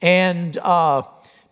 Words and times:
And 0.02 0.58
uh, 0.58 1.04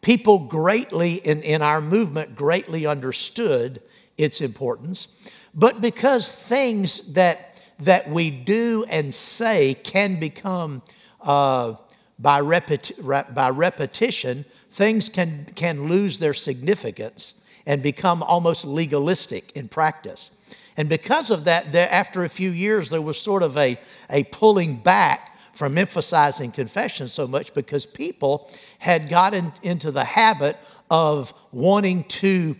people 0.02 0.40
greatly, 0.40 1.16
in, 1.16 1.42
in 1.42 1.62
our 1.62 1.82
movement, 1.82 2.36
greatly 2.36 2.86
understood 2.86 3.82
its 4.18 4.42
importance. 4.42 5.08
But 5.54 5.82
because 5.82 6.30
things 6.30 7.14
that, 7.14 7.62
that 7.80 8.10
we 8.10 8.30
do 8.30 8.86
and 8.90 9.14
say 9.14 9.74
can 9.74 10.20
become, 10.20 10.84
uh, 11.22 11.76
by, 12.20 12.42
repeti- 12.42 13.34
by 13.34 13.50
repetition, 13.50 14.46
things 14.72 15.10
can, 15.10 15.46
can 15.56 15.88
lose 15.88 16.20
their 16.20 16.34
significance 16.34 17.42
and 17.66 17.82
become 17.82 18.22
almost 18.22 18.64
legalistic 18.64 19.52
in 19.56 19.68
practice. 19.68 20.32
And 20.78 20.90
because 20.90 21.32
of 21.32 21.46
that, 21.46 21.72
there, 21.72 21.90
after 21.92 22.24
a 22.24 22.30
few 22.30 22.50
years, 22.52 22.90
there 22.90 23.02
was 23.02 23.20
sort 23.20 23.44
of 23.44 23.58
a, 23.58 23.80
a 24.10 24.26
pulling 24.26 24.76
back 24.76 25.35
from 25.56 25.78
emphasizing 25.78 26.52
confession 26.52 27.08
so 27.08 27.28
much 27.28 27.54
because 27.54 27.86
people 27.86 28.50
had 28.80 29.10
gotten 29.10 29.54
into 29.64 29.90
the 29.90 30.04
habit 30.04 30.58
of 30.92 31.34
wanting 31.52 32.04
to 32.04 32.56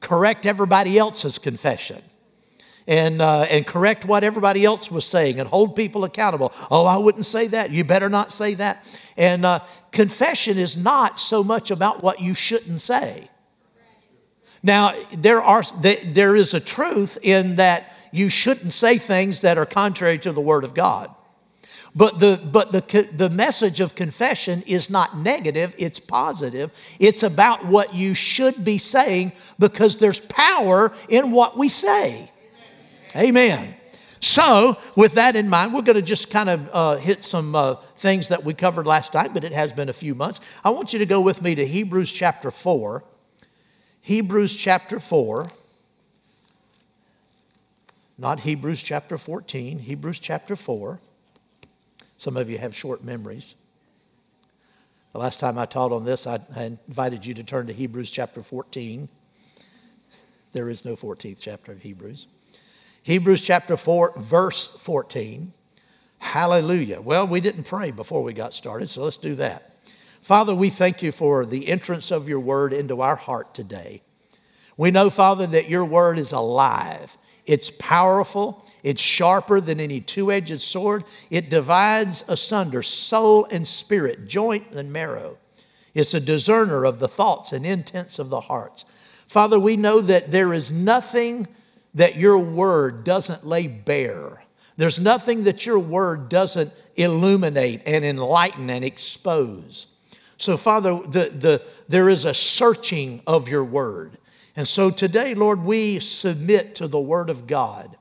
correct 0.00 0.46
everybody 0.46 0.98
else's 0.98 1.38
confession. 1.38 2.02
And, 2.86 3.20
uh, 3.20 3.42
and 3.42 3.66
correct 3.66 4.06
what 4.06 4.24
everybody 4.24 4.64
else 4.64 4.90
was 4.90 5.04
saying 5.04 5.38
and 5.38 5.46
hold 5.46 5.76
people 5.76 6.04
accountable. 6.04 6.54
Oh, 6.70 6.86
I 6.86 6.96
wouldn't 6.96 7.26
say 7.26 7.46
that. 7.48 7.70
You 7.70 7.84
better 7.84 8.08
not 8.08 8.32
say 8.32 8.54
that. 8.54 8.82
And 9.14 9.44
uh, 9.44 9.60
confession 9.92 10.56
is 10.56 10.74
not 10.74 11.18
so 11.18 11.44
much 11.44 11.70
about 11.70 12.02
what 12.02 12.20
you 12.20 12.32
shouldn't 12.32 12.80
say. 12.80 13.28
Now, 14.62 14.94
there, 15.12 15.42
are, 15.42 15.62
there 15.82 16.34
is 16.34 16.54
a 16.54 16.60
truth 16.60 17.18
in 17.22 17.56
that 17.56 17.92
you 18.10 18.30
shouldn't 18.30 18.72
say 18.72 18.96
things 18.96 19.40
that 19.40 19.58
are 19.58 19.66
contrary 19.66 20.18
to 20.20 20.32
the 20.32 20.40
Word 20.40 20.64
of 20.64 20.72
God. 20.72 21.14
But, 21.94 22.20
the, 22.20 22.40
but 22.42 22.72
the, 22.72 23.08
the 23.12 23.30
message 23.30 23.80
of 23.80 23.94
confession 23.94 24.62
is 24.66 24.90
not 24.90 25.16
negative, 25.16 25.74
it's 25.78 25.98
positive. 25.98 26.70
It's 26.98 27.22
about 27.22 27.64
what 27.64 27.94
you 27.94 28.14
should 28.14 28.64
be 28.64 28.78
saying 28.78 29.32
because 29.58 29.96
there's 29.96 30.20
power 30.20 30.92
in 31.08 31.32
what 31.32 31.56
we 31.56 31.68
say. 31.68 32.30
Amen. 33.16 33.74
So, 34.20 34.76
with 34.96 35.14
that 35.14 35.36
in 35.36 35.48
mind, 35.48 35.72
we're 35.72 35.82
going 35.82 35.96
to 35.96 36.02
just 36.02 36.30
kind 36.30 36.48
of 36.48 36.70
uh, 36.72 36.96
hit 36.96 37.24
some 37.24 37.54
uh, 37.54 37.76
things 37.96 38.28
that 38.28 38.44
we 38.44 38.52
covered 38.52 38.86
last 38.86 39.12
time, 39.12 39.32
but 39.32 39.44
it 39.44 39.52
has 39.52 39.72
been 39.72 39.88
a 39.88 39.92
few 39.92 40.14
months. 40.14 40.40
I 40.64 40.70
want 40.70 40.92
you 40.92 40.98
to 40.98 41.06
go 41.06 41.20
with 41.20 41.40
me 41.40 41.54
to 41.54 41.64
Hebrews 41.64 42.10
chapter 42.10 42.50
4. 42.50 43.04
Hebrews 44.00 44.56
chapter 44.56 44.98
4. 44.98 45.50
Not 48.20 48.40
Hebrews 48.40 48.82
chapter 48.82 49.16
14, 49.16 49.78
Hebrews 49.80 50.18
chapter 50.18 50.56
4. 50.56 50.98
Some 52.18 52.36
of 52.36 52.50
you 52.50 52.58
have 52.58 52.74
short 52.74 53.04
memories. 53.04 53.54
The 55.12 55.20
last 55.20 55.38
time 55.38 55.56
I 55.56 55.66
taught 55.66 55.92
on 55.92 56.04
this, 56.04 56.26
I, 56.26 56.40
I 56.54 56.76
invited 56.88 57.24
you 57.24 57.32
to 57.34 57.44
turn 57.44 57.68
to 57.68 57.72
Hebrews 57.72 58.10
chapter 58.10 58.42
14. 58.42 59.08
There 60.52 60.68
is 60.68 60.84
no 60.84 60.96
14th 60.96 61.38
chapter 61.40 61.70
of 61.70 61.82
Hebrews. 61.82 62.26
Hebrews 63.04 63.40
chapter 63.40 63.76
4, 63.76 64.14
verse 64.18 64.66
14. 64.66 65.52
Hallelujah. 66.18 67.00
Well, 67.00 67.24
we 67.24 67.40
didn't 67.40 67.64
pray 67.64 67.92
before 67.92 68.24
we 68.24 68.32
got 68.32 68.52
started, 68.52 68.90
so 68.90 69.04
let's 69.04 69.16
do 69.16 69.36
that. 69.36 69.76
Father, 70.20 70.56
we 70.56 70.70
thank 70.70 71.02
you 71.04 71.12
for 71.12 71.46
the 71.46 71.68
entrance 71.68 72.10
of 72.10 72.28
your 72.28 72.40
word 72.40 72.72
into 72.72 73.00
our 73.00 73.16
heart 73.16 73.54
today. 73.54 74.02
We 74.76 74.90
know, 74.90 75.08
Father, 75.08 75.46
that 75.46 75.68
your 75.68 75.84
word 75.84 76.18
is 76.18 76.32
alive, 76.32 77.16
it's 77.46 77.70
powerful, 77.70 78.66
it's 78.82 79.02
sharper 79.02 79.60
than 79.60 79.80
any 79.80 80.00
two 80.00 80.30
edged 80.30 80.60
sword. 80.60 81.04
It 81.30 81.50
divides 81.50 82.24
asunder 82.28 82.82
soul 82.82 83.46
and 83.50 83.66
spirit, 83.66 84.28
joint 84.28 84.72
and 84.72 84.92
marrow. 84.92 85.38
It's 85.94 86.14
a 86.14 86.20
discerner 86.20 86.84
of 86.84 87.00
the 87.00 87.08
thoughts 87.08 87.52
and 87.52 87.66
intents 87.66 88.18
of 88.18 88.30
the 88.30 88.42
hearts. 88.42 88.84
Father, 89.26 89.58
we 89.58 89.76
know 89.76 90.00
that 90.00 90.30
there 90.30 90.54
is 90.54 90.70
nothing 90.70 91.48
that 91.94 92.16
your 92.16 92.38
word 92.38 93.04
doesn't 93.04 93.46
lay 93.46 93.66
bare. 93.66 94.42
There's 94.76 95.00
nothing 95.00 95.44
that 95.44 95.66
your 95.66 95.78
word 95.78 96.28
doesn't 96.28 96.72
illuminate 96.96 97.82
and 97.84 98.04
enlighten 98.04 98.70
and 98.70 98.84
expose. 98.84 99.88
So, 100.36 100.56
Father, 100.56 101.00
the, 101.04 101.30
the, 101.30 101.62
there 101.88 102.08
is 102.08 102.24
a 102.24 102.32
searching 102.32 103.20
of 103.26 103.48
your 103.48 103.64
word. 103.64 104.18
And 104.54 104.68
so 104.68 104.90
today, 104.90 105.34
Lord, 105.34 105.64
we 105.64 105.98
submit 105.98 106.76
to 106.76 106.86
the 106.86 107.00
word 107.00 107.28
of 107.28 107.46
God 107.46 107.97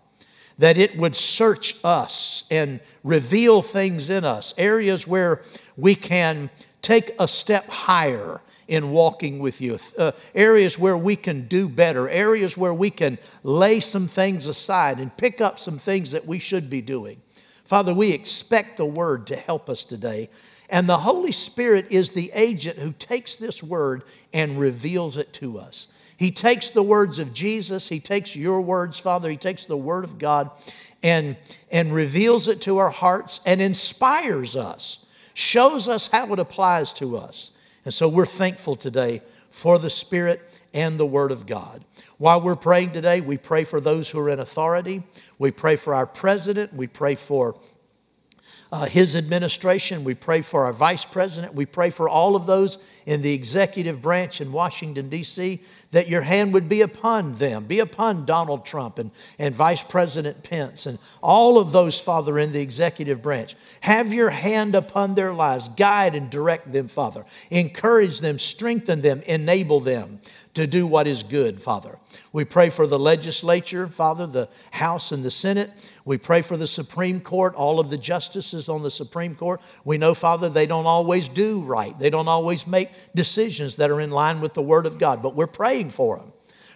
that 0.57 0.77
it 0.77 0.97
would 0.97 1.15
search 1.15 1.75
us 1.83 2.43
and 2.49 2.79
reveal 3.03 3.61
things 3.61 4.09
in 4.09 4.23
us, 4.23 4.53
areas 4.57 5.07
where 5.07 5.41
we 5.75 5.95
can 5.95 6.49
take 6.81 7.11
a 7.19 7.27
step 7.27 7.69
higher 7.69 8.41
in 8.67 8.91
walking 8.91 9.39
with 9.39 9.61
you, 9.61 9.79
uh, 9.97 10.11
areas 10.35 10.77
where 10.77 10.97
we 10.97 11.15
can 11.15 11.47
do 11.47 11.69
better, 11.69 12.09
areas 12.09 12.57
where 12.57 12.73
we 12.73 12.89
can 12.89 13.17
lay 13.43 13.79
some 13.79 14.07
things 14.07 14.45
aside 14.47 14.99
and 14.99 15.15
pick 15.15 15.39
up 15.39 15.59
some 15.59 15.77
things 15.77 16.11
that 16.11 16.25
we 16.25 16.37
should 16.37 16.69
be 16.69 16.81
doing. 16.81 17.21
Father, 17.63 17.93
we 17.93 18.11
expect 18.11 18.77
the 18.77 18.85
word 18.85 19.27
to 19.27 19.35
help 19.35 19.69
us 19.69 19.83
today. 19.83 20.29
And 20.69 20.87
the 20.87 20.99
Holy 20.99 21.31
Spirit 21.31 21.87
is 21.89 22.11
the 22.11 22.31
agent 22.33 22.79
who 22.79 22.91
takes 22.91 23.35
this 23.35 23.63
word 23.63 24.03
and 24.33 24.59
reveals 24.59 25.15
it 25.15 25.31
to 25.33 25.57
us. 25.57 25.87
He 26.17 26.31
takes 26.31 26.69
the 26.69 26.83
words 26.83 27.19
of 27.19 27.33
Jesus, 27.33 27.89
He 27.89 27.99
takes 27.99 28.35
your 28.35 28.59
words, 28.59 28.99
Father, 28.99 29.29
He 29.29 29.37
takes 29.37 29.65
the 29.65 29.77
Word 29.77 30.03
of 30.03 30.17
God 30.17 30.49
and, 31.03 31.37
and 31.71 31.93
reveals 31.93 32.47
it 32.47 32.59
to 32.61 32.79
our 32.79 32.89
hearts 32.89 33.39
and 33.45 33.61
inspires 33.61 34.55
us, 34.55 35.05
shows 35.33 35.87
us 35.87 36.07
how 36.07 36.33
it 36.33 36.39
applies 36.39 36.91
to 36.93 37.15
us. 37.15 37.51
And 37.85 37.93
so 37.93 38.09
we're 38.09 38.25
thankful 38.25 38.75
today 38.75 39.21
for 39.51 39.77
the 39.77 39.91
Spirit 39.91 40.41
and 40.73 40.99
the 40.99 41.05
Word 41.05 41.31
of 41.31 41.45
God. 41.45 41.85
While 42.17 42.41
we're 42.41 42.55
praying 42.55 42.93
today, 42.93 43.21
we 43.21 43.37
pray 43.37 43.63
for 43.63 43.79
those 43.79 44.09
who 44.09 44.19
are 44.19 44.29
in 44.29 44.39
authority. 44.39 45.03
We 45.37 45.51
pray 45.51 45.75
for 45.75 45.93
our 45.93 46.07
president. 46.07 46.73
We 46.73 46.87
pray 46.87 47.13
for 47.13 47.55
uh, 48.71 48.85
his 48.85 49.15
administration. 49.15 50.03
We 50.03 50.13
pray 50.13 50.41
for 50.41 50.65
our 50.65 50.73
vice 50.73 51.05
president. 51.05 51.53
We 51.53 51.65
pray 51.65 51.89
for 51.89 52.09
all 52.09 52.35
of 52.35 52.45
those 52.45 52.77
in 53.05 53.21
the 53.21 53.33
executive 53.33 54.01
branch 54.01 54.41
in 54.41 54.51
Washington, 54.51 55.09
D.C., 55.09 55.61
that 55.91 56.09
your 56.09 56.21
hand 56.21 56.53
would 56.53 56.67
be 56.67 56.81
upon 56.81 57.35
them, 57.35 57.63
be 57.63 57.79
upon 57.79 58.25
Donald 58.25 58.65
Trump 58.65 58.99
and, 58.99 59.11
and 59.39 59.55
Vice 59.55 59.81
President 59.81 60.43
Pence 60.43 60.85
and 60.85 60.99
all 61.21 61.57
of 61.57 61.71
those, 61.71 61.97
Father, 61.99 62.37
in 62.37 62.51
the 62.51 62.59
executive 62.59 63.21
branch. 63.21 63.55
Have 63.81 64.13
your 64.13 64.31
hand 64.31 64.75
upon 64.75 65.15
their 65.15 65.33
lives. 65.33 65.69
Guide 65.69 66.13
and 66.13 66.29
direct 66.29 66.73
them, 66.73 66.89
Father. 66.89 67.23
Encourage 67.49 68.19
them, 68.19 68.37
strengthen 68.37 69.01
them, 69.01 69.21
enable 69.25 69.79
them 69.79 70.19
to 70.57 70.65
do 70.65 70.87
what 70.87 71.07
is 71.07 71.21
good, 71.21 71.61
Father. 71.61 71.99
We 72.33 72.43
pray 72.43 72.71
for 72.71 72.87
the 72.87 72.97
legislature, 72.97 73.87
Father, 73.87 74.25
the 74.25 74.49
House 74.71 75.11
and 75.11 75.23
the 75.23 75.29
Senate. 75.29 75.69
We 76.07 76.17
pray 76.17 76.41
for 76.41 76.55
the 76.55 76.67
Supreme 76.67 77.19
Court, 77.19 77.53
all 77.55 77.81
of 77.81 77.89
the 77.89 77.97
justices 77.97 78.69
on 78.69 78.81
the 78.81 78.89
Supreme 78.89 79.35
Court. 79.35 79.59
We 79.83 79.97
know, 79.97 80.13
Father, 80.13 80.47
they 80.47 80.65
don't 80.65 80.85
always 80.85 81.27
do 81.27 81.59
right. 81.59 81.99
They 81.99 82.09
don't 82.09 82.29
always 82.29 82.65
make 82.65 82.91
decisions 83.13 83.75
that 83.75 83.91
are 83.91 83.99
in 83.99 84.09
line 84.09 84.39
with 84.39 84.53
the 84.53 84.61
Word 84.61 84.85
of 84.85 84.99
God, 84.99 85.21
but 85.21 85.35
we're 85.35 85.47
praying 85.47 85.89
for 85.91 86.15
them. 86.15 86.31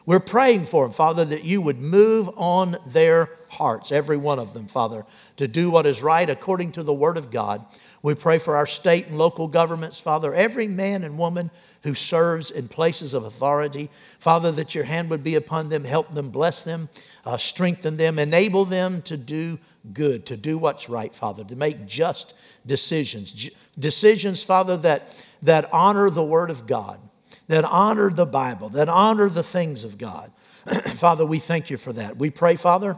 We're 0.05 0.19
praying 0.19 0.65
for 0.65 0.83
them, 0.83 0.91
Father, 0.91 1.23
that 1.23 1.45
you 1.45 1.61
would 1.61 1.79
move 1.79 2.29
on 2.35 2.75
their 2.85 3.29
hearts, 3.47 3.89
every 3.89 4.17
one 4.17 4.37
of 4.37 4.53
them, 4.53 4.67
Father, 4.67 5.05
to 5.37 5.47
do 5.47 5.71
what 5.71 5.85
is 5.85 6.03
right 6.03 6.29
according 6.29 6.73
to 6.73 6.83
the 6.83 6.93
Word 6.93 7.15
of 7.15 7.31
God. 7.31 7.63
We 8.01 8.15
pray 8.15 8.37
for 8.37 8.57
our 8.57 8.67
state 8.67 9.07
and 9.07 9.17
local 9.17 9.47
governments, 9.47 10.01
Father, 10.01 10.33
every 10.33 10.67
man 10.67 11.05
and 11.05 11.17
woman 11.17 11.51
who 11.83 11.93
serves 11.93 12.51
in 12.51 12.67
places 12.67 13.13
of 13.13 13.23
authority. 13.23 13.89
Father, 14.19 14.51
that 14.51 14.75
your 14.75 14.83
hand 14.83 15.09
would 15.09 15.23
be 15.23 15.35
upon 15.35 15.69
them, 15.69 15.83
help 15.83 16.11
them, 16.11 16.29
bless 16.29 16.63
them, 16.63 16.89
uh, 17.25 17.37
strengthen 17.37 17.97
them, 17.97 18.19
enable 18.19 18.65
them 18.65 19.01
to 19.03 19.17
do 19.17 19.57
good, 19.93 20.25
to 20.27 20.37
do 20.37 20.57
what's 20.57 20.89
right, 20.89 21.13
Father, 21.15 21.43
to 21.43 21.55
make 21.55 21.87
just 21.87 22.33
decisions. 22.65 23.31
J- 23.31 23.51
decisions, 23.77 24.43
Father, 24.43 24.77
that, 24.77 25.23
that 25.41 25.71
honor 25.73 26.09
the 26.09 26.23
Word 26.23 26.51
of 26.51 26.67
God, 26.67 26.99
that 27.47 27.65
honor 27.65 28.11
the 28.11 28.27
Bible, 28.27 28.69
that 28.69 28.87
honor 28.87 29.29
the 29.29 29.43
things 29.43 29.83
of 29.83 29.97
God. 29.97 30.31
Father, 30.97 31.25
we 31.25 31.39
thank 31.39 31.71
you 31.71 31.77
for 31.77 31.91
that. 31.93 32.17
We 32.17 32.29
pray, 32.29 32.55
Father, 32.55 32.97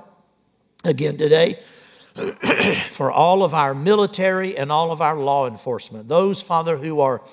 again 0.83 1.17
today. 1.17 1.59
for 2.91 3.11
all 3.11 3.43
of 3.43 3.55
our 3.55 3.73
military 3.73 4.55
and 4.55 4.71
all 4.71 4.91
of 4.91 5.01
our 5.01 5.17
law 5.17 5.47
enforcement, 5.47 6.07
those, 6.07 6.43
Father, 6.43 6.77
who 6.77 6.99
are 6.99 7.23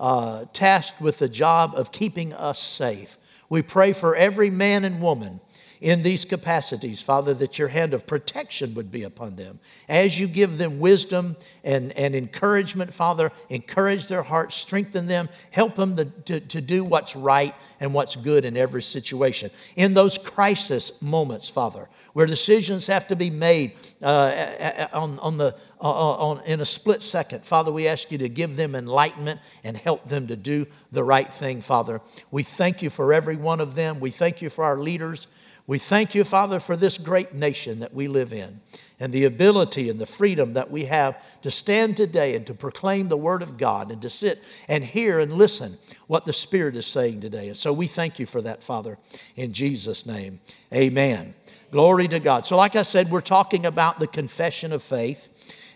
uh, 0.00 0.44
tasked 0.52 1.00
with 1.00 1.18
the 1.18 1.28
job 1.28 1.74
of 1.74 1.92
keeping 1.92 2.32
us 2.32 2.60
safe. 2.60 3.18
We 3.48 3.62
pray 3.62 3.92
for 3.92 4.14
every 4.14 4.50
man 4.50 4.84
and 4.84 5.00
woman 5.00 5.40
in 5.80 6.02
these 6.02 6.24
capacities, 6.24 7.00
Father, 7.00 7.34
that 7.34 7.58
your 7.58 7.68
hand 7.68 7.94
of 7.94 8.06
protection 8.06 8.74
would 8.74 8.90
be 8.90 9.02
upon 9.02 9.36
them. 9.36 9.60
As 9.88 10.18
you 10.18 10.26
give 10.26 10.58
them 10.58 10.80
wisdom 10.80 11.36
and, 11.62 11.92
and 11.92 12.14
encouragement, 12.14 12.92
Father, 12.92 13.30
encourage 13.48 14.08
their 14.08 14.22
hearts, 14.22 14.56
strengthen 14.56 15.06
them, 15.06 15.28
help 15.50 15.76
them 15.76 15.96
to, 15.96 16.04
to, 16.04 16.40
to 16.40 16.60
do 16.60 16.84
what's 16.84 17.14
right 17.14 17.54
and 17.80 17.94
what's 17.94 18.16
good 18.16 18.44
in 18.44 18.56
every 18.56 18.82
situation. 18.82 19.50
In 19.76 19.94
those 19.94 20.18
crisis 20.18 21.00
moments, 21.00 21.48
Father, 21.48 21.88
where 22.12 22.26
decisions 22.26 22.88
have 22.88 23.06
to 23.06 23.16
be 23.16 23.30
made 23.30 23.72
uh, 24.02 24.88
on, 24.92 25.18
on 25.20 25.38
the, 25.38 25.54
uh, 25.80 25.88
on, 25.88 26.44
in 26.44 26.60
a 26.60 26.66
split 26.66 27.02
second, 27.02 27.44
Father, 27.44 27.70
we 27.70 27.86
ask 27.86 28.10
you 28.10 28.18
to 28.18 28.28
give 28.28 28.56
them 28.56 28.74
enlightenment 28.74 29.40
and 29.62 29.76
help 29.76 30.08
them 30.08 30.26
to 30.26 30.34
do 30.34 30.66
the 30.90 31.04
right 31.04 31.32
thing, 31.32 31.60
Father. 31.60 32.00
We 32.32 32.42
thank 32.42 32.82
you 32.82 32.90
for 32.90 33.12
every 33.12 33.36
one 33.36 33.60
of 33.60 33.76
them. 33.76 34.00
We 34.00 34.10
thank 34.10 34.42
you 34.42 34.50
for 34.50 34.64
our 34.64 34.78
leaders. 34.78 35.28
We 35.68 35.78
thank 35.78 36.14
you, 36.14 36.24
Father, 36.24 36.60
for 36.60 36.76
this 36.76 36.96
great 36.96 37.34
nation 37.34 37.80
that 37.80 37.92
we 37.92 38.08
live 38.08 38.32
in 38.32 38.60
and 38.98 39.12
the 39.12 39.26
ability 39.26 39.90
and 39.90 39.98
the 39.98 40.06
freedom 40.06 40.54
that 40.54 40.70
we 40.70 40.86
have 40.86 41.22
to 41.42 41.50
stand 41.50 41.94
today 41.94 42.34
and 42.34 42.46
to 42.46 42.54
proclaim 42.54 43.08
the 43.08 43.18
Word 43.18 43.42
of 43.42 43.58
God 43.58 43.90
and 43.90 44.00
to 44.00 44.08
sit 44.08 44.42
and 44.66 44.82
hear 44.82 45.18
and 45.18 45.34
listen 45.34 45.76
what 46.06 46.24
the 46.24 46.32
Spirit 46.32 46.74
is 46.74 46.86
saying 46.86 47.20
today. 47.20 47.48
And 47.48 47.56
so 47.56 47.70
we 47.74 47.86
thank 47.86 48.18
you 48.18 48.24
for 48.24 48.40
that, 48.40 48.62
Father, 48.62 48.96
in 49.36 49.52
Jesus' 49.52 50.06
name. 50.06 50.40
Amen. 50.72 51.34
Glory 51.70 52.08
to 52.08 52.18
God. 52.18 52.46
So, 52.46 52.56
like 52.56 52.74
I 52.74 52.80
said, 52.80 53.10
we're 53.10 53.20
talking 53.20 53.66
about 53.66 54.00
the 54.00 54.06
confession 54.06 54.72
of 54.72 54.82
faith, 54.82 55.28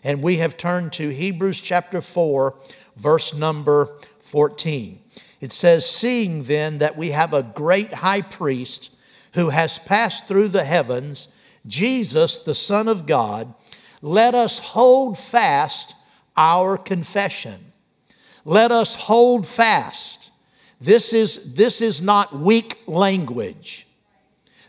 and 0.02 0.22
we 0.22 0.38
have 0.38 0.56
turned 0.56 0.94
to 0.94 1.10
Hebrews 1.10 1.60
chapter 1.60 2.00
4, 2.00 2.54
verse 2.96 3.34
number 3.34 3.94
14. 4.22 5.00
It 5.42 5.52
says, 5.52 5.84
Seeing 5.84 6.44
then 6.44 6.78
that 6.78 6.96
we 6.96 7.10
have 7.10 7.34
a 7.34 7.42
great 7.42 7.92
high 7.92 8.22
priest 8.22 8.91
who 9.34 9.50
has 9.50 9.78
passed 9.78 10.26
through 10.26 10.48
the 10.48 10.64
heavens, 10.64 11.28
Jesus, 11.66 12.38
the 12.38 12.54
Son 12.54 12.88
of 12.88 13.06
God, 13.06 13.54
let 14.00 14.34
us 14.34 14.58
hold 14.58 15.16
fast 15.16 15.94
our 16.36 16.76
confession. 16.76 17.72
Let 18.44 18.72
us 18.72 18.94
hold 18.94 19.46
fast. 19.46 20.32
This 20.80 21.12
is, 21.12 21.54
this 21.54 21.80
is 21.80 22.02
not 22.02 22.36
weak 22.36 22.78
language. 22.86 23.86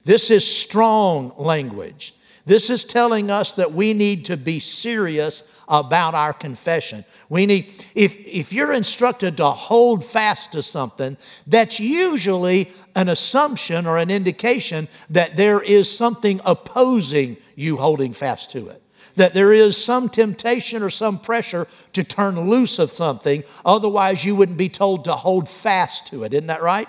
This 0.06 0.30
is 0.30 0.45
strong 0.45 1.33
language. 1.38 2.13
This 2.45 2.69
is 2.69 2.86
telling 2.86 3.31
us 3.31 3.54
that 3.54 3.74
we 3.74 3.94
need 3.94 4.25
to 4.25 4.38
be 4.38 4.59
serious 4.59 5.44
about 5.73 6.13
our 6.13 6.33
confession. 6.33 7.03
We 7.29 7.47
need, 7.47 7.83
if, 7.95 8.15
if 8.19 8.53
you're 8.53 8.71
instructed 8.71 9.37
to 9.37 9.49
hold 9.49 10.05
fast 10.05 10.51
to 10.51 10.61
something, 10.61 11.17
that's 11.47 11.79
usually 11.79 12.71
an 12.95 13.09
assumption 13.09 13.87
or 13.87 13.97
an 13.97 14.11
indication 14.11 14.87
that 15.09 15.35
there 15.35 15.59
is 15.59 15.89
something 15.89 16.39
opposing 16.45 17.37
you 17.55 17.77
holding 17.77 18.13
fast 18.13 18.51
to 18.51 18.67
it. 18.67 18.83
That 19.15 19.33
there 19.33 19.51
is 19.51 19.83
some 19.83 20.09
temptation 20.09 20.83
or 20.83 20.91
some 20.91 21.19
pressure 21.19 21.67
to 21.93 22.03
turn 22.03 22.39
loose 22.39 22.77
of 22.77 22.91
something, 22.91 23.43
otherwise, 23.65 24.23
you 24.23 24.35
wouldn't 24.35 24.59
be 24.59 24.69
told 24.69 25.03
to 25.05 25.15
hold 25.15 25.49
fast 25.49 26.05
to 26.07 26.23
it. 26.23 26.35
Isn't 26.35 26.47
that 26.47 26.61
right? 26.61 26.87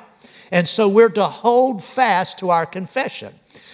And 0.53 0.69
so 0.69 0.89
we're 0.89 1.09
to 1.09 1.25
hold 1.25 1.83
fast 1.83 2.39
to 2.41 2.51
our 2.51 2.67
confession. 2.67 3.33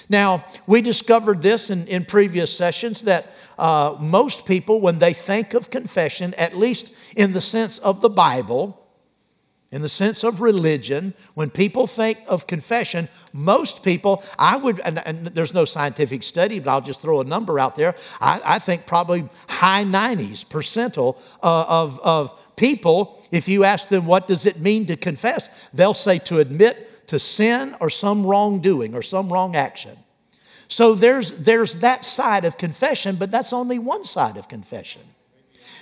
Now, 0.09 0.45
we 0.67 0.83
discovered 0.83 1.41
this 1.41 1.71
in, 1.71 1.87
in 1.87 2.05
previous 2.05 2.57
sessions 2.57 3.03
that 3.03 3.27
uh, 3.61 3.97
most 4.01 4.47
people, 4.47 4.81
when 4.81 4.99
they 4.99 5.13
think 5.13 5.55
of 5.55 5.71
confession, 5.71 6.35
at 6.35 6.57
least 6.57 6.93
in 7.15 7.33
the 7.33 7.41
sense 7.41 7.79
of 7.79 8.01
the 8.01 8.09
Bible, 8.09 8.77
in 9.71 9.83
the 9.83 9.89
sense 9.89 10.25
of 10.25 10.41
religion, 10.41 11.15
when 11.35 11.51
people 11.51 11.87
think 11.87 12.19
of 12.27 12.47
confession, 12.47 13.09
most 13.33 13.85
people, 13.85 14.25
I 14.39 14.57
would, 14.57 14.81
and, 14.81 14.99
and, 15.07 15.27
there's 15.29 15.55
no 15.55 15.65
scientific 15.65 16.25
study, 16.25 16.59
but 16.59 16.71
I'll 16.71 16.81
just 16.81 17.03
throw 17.03 17.21
a 17.21 17.25
number 17.25 17.61
out 17.61 17.77
there. 17.77 17.95
I, 18.21 18.41
I 18.45 18.59
think 18.59 18.87
probably 18.87 19.29
high 19.47 19.85
90s 19.85 20.45
percentile 20.45 21.17
uh, 21.43 21.65
of, 21.69 22.01
of 22.01 22.57
people 22.57 23.23
if 23.31 23.47
you 23.47 23.65
ask 23.65 23.89
them, 23.89 24.07
what 24.07 24.27
does 24.27 24.45
it 24.45 24.59
mean 24.59 24.87
to 24.87 24.97
confess? 24.97 25.49
They'll 25.73 25.95
say 25.95 26.19
to 26.21 26.39
admit 26.41 27.07
to 27.09 27.19
sin 27.19 27.77
or 27.81 27.91
some 27.91 28.27
wrongdoing 28.27 28.95
or 28.95 29.03
some 29.03 29.33
wrong 29.33 29.55
action. 29.55 29.97
So 30.71 30.95
there's, 30.95 31.33
there's 31.33 31.77
that 31.77 32.05
side 32.05 32.45
of 32.45 32.57
confession, 32.57 33.17
but 33.17 33.33
that's 33.33 33.53
only 33.53 33.79
one 33.79 34.05
side 34.05 34.37
of 34.37 34.49
confession. 34.49 35.03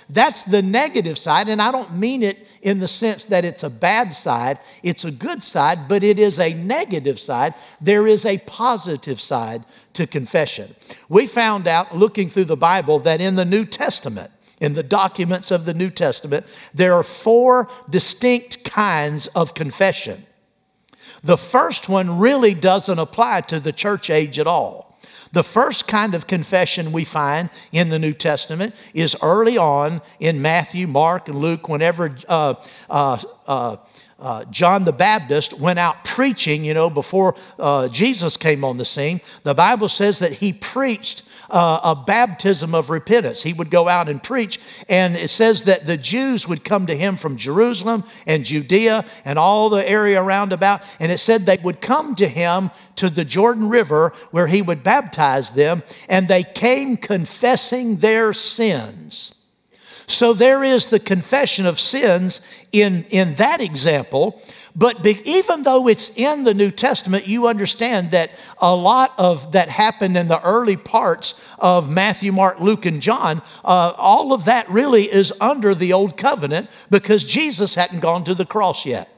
That's 0.09 0.41
the 0.41 0.63
negative 0.63 1.19
side, 1.19 1.47
and 1.47 1.61
I 1.61 1.71
don't 1.71 1.95
mean 1.95 2.23
it 2.23 2.39
in 2.63 2.79
the 2.79 2.87
sense 2.87 3.23
that 3.25 3.45
it's 3.45 3.61
a 3.61 3.69
bad 3.69 4.15
side, 4.15 4.57
it's 4.81 5.05
a 5.05 5.11
good 5.11 5.43
side, 5.43 5.87
but 5.87 6.03
it 6.03 6.17
is 6.17 6.39
a 6.39 6.55
negative 6.55 7.19
side. 7.19 7.53
There 7.79 8.07
is 8.07 8.25
a 8.25 8.39
positive 8.39 9.21
side 9.21 9.63
to 9.93 10.07
confession. 10.07 10.75
We 11.07 11.27
found 11.27 11.67
out 11.67 11.95
looking 11.95 12.27
through 12.27 12.45
the 12.45 12.57
Bible 12.57 12.97
that 12.99 13.21
in 13.21 13.35
the 13.35 13.45
New 13.45 13.65
Testament, 13.65 14.31
in 14.59 14.73
the 14.73 14.83
documents 14.83 15.51
of 15.51 15.65
the 15.65 15.75
New 15.75 15.91
Testament, 15.91 16.47
there 16.73 16.95
are 16.95 17.03
four 17.03 17.69
distinct 17.87 18.63
kinds 18.63 19.27
of 19.27 19.53
confession. 19.53 20.25
The 21.23 21.37
first 21.37 21.89
one 21.89 22.19
really 22.19 22.53
doesn't 22.53 22.99
apply 22.99 23.41
to 23.41 23.59
the 23.59 23.73
church 23.73 24.09
age 24.09 24.39
at 24.39 24.47
all. 24.47 24.89
The 25.31 25.43
first 25.43 25.87
kind 25.87 26.15
of 26.15 26.25
confession 26.25 26.91
we 26.91 27.05
find 27.05 27.49
in 27.71 27.89
the 27.89 27.99
New 27.99 28.13
Testament 28.13 28.73
is 28.95 29.15
early 29.21 29.57
on 29.57 30.01
in 30.19 30.41
Matthew, 30.41 30.87
Mark, 30.87 31.27
and 31.27 31.37
Luke, 31.37 31.69
whenever 31.69 32.15
uh, 32.27 32.55
uh, 32.89 33.21
uh, 33.45 33.77
uh, 34.19 34.45
John 34.45 34.83
the 34.85 34.91
Baptist 34.91 35.53
went 35.53 35.79
out 35.79 36.03
preaching, 36.03 36.63
you 36.65 36.73
know, 36.73 36.89
before 36.89 37.35
uh, 37.57 37.87
Jesus 37.87 38.37
came 38.37 38.63
on 38.63 38.77
the 38.77 38.85
scene, 38.85 39.21
the 39.43 39.53
Bible 39.53 39.87
says 39.87 40.19
that 40.19 40.33
he 40.33 40.51
preached 40.51 41.23
uh, 41.49 41.79
a 41.83 41.95
baptism 41.95 42.75
of 42.75 42.89
repentance. 42.89 43.43
He 43.43 43.53
would 43.53 43.69
go 43.69 43.87
out 43.87 44.09
and 44.09 44.21
preach, 44.21 44.59
and 44.87 45.15
it 45.15 45.29
says 45.29 45.63
that 45.63 45.85
the 45.85 45.97
Jews 45.97 46.47
would 46.47 46.63
come 46.63 46.85
to 46.87 46.97
him 46.97 47.15
from 47.17 47.37
Jerusalem 47.37 48.03
and 48.27 48.45
Judea 48.45 49.05
and 49.25 49.39
all 49.39 49.69
the 49.69 49.87
area 49.87 50.21
around 50.21 50.53
about, 50.53 50.81
and 50.99 51.11
it 51.11 51.19
said 51.19 51.45
they 51.45 51.57
would 51.57 51.81
come 51.81 52.15
to 52.15 52.27
him 52.27 52.71
to 52.97 53.09
the 53.09 53.25
Jordan 53.25 53.69
River 53.69 54.13
where 54.31 54.47
he 54.47 54.61
would 54.61 54.83
baptize 54.83 55.51
them, 55.51 55.83
and 56.07 56.27
they 56.27 56.43
came 56.43 56.97
confessing 56.97 57.97
their 57.97 58.33
sins. 58.33 59.33
So 60.09 60.33
there 60.33 60.63
is 60.63 60.87
the 60.87 60.99
confession 60.99 61.67
of 61.67 61.79
sins 61.79 62.41
in, 62.71 63.05
in 63.11 63.35
that 63.35 63.61
example. 63.61 64.41
But 64.75 65.03
be, 65.03 65.21
even 65.23 65.61
though 65.61 65.87
it's 65.87 66.09
in 66.15 66.45
the 66.45 66.53
New 66.55 66.71
Testament, 66.71 67.27
you 67.27 67.47
understand 67.47 68.09
that 68.09 68.31
a 68.57 68.75
lot 68.75 69.13
of 69.19 69.51
that 69.51 69.69
happened 69.69 70.17
in 70.17 70.27
the 70.27 70.41
early 70.41 70.77
parts 70.77 71.39
of 71.59 71.91
Matthew, 71.91 72.31
Mark, 72.31 72.59
Luke, 72.59 72.87
and 72.87 73.03
John. 73.03 73.43
Uh, 73.63 73.93
all 73.97 74.33
of 74.33 74.45
that 74.45 74.67
really 74.67 75.03
is 75.03 75.31
under 75.39 75.75
the 75.75 75.93
old 75.93 76.17
covenant 76.17 76.69
because 76.89 77.23
Jesus 77.23 77.75
hadn't 77.75 77.99
gone 77.99 78.23
to 78.23 78.33
the 78.33 78.45
cross 78.45 78.87
yet. 78.87 79.09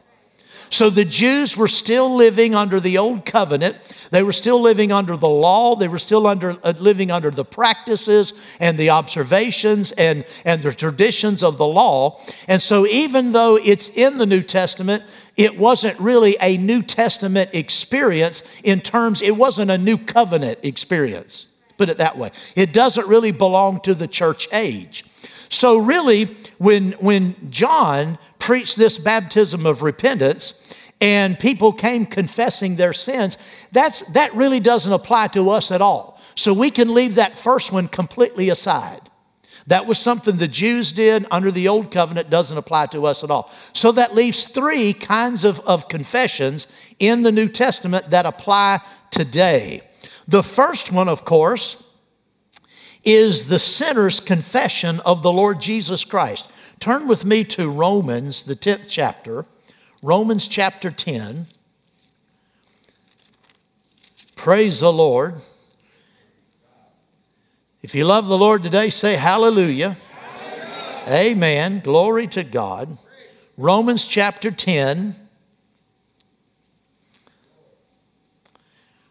So 0.72 0.90
the 0.90 1.04
Jews 1.04 1.58
were 1.58 1.68
still 1.68 2.16
living 2.16 2.56
under 2.56 2.80
the 2.80 2.98
old 2.98 3.26
covenant. 3.26 3.76
They 4.10 4.24
were 4.24 4.32
still 4.32 4.60
living 4.60 4.90
under 4.90 5.18
the 5.18 5.28
law. 5.28 5.76
They 5.76 5.90
were 5.90 6.00
still 6.00 6.26
under, 6.26 6.58
uh, 6.64 6.74
living 6.80 7.12
under 7.12 7.30
the 7.30 7.44
practices 7.44 8.32
and 8.58 8.78
the 8.78 8.90
observations 8.90 9.92
and, 9.92 10.24
and 10.46 10.64
the 10.64 10.72
traditions 10.72 11.44
of 11.44 11.58
the 11.58 11.68
law. 11.68 12.22
And 12.48 12.62
so, 12.62 12.88
even 12.88 13.34
though 13.34 13.58
it's 13.58 13.90
in 13.90 14.18
the 14.18 14.26
New 14.26 14.42
Testament, 14.42 15.04
it 15.36 15.58
wasn't 15.58 16.00
really 16.00 16.38
a 16.40 16.56
New 16.56 16.82
Testament 16.82 17.50
experience 17.52 18.42
in 18.64 18.80
terms, 18.80 19.22
it 19.22 19.36
wasn't 19.36 19.72
a 19.72 19.78
new 19.78 19.98
covenant 19.98 20.60
experience. 20.64 21.48
Put 21.76 21.90
it 21.90 21.98
that 21.98 22.18
way. 22.18 22.32
It 22.56 22.72
doesn't 22.72 23.08
really 23.08 23.32
belong 23.32 23.82
to 23.82 23.94
the 23.94 24.08
church 24.08 24.48
age. 24.54 25.04
So, 25.50 25.78
really, 25.78 26.38
when, 26.60 26.94
when 26.94 27.36
John 27.52 28.18
preached 28.40 28.78
this 28.78 28.98
baptism 28.98 29.66
of 29.66 29.82
repentance, 29.82 30.61
and 31.02 31.38
people 31.40 31.74
came 31.74 32.06
confessing 32.06 32.76
their 32.76 32.94
sins, 32.94 33.38
that's, 33.72 34.02
that 34.12 34.34
really 34.36 34.60
doesn't 34.60 34.94
apply 34.94 35.28
to 35.30 35.50
us 35.50 35.72
at 35.72 35.82
all. 35.82 36.22
So 36.36 36.54
we 36.54 36.70
can 36.70 36.94
leave 36.94 37.16
that 37.16 37.38
first 37.38 37.72
one 37.72 37.88
completely 37.88 38.50
aside. 38.50 39.02
That 39.68 39.86
was 39.86 40.00
something 40.00 40.38
the 40.38 40.48
Jews 40.48 40.92
did 40.92 41.26
under 41.30 41.52
the 41.52 41.68
old 41.68 41.92
covenant, 41.92 42.30
doesn't 42.30 42.58
apply 42.58 42.88
to 42.88 43.06
us 43.06 43.24
at 43.24 43.32
all. 43.32 43.52
So 43.74 43.92
that 43.92 44.16
leaves 44.16 44.46
three 44.46 44.94
kinds 44.94 45.44
of, 45.44 45.60
of 45.62 45.88
confessions 45.88 46.68
in 47.00 47.24
the 47.24 47.32
New 47.32 47.48
Testament 47.48 48.10
that 48.10 48.26
apply 48.26 48.80
today. 49.10 49.82
The 50.28 50.44
first 50.44 50.92
one, 50.92 51.10
of 51.10 51.26
course, 51.26 51.84
is 53.04 53.48
the 53.48 53.60
sinner's 53.60 54.20
confession 54.20 55.00
of 55.02 55.22
the 55.22 55.32
Lord 55.34 55.60
Jesus 55.60 56.04
Christ. 56.04 56.50
Turn 56.80 57.08
with 57.08 57.26
me 57.26 57.44
to 57.46 57.70
Romans, 57.70 58.44
the 58.44 58.56
10th 58.56 58.86
chapter. 58.88 59.46
Romans 60.04 60.48
chapter 60.48 60.90
10. 60.90 61.46
Praise 64.36 64.80
the 64.80 64.92
Lord. 64.92 65.36
If 67.84 67.94
you 67.94 68.06
love 68.06 68.26
the 68.26 68.38
Lord 68.38 68.64
today, 68.64 68.90
say 68.90 69.16
hallelujah. 69.16 69.96
hallelujah. 70.00 71.30
Amen. 71.30 71.82
Glory 71.82 72.26
to 72.30 72.44
God. 72.44 72.98
Romans 73.58 74.08
chapter 74.08 74.50
10. 74.50 75.14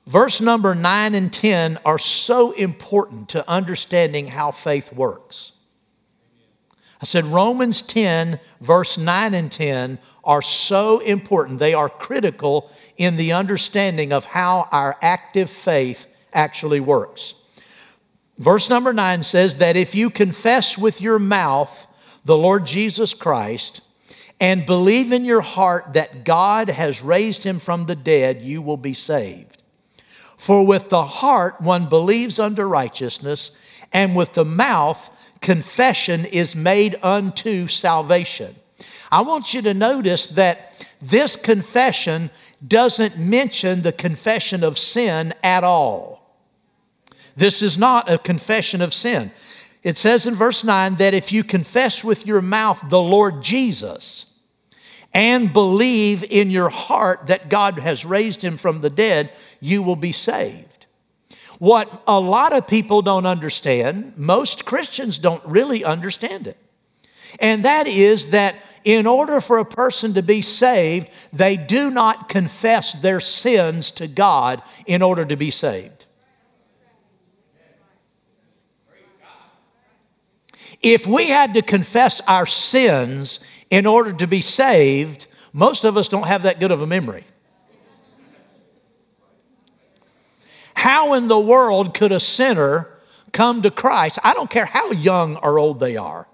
Verse 0.09 0.40
number 0.40 0.75
9 0.75 1.14
and 1.14 1.32
10 1.32 1.78
are 1.85 2.00
so 2.00 2.50
important 2.50 3.28
to 3.28 3.49
understanding 3.49 4.28
how 4.28 4.50
faith 4.50 4.92
works. 4.92 5.52
I 7.00 7.06
said 7.06 7.25
Romans 7.26 7.80
10, 7.80 8.40
verse 8.61 8.99
9 8.99 9.35
and 9.35 9.52
10 9.52 9.99
are 10.25 10.43
so 10.43 10.99
important. 11.00 11.59
They 11.59 11.75
are 11.75 11.89
critical 11.89 12.71
in 12.97 13.17
the 13.17 13.33
understanding 13.33 14.12
of 14.12 14.27
how 14.27 14.69
our 14.71 14.97
active 15.00 15.50
faith 15.50 16.07
actually 16.33 16.81
works. 16.81 17.35
Verse 18.39 18.71
number 18.71 18.93
nine 18.93 19.23
says 19.23 19.57
that 19.57 19.77
if 19.77 19.95
you 19.95 20.09
confess 20.09 20.79
with 20.79 21.00
your 21.00 21.19
mouth 21.19 21.87
the 22.25 22.37
Lord 22.37 22.67
Jesus 22.67 23.12
Christ 23.12 23.83
and 24.41 24.65
believe 24.65 25.12
in 25.12 25.25
your 25.25 25.43
heart 25.43 25.93
that 25.93 26.25
God 26.25 26.71
has 26.71 27.03
raised 27.03 27.45
him 27.45 27.59
from 27.59 27.87
the 27.87 27.97
dead, 27.97 28.41
you 28.41 28.62
will 28.62 28.79
be 28.79 28.95
saved. 28.95 29.62
For 30.39 30.67
with 30.67 30.89
the 30.89 31.05
heart 31.05 31.61
one 31.61 31.87
believes 31.87 32.39
unto 32.39 32.62
righteousness, 32.62 33.50
and 33.93 34.17
with 34.17 34.33
the 34.33 34.45
mouth 34.45 35.11
confession 35.43 36.25
is 36.25 36.57
made 36.57 36.97
unto 37.03 37.67
salvation. 37.67 38.57
I 39.11 39.23
want 39.23 39.55
you 39.55 39.62
to 39.62 39.75
notice 39.75 40.26
that 40.29 40.87
this 41.02 41.37
confession 41.37 42.31
doesn't 42.67 43.19
mention 43.19 43.83
the 43.83 43.93
confession 43.93 44.62
of 44.62 44.79
sin 44.79 45.35
at 45.43 45.64
all. 45.64 46.21
This 47.37 47.62
is 47.62 47.79
not 47.79 48.11
a 48.11 48.19
confession 48.19 48.83
of 48.83 48.93
sin. 48.93 49.33
It 49.83 49.97
says 49.97 50.26
in 50.26 50.35
verse 50.35 50.62
9 50.62 50.97
that 50.97 51.14
if 51.14 51.33
you 51.33 51.43
confess 51.43 52.05
with 52.05 52.26
your 52.26 52.43
mouth 52.43 52.83
the 52.88 53.00
Lord 53.00 53.43
Jesus 53.43 54.26
and 55.12 55.52
believe 55.52 56.23
in 56.25 56.50
your 56.50 56.69
heart 56.69 57.26
that 57.29 57.49
God 57.49 57.79
has 57.79 58.05
raised 58.05 58.43
him 58.43 58.59
from 58.59 58.81
the 58.81 58.90
dead, 58.90 59.31
you 59.59 59.83
will 59.83 59.97
be 59.97 60.12
saved. 60.12 60.87
What 61.59 62.02
a 62.07 62.21
lot 62.21 62.52
of 62.52 62.67
people 62.67 63.02
don't 63.02 63.26
understand, 63.26 64.14
most 64.17 64.64
Christians 64.64 65.19
don't 65.19 65.45
really 65.45 65.85
understand 65.85 66.47
it. 66.47 66.57
And 67.38 67.64
that 67.64 67.87
is 67.87 68.31
that 68.31 68.55
in 68.85 69.07
order 69.07 69.41
for 69.41 69.59
a 69.59 69.65
person 69.65 70.15
to 70.15 70.23
be 70.23 70.43
saved, 70.43 71.09
they 71.33 71.57
do 71.57 71.91
not 71.91 72.29
confess 72.29 72.93
their 72.93 73.21
sins 73.21 73.91
to 73.93 74.07
God 74.07 74.63
in 74.87 75.03
order 75.03 75.25
to 75.25 75.37
be 75.37 75.51
saved. 75.51 76.07
If 80.81 81.07
we 81.07 81.29
had 81.29 81.53
to 81.55 81.63
confess 81.63 82.21
our 82.23 82.47
sins 82.47 83.41
in 83.69 83.87
order 83.87 84.13
to 84.15 84.27
be 84.27 84.41
saved, 84.41 85.27
most 85.53 85.85
of 85.85 85.97
us 85.97 86.09
don't 86.09 86.27
have 86.27 86.43
that 86.45 86.59
good 86.59 86.71
of 86.71 86.81
a 86.81 86.87
memory. 86.87 87.25
How 90.75 91.13
in 91.13 91.29
the 91.29 91.39
world 91.39 91.93
could 91.93 92.13
a 92.13 92.21
sinner 92.21 92.89
come 93.33 93.61
to 93.63 93.71
Christ? 93.71 94.19
I 94.25 94.33
don't 94.33 94.49
care 94.49 94.65
how 94.65 94.91
young 94.93 95.37
or 95.37 95.59
old 95.59 95.79
they 95.81 95.99
are. 95.99 96.27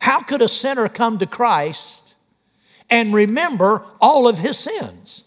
How 0.00 0.22
could 0.22 0.42
a 0.42 0.48
sinner 0.48 0.88
come 0.88 1.18
to 1.18 1.26
Christ 1.26 2.14
and 2.88 3.14
remember 3.14 3.84
all 4.00 4.26
of 4.26 4.38
his 4.38 4.58
sins? 4.58 5.24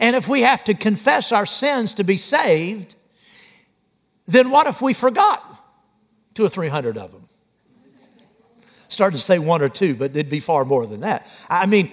And 0.00 0.16
if 0.16 0.28
we 0.28 0.42
have 0.42 0.64
to 0.64 0.74
confess 0.74 1.32
our 1.32 1.46
sins 1.46 1.92
to 1.94 2.04
be 2.04 2.16
saved, 2.16 2.94
then 4.26 4.50
what 4.50 4.66
if 4.66 4.80
we 4.80 4.94
forgot 4.94 5.42
two 6.34 6.44
or 6.44 6.48
three 6.48 6.68
hundred 6.68 6.96
of 6.96 7.12
them? 7.12 7.24
Started 8.88 9.16
to 9.16 9.22
say 9.22 9.38
one 9.38 9.62
or 9.62 9.68
two, 9.68 9.94
but 9.94 10.10
it'd 10.10 10.30
be 10.30 10.40
far 10.40 10.64
more 10.64 10.86
than 10.86 11.00
that. 11.00 11.26
I 11.48 11.66
mean, 11.66 11.90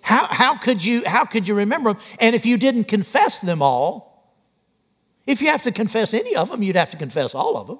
how, 0.00 0.26
how, 0.26 0.56
could 0.56 0.84
you, 0.84 1.02
how 1.06 1.24
could 1.24 1.46
you 1.46 1.54
remember 1.54 1.92
them? 1.92 2.02
And 2.18 2.34
if 2.34 2.44
you 2.46 2.56
didn't 2.56 2.84
confess 2.84 3.40
them 3.40 3.62
all, 3.62 4.34
if 5.26 5.40
you 5.40 5.48
have 5.48 5.62
to 5.62 5.72
confess 5.72 6.12
any 6.12 6.34
of 6.34 6.50
them, 6.50 6.62
you'd 6.62 6.76
have 6.76 6.90
to 6.90 6.96
confess 6.96 7.34
all 7.34 7.56
of 7.56 7.66
them. 7.66 7.78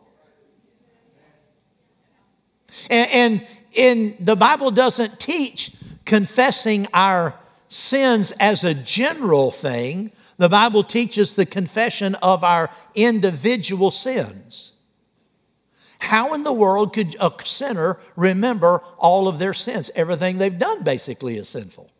And, 2.90 3.10
and 3.10 3.46
in 3.72 4.16
the 4.20 4.36
Bible 4.36 4.70
doesn't 4.70 5.18
teach 5.18 5.72
confessing 6.04 6.86
our 6.92 7.34
sins 7.68 8.30
as 8.32 8.64
a 8.64 8.74
general 8.74 9.50
thing. 9.50 10.12
The 10.36 10.48
Bible 10.48 10.84
teaches 10.84 11.34
the 11.34 11.46
confession 11.46 12.14
of 12.16 12.44
our 12.44 12.70
individual 12.94 13.90
sins. 13.90 14.72
How 15.98 16.34
in 16.34 16.42
the 16.42 16.52
world 16.52 16.92
could 16.92 17.16
a 17.18 17.32
sinner 17.44 17.98
remember 18.14 18.78
all 18.98 19.26
of 19.26 19.38
their 19.38 19.54
sins? 19.54 19.90
Everything 19.94 20.38
they've 20.38 20.58
done 20.58 20.82
basically 20.82 21.36
is 21.36 21.48
sinful. 21.48 21.90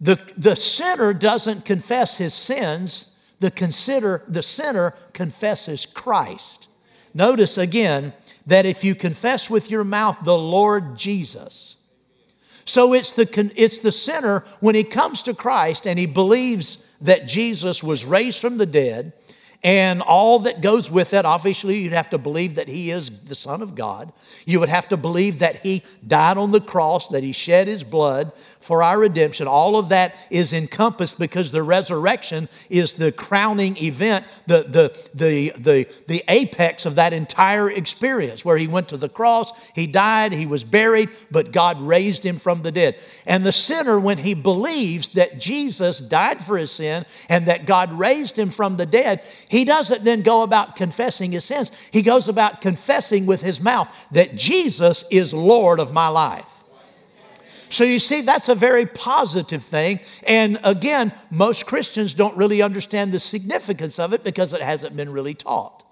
The, 0.00 0.20
the 0.36 0.56
sinner 0.56 1.12
doesn't 1.14 1.64
confess 1.64 2.18
his 2.18 2.34
sins, 2.34 3.16
the, 3.40 3.50
consider, 3.50 4.22
the 4.28 4.42
sinner 4.42 4.94
confesses 5.12 5.86
Christ. 5.86 6.68
Notice 7.14 7.58
again, 7.58 8.12
that 8.46 8.66
if 8.66 8.84
you 8.84 8.94
confess 8.94 9.48
with 9.48 9.70
your 9.70 9.84
mouth 9.84 10.18
the 10.24 10.36
Lord 10.36 10.96
Jesus, 10.96 11.76
so 12.64 12.92
it's 12.92 13.12
the, 13.12 13.52
it's 13.56 13.78
the 13.78 13.92
sinner 13.92 14.44
when 14.60 14.74
he 14.74 14.84
comes 14.84 15.22
to 15.22 15.34
Christ 15.34 15.86
and 15.86 15.98
he 15.98 16.06
believes 16.06 16.84
that 17.00 17.26
Jesus 17.26 17.82
was 17.82 18.04
raised 18.04 18.40
from 18.40 18.58
the 18.58 18.66
dead 18.66 19.12
and 19.64 20.02
all 20.02 20.40
that 20.40 20.60
goes 20.60 20.90
with 20.90 21.14
it. 21.14 21.24
Obviously, 21.24 21.78
you'd 21.78 21.92
have 21.92 22.10
to 22.10 22.18
believe 22.18 22.56
that 22.56 22.68
he 22.68 22.90
is 22.90 23.10
the 23.24 23.34
Son 23.34 23.62
of 23.62 23.74
God. 23.74 24.12
You 24.44 24.58
would 24.58 24.68
have 24.68 24.88
to 24.88 24.96
believe 24.96 25.38
that 25.38 25.64
he 25.64 25.82
died 26.06 26.36
on 26.36 26.50
the 26.50 26.60
cross, 26.60 27.08
that 27.08 27.22
he 27.22 27.32
shed 27.32 27.68
his 27.68 27.84
blood 27.84 28.32
for 28.62 28.82
our 28.82 28.98
redemption. 28.98 29.46
All 29.46 29.76
of 29.76 29.88
that 29.90 30.14
is 30.30 30.52
encompassed 30.52 31.18
because 31.18 31.50
the 31.50 31.62
resurrection 31.62 32.48
is 32.70 32.94
the 32.94 33.12
crowning 33.12 33.76
event, 33.76 34.24
the, 34.46 34.62
the, 34.62 35.08
the, 35.14 35.52
the, 35.56 35.88
the 36.06 36.24
apex 36.28 36.86
of 36.86 36.94
that 36.94 37.12
entire 37.12 37.70
experience 37.70 38.44
where 38.44 38.56
he 38.56 38.66
went 38.66 38.88
to 38.88 38.96
the 38.96 39.08
cross, 39.08 39.52
he 39.74 39.86
died, 39.86 40.32
he 40.32 40.46
was 40.46 40.64
buried, 40.64 41.10
but 41.30 41.52
God 41.52 41.80
raised 41.80 42.24
him 42.24 42.38
from 42.38 42.62
the 42.62 42.72
dead. 42.72 42.96
And 43.26 43.44
the 43.44 43.52
sinner, 43.52 43.98
when 43.98 44.18
he 44.18 44.34
believes 44.34 45.10
that 45.10 45.38
Jesus 45.38 45.98
died 45.98 46.44
for 46.44 46.56
his 46.56 46.70
sin 46.72 47.04
and 47.28 47.46
that 47.46 47.66
God 47.66 47.92
raised 47.92 48.38
him 48.38 48.50
from 48.50 48.76
the 48.76 48.86
dead, 48.86 49.22
he 49.52 49.66
doesn't 49.66 50.02
then 50.02 50.22
go 50.22 50.40
about 50.40 50.76
confessing 50.76 51.32
his 51.32 51.44
sins. 51.44 51.70
He 51.90 52.00
goes 52.00 52.26
about 52.26 52.62
confessing 52.62 53.26
with 53.26 53.42
his 53.42 53.60
mouth 53.60 53.94
that 54.10 54.34
Jesus 54.34 55.04
is 55.10 55.34
Lord 55.34 55.78
of 55.78 55.92
my 55.92 56.08
life. 56.08 56.48
So 57.68 57.84
you 57.84 57.98
see, 57.98 58.22
that's 58.22 58.48
a 58.48 58.54
very 58.54 58.86
positive 58.86 59.62
thing. 59.62 60.00
And 60.26 60.58
again, 60.64 61.12
most 61.30 61.66
Christians 61.66 62.14
don't 62.14 62.34
really 62.34 62.62
understand 62.62 63.12
the 63.12 63.20
significance 63.20 63.98
of 63.98 64.14
it 64.14 64.24
because 64.24 64.54
it 64.54 64.62
hasn't 64.62 64.96
been 64.96 65.12
really 65.12 65.34
taught. 65.34 65.84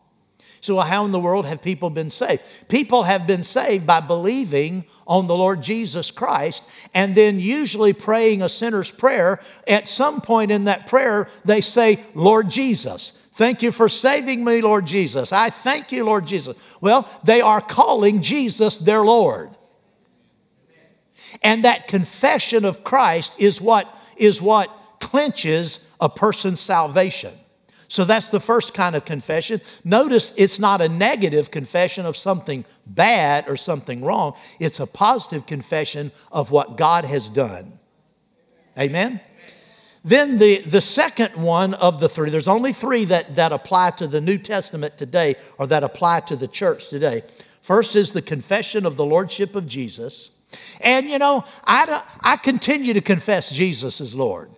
So, 0.63 0.79
how 0.79 1.05
in 1.05 1.13
the 1.13 1.21
world 1.21 1.45
have 1.45 1.61
people 1.61 1.91
been 1.91 2.11
saved? 2.11 2.43
People 2.69 3.03
have 3.03 3.27
been 3.27 3.43
saved 3.43 3.87
by 3.87 4.01
believing 4.01 4.87
on 5.07 5.27
the 5.27 5.37
Lord 5.37 5.63
Jesus 5.63 6.11
Christ 6.11 6.65
and 6.95 7.15
then 7.15 7.39
usually 7.39 7.93
praying 7.93 8.41
a 8.41 8.49
sinner's 8.49 8.91
prayer. 8.91 9.39
At 9.67 9.87
some 9.87 10.23
point 10.23 10.51
in 10.51 10.65
that 10.65 10.87
prayer, 10.87 11.29
they 11.45 11.61
say, 11.61 12.05
Lord 12.15 12.49
Jesus. 12.49 13.19
Thank 13.41 13.63
you 13.63 13.73
for 13.73 13.89
saving 13.89 14.45
me, 14.45 14.61
Lord 14.61 14.85
Jesus. 14.85 15.33
I 15.33 15.49
thank 15.49 15.93
you, 15.93 16.05
Lord 16.05 16.27
Jesus. 16.27 16.55
Well, 16.83 17.09
they 17.25 17.41
are 17.41 17.63
calling 17.63 18.21
Jesus 18.21 18.77
their 18.77 19.01
Lord. 19.01 19.49
And 21.41 21.65
that 21.65 21.89
confession 21.89 22.67
of 22.67 22.85
Christ 22.85 23.35
is 23.39 23.59
what, 23.59 23.89
is 24.19 24.43
what 24.43 24.69
clinches 25.01 25.87
a 26.03 26.11
person's 26.11 26.61
salvation. 26.61 27.33
So 27.89 28.05
that's 28.05 28.29
the 28.29 28.41
first 28.41 28.75
kind 28.75 28.95
of 28.95 29.07
confession. 29.07 29.63
Notice 29.85 30.35
it's 30.37 30.59
not 30.59 30.83
a 30.83 30.89
negative 30.91 31.51
confession 31.51 32.05
of 32.05 32.19
something 32.19 32.67
bad 32.85 33.49
or 33.49 33.57
something 33.57 34.05
wrong, 34.05 34.35
it's 34.59 34.81
a 34.81 34.87
positive 34.87 35.47
confession 35.47 36.13
of 36.31 36.51
what 36.51 36.77
God 36.77 37.07
has 37.07 37.31
done. 37.31 37.81
Amen? 38.79 39.19
Then 40.03 40.39
the, 40.39 40.63
the 40.63 40.81
second 40.81 41.43
one 41.43 41.75
of 41.75 42.01
the 42.01 42.09
three, 42.09 42.31
there's 42.31 42.49
only 42.49 42.73
three 42.73 43.05
that, 43.07 43.37
that 43.37 43.53
apply 43.53 43.91
to 43.93 44.07
the 44.07 44.21
New 44.21 44.39
Testament 44.39 44.97
today 44.97 45.37
or 45.59 45.67
that 45.67 45.85
apply 45.85 46.21
to 46.21 46.37
the 46.37 46.49
church 46.49 46.89
today. 46.89 47.23
First 47.61 47.95
is 47.95 48.13
the 48.13 48.23
confession 48.23 48.87
of 48.87 48.97
the 48.97 49.05
Lordship 49.05 49.55
of 49.55 49.67
Jesus. 49.67 50.31
And 50.81 51.07
you 51.07 51.19
know, 51.19 51.45
I, 51.65 52.03
I 52.21 52.37
continue 52.37 52.95
to 52.95 53.01
confess 53.01 53.51
Jesus 53.51 54.01
as 54.01 54.15
Lord. 54.15 54.51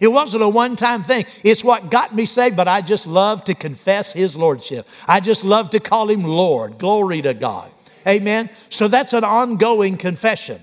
It 0.00 0.08
wasn't 0.08 0.44
a 0.44 0.48
one 0.48 0.76
time 0.76 1.02
thing. 1.02 1.26
It's 1.42 1.64
what 1.64 1.90
got 1.90 2.14
me 2.14 2.24
saved, 2.24 2.56
but 2.56 2.68
I 2.68 2.80
just 2.80 3.06
love 3.06 3.42
to 3.44 3.54
confess 3.54 4.12
His 4.12 4.36
Lordship. 4.36 4.86
I 5.08 5.18
just 5.18 5.42
love 5.42 5.70
to 5.70 5.80
call 5.80 6.08
Him 6.08 6.22
Lord. 6.22 6.78
Glory 6.78 7.20
to 7.22 7.34
God. 7.34 7.72
Amen. 8.06 8.48
So 8.70 8.86
that's 8.86 9.12
an 9.12 9.24
ongoing 9.24 9.96
confession. 9.96 10.60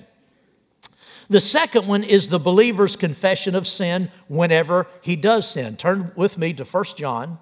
The 1.30 1.42
second 1.42 1.88
one 1.88 2.04
is 2.04 2.28
the 2.28 2.40
believer's 2.40 2.96
confession 2.96 3.56
of 3.56 3.68
sin 3.68 4.12
whenever 4.28 4.88
he 5.02 5.16
does 5.16 5.50
sin. 5.50 5.76
Turn 5.76 6.12
with 6.16 6.38
me 6.38 6.54
to 6.54 6.64
1 6.64 6.84
John. 6.96 7.40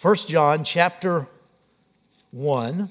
1 0.00 0.16
John 0.28 0.64
chapter 0.64 1.28
1. 2.32 2.88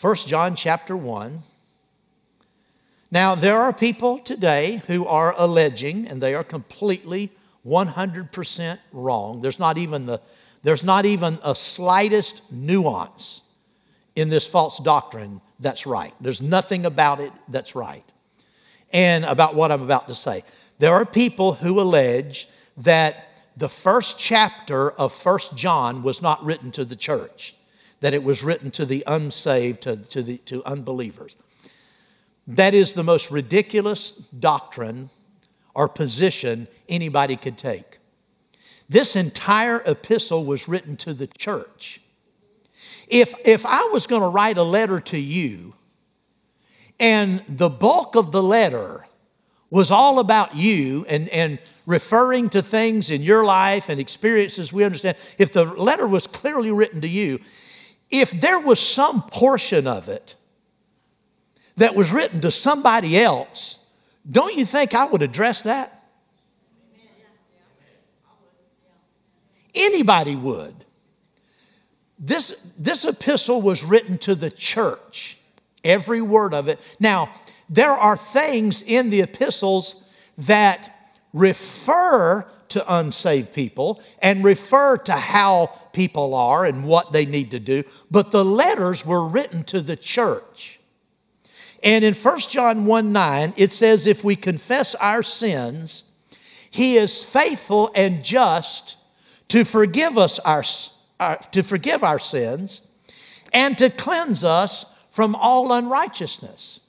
1 0.00 0.16
John 0.26 0.54
chapter 0.54 0.96
1. 0.96 1.42
Now, 3.10 3.34
there 3.34 3.58
are 3.58 3.72
people 3.72 4.18
today 4.18 4.82
who 4.86 5.06
are 5.06 5.34
alleging, 5.36 6.06
and 6.08 6.22
they 6.22 6.34
are 6.34 6.44
completely 6.44 7.30
100% 7.66 8.78
wrong. 8.92 9.40
There's 9.40 9.58
not 9.58 9.78
even 9.78 10.06
the 10.06 10.20
there's 10.62 10.84
not 10.84 11.04
even 11.04 11.40
a 11.42 11.56
slightest 11.56 12.42
nuance 12.52 13.42
in 14.14 14.28
this 14.28 14.46
false 14.46 14.78
doctrine 14.78 15.40
that's 15.62 15.86
right. 15.86 16.14
There's 16.20 16.42
nothing 16.42 16.84
about 16.84 17.20
it 17.20 17.32
that's 17.48 17.74
right. 17.74 18.04
And 18.92 19.24
about 19.24 19.54
what 19.54 19.72
I'm 19.72 19.82
about 19.82 20.08
to 20.08 20.14
say. 20.14 20.44
There 20.78 20.92
are 20.92 21.06
people 21.06 21.54
who 21.54 21.80
allege 21.80 22.48
that 22.76 23.28
the 23.56 23.68
first 23.68 24.18
chapter 24.18 24.90
of 24.90 25.14
First 25.14 25.56
John 25.56 26.02
was 26.02 26.20
not 26.20 26.44
written 26.44 26.70
to 26.72 26.84
the 26.84 26.96
church, 26.96 27.54
that 28.00 28.12
it 28.12 28.22
was 28.22 28.42
written 28.42 28.70
to 28.72 28.84
the 28.84 29.04
unsaved, 29.06 29.82
to, 29.82 29.96
to, 29.96 30.22
the, 30.22 30.38
to 30.38 30.64
unbelievers. 30.64 31.36
That 32.46 32.74
is 32.74 32.94
the 32.94 33.04
most 33.04 33.30
ridiculous 33.30 34.10
doctrine 34.10 35.10
or 35.74 35.88
position 35.88 36.68
anybody 36.88 37.36
could 37.36 37.56
take. 37.56 37.98
This 38.88 39.16
entire 39.16 39.82
epistle 39.86 40.44
was 40.44 40.68
written 40.68 40.96
to 40.98 41.14
the 41.14 41.26
church. 41.26 42.01
If, 43.12 43.34
if 43.44 43.66
I 43.66 43.90
was 43.92 44.06
going 44.06 44.22
to 44.22 44.28
write 44.28 44.56
a 44.56 44.62
letter 44.62 44.98
to 44.98 45.18
you 45.18 45.74
and 46.98 47.44
the 47.46 47.68
bulk 47.68 48.16
of 48.16 48.32
the 48.32 48.42
letter 48.42 49.04
was 49.68 49.90
all 49.90 50.18
about 50.18 50.56
you 50.56 51.04
and, 51.06 51.28
and 51.28 51.58
referring 51.84 52.48
to 52.48 52.62
things 52.62 53.10
in 53.10 53.20
your 53.20 53.44
life 53.44 53.90
and 53.90 54.00
experiences 54.00 54.72
we 54.72 54.82
understand, 54.82 55.18
if 55.36 55.52
the 55.52 55.66
letter 55.66 56.08
was 56.08 56.26
clearly 56.26 56.72
written 56.72 57.02
to 57.02 57.08
you, 57.08 57.38
if 58.10 58.30
there 58.30 58.58
was 58.58 58.80
some 58.80 59.20
portion 59.24 59.86
of 59.86 60.08
it 60.08 60.34
that 61.76 61.94
was 61.94 62.12
written 62.12 62.40
to 62.40 62.50
somebody 62.50 63.18
else, 63.18 63.80
don't 64.30 64.56
you 64.56 64.64
think 64.64 64.94
I 64.94 65.04
would 65.04 65.20
address 65.20 65.62
that? 65.64 66.02
Anybody 69.74 70.34
would. 70.34 70.86
This, 72.24 72.54
this 72.78 73.04
epistle 73.04 73.60
was 73.60 73.82
written 73.82 74.16
to 74.18 74.36
the 74.36 74.50
church, 74.50 75.38
every 75.82 76.22
word 76.22 76.54
of 76.54 76.68
it. 76.68 76.78
Now, 77.00 77.30
there 77.68 77.90
are 77.90 78.16
things 78.16 78.80
in 78.80 79.10
the 79.10 79.22
epistles 79.22 80.04
that 80.38 80.88
refer 81.32 82.46
to 82.68 82.94
unsaved 82.94 83.52
people 83.52 84.00
and 84.20 84.44
refer 84.44 84.96
to 84.98 85.12
how 85.12 85.72
people 85.92 86.32
are 86.34 86.64
and 86.64 86.86
what 86.86 87.12
they 87.12 87.26
need 87.26 87.50
to 87.50 87.58
do, 87.58 87.82
but 88.08 88.30
the 88.30 88.44
letters 88.44 89.04
were 89.04 89.26
written 89.26 89.64
to 89.64 89.80
the 89.80 89.96
church. 89.96 90.78
And 91.82 92.04
in 92.04 92.14
1 92.14 92.38
John 92.40 92.86
1 92.86 93.12
9, 93.12 93.54
it 93.56 93.72
says, 93.72 94.06
If 94.06 94.22
we 94.22 94.36
confess 94.36 94.94
our 94.96 95.22
sins, 95.22 96.04
he 96.70 96.96
is 96.96 97.24
faithful 97.24 97.90
and 97.94 98.24
just 98.24 98.96
to 99.48 99.64
forgive 99.64 100.16
us 100.16 100.38
our, 100.38 100.62
to 101.52 101.62
forgive 101.62 102.02
our 102.02 102.18
sins 102.18 102.88
and 103.52 103.76
to 103.78 103.90
cleanse 103.90 104.44
us 104.44 104.86
from 105.10 105.34
all 105.34 105.72
unrighteousness. 105.72 106.80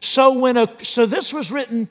So 0.00 0.36
when 0.36 0.56
a 0.56 0.68
so 0.84 1.06
this 1.06 1.32
was 1.32 1.52
written 1.52 1.88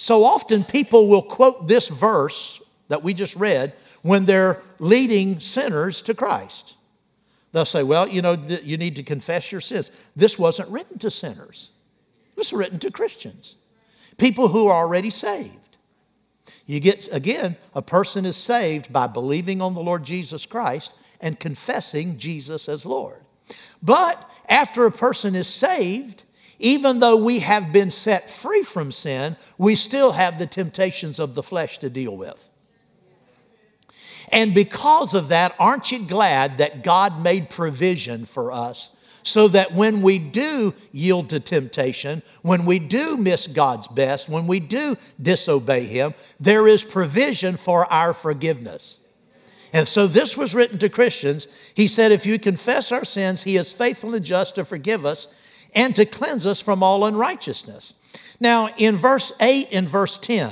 so 0.00 0.24
often 0.24 0.64
people 0.64 1.08
will 1.08 1.22
quote 1.22 1.68
this 1.68 1.88
verse 1.88 2.62
that 2.88 3.02
we 3.02 3.12
just 3.12 3.36
read 3.36 3.74
when 4.02 4.24
they're 4.24 4.62
leading 4.78 5.40
sinners 5.40 6.00
to 6.02 6.14
Christ. 6.14 6.76
They'll 7.52 7.66
say, 7.66 7.82
well, 7.82 8.08
you 8.08 8.22
know, 8.22 8.32
you 8.32 8.78
need 8.78 8.96
to 8.96 9.02
confess 9.02 9.52
your 9.52 9.60
sins. 9.60 9.90
This 10.16 10.38
wasn't 10.38 10.70
written 10.70 10.98
to 11.00 11.10
sinners, 11.10 11.70
it 12.32 12.36
was 12.36 12.52
written 12.52 12.78
to 12.80 12.90
Christians, 12.90 13.56
people 14.16 14.48
who 14.48 14.68
are 14.68 14.84
already 14.84 15.10
saved. 15.10 15.59
You 16.70 16.78
get, 16.78 17.08
again, 17.10 17.56
a 17.74 17.82
person 17.82 18.24
is 18.24 18.36
saved 18.36 18.92
by 18.92 19.08
believing 19.08 19.60
on 19.60 19.74
the 19.74 19.80
Lord 19.80 20.04
Jesus 20.04 20.46
Christ 20.46 20.92
and 21.20 21.40
confessing 21.40 22.16
Jesus 22.16 22.68
as 22.68 22.86
Lord. 22.86 23.22
But 23.82 24.30
after 24.48 24.86
a 24.86 24.92
person 24.92 25.34
is 25.34 25.48
saved, 25.48 26.22
even 26.60 27.00
though 27.00 27.16
we 27.16 27.40
have 27.40 27.72
been 27.72 27.90
set 27.90 28.30
free 28.30 28.62
from 28.62 28.92
sin, 28.92 29.36
we 29.58 29.74
still 29.74 30.12
have 30.12 30.38
the 30.38 30.46
temptations 30.46 31.18
of 31.18 31.34
the 31.34 31.42
flesh 31.42 31.78
to 31.78 31.90
deal 31.90 32.16
with. 32.16 32.48
And 34.28 34.54
because 34.54 35.12
of 35.12 35.26
that, 35.26 35.56
aren't 35.58 35.90
you 35.90 35.98
glad 35.98 36.58
that 36.58 36.84
God 36.84 37.20
made 37.20 37.50
provision 37.50 38.26
for 38.26 38.52
us 38.52 38.94
so 39.22 39.48
that 39.48 39.72
when 39.72 40.02
we 40.02 40.18
do 40.18 40.74
yield 40.92 41.28
to 41.30 41.40
temptation, 41.40 42.22
when 42.42 42.64
we 42.64 42.78
do 42.78 43.16
miss 43.16 43.46
God's 43.46 43.88
best, 43.88 44.28
when 44.28 44.46
we 44.46 44.60
do 44.60 44.96
disobey 45.20 45.84
Him, 45.84 46.14
there 46.38 46.66
is 46.66 46.82
provision 46.82 47.56
for 47.56 47.90
our 47.92 48.14
forgiveness. 48.14 49.00
And 49.72 49.86
so 49.86 50.06
this 50.06 50.36
was 50.36 50.54
written 50.54 50.78
to 50.78 50.88
Christians. 50.88 51.46
He 51.74 51.86
said, 51.86 52.10
If 52.10 52.26
you 52.26 52.38
confess 52.38 52.90
our 52.90 53.04
sins, 53.04 53.44
He 53.44 53.56
is 53.56 53.72
faithful 53.72 54.14
and 54.14 54.24
just 54.24 54.56
to 54.56 54.64
forgive 54.64 55.04
us 55.06 55.28
and 55.74 55.94
to 55.96 56.04
cleanse 56.04 56.46
us 56.46 56.60
from 56.60 56.82
all 56.82 57.04
unrighteousness. 57.04 57.94
Now, 58.40 58.70
in 58.76 58.96
verse 58.96 59.32
8 59.38 59.68
and 59.70 59.88
verse 59.88 60.18
10, 60.18 60.50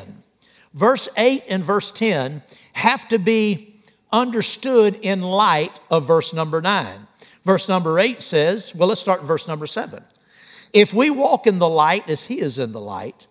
verse 0.75 1.09
8 1.17 1.43
and 1.49 1.65
verse 1.65 1.91
10 1.91 2.43
have 2.75 3.09
to 3.09 3.19
be 3.19 3.75
understood 4.13 4.99
in 5.03 5.21
light 5.21 5.81
of 5.91 6.07
verse 6.07 6.33
number 6.33 6.61
nine. 6.61 7.08
Verse 7.45 7.69
number 7.69 7.99
eight 7.99 8.23
says, 8.23 8.75
well, 8.75 8.89
let's 8.89 9.01
start 9.01 9.21
in 9.21 9.27
verse 9.27 9.49
number 9.49 9.67
seven. 9.67 10.05
If 10.73 10.93
we 10.93 11.09
walk 11.11 11.47
in 11.47 11.59
the 11.59 11.69
light 11.69 12.09
as 12.09 12.27
he 12.27 12.41
is 12.41 12.59
in 12.59 12.73
the 12.73 12.81
light, 12.81 13.27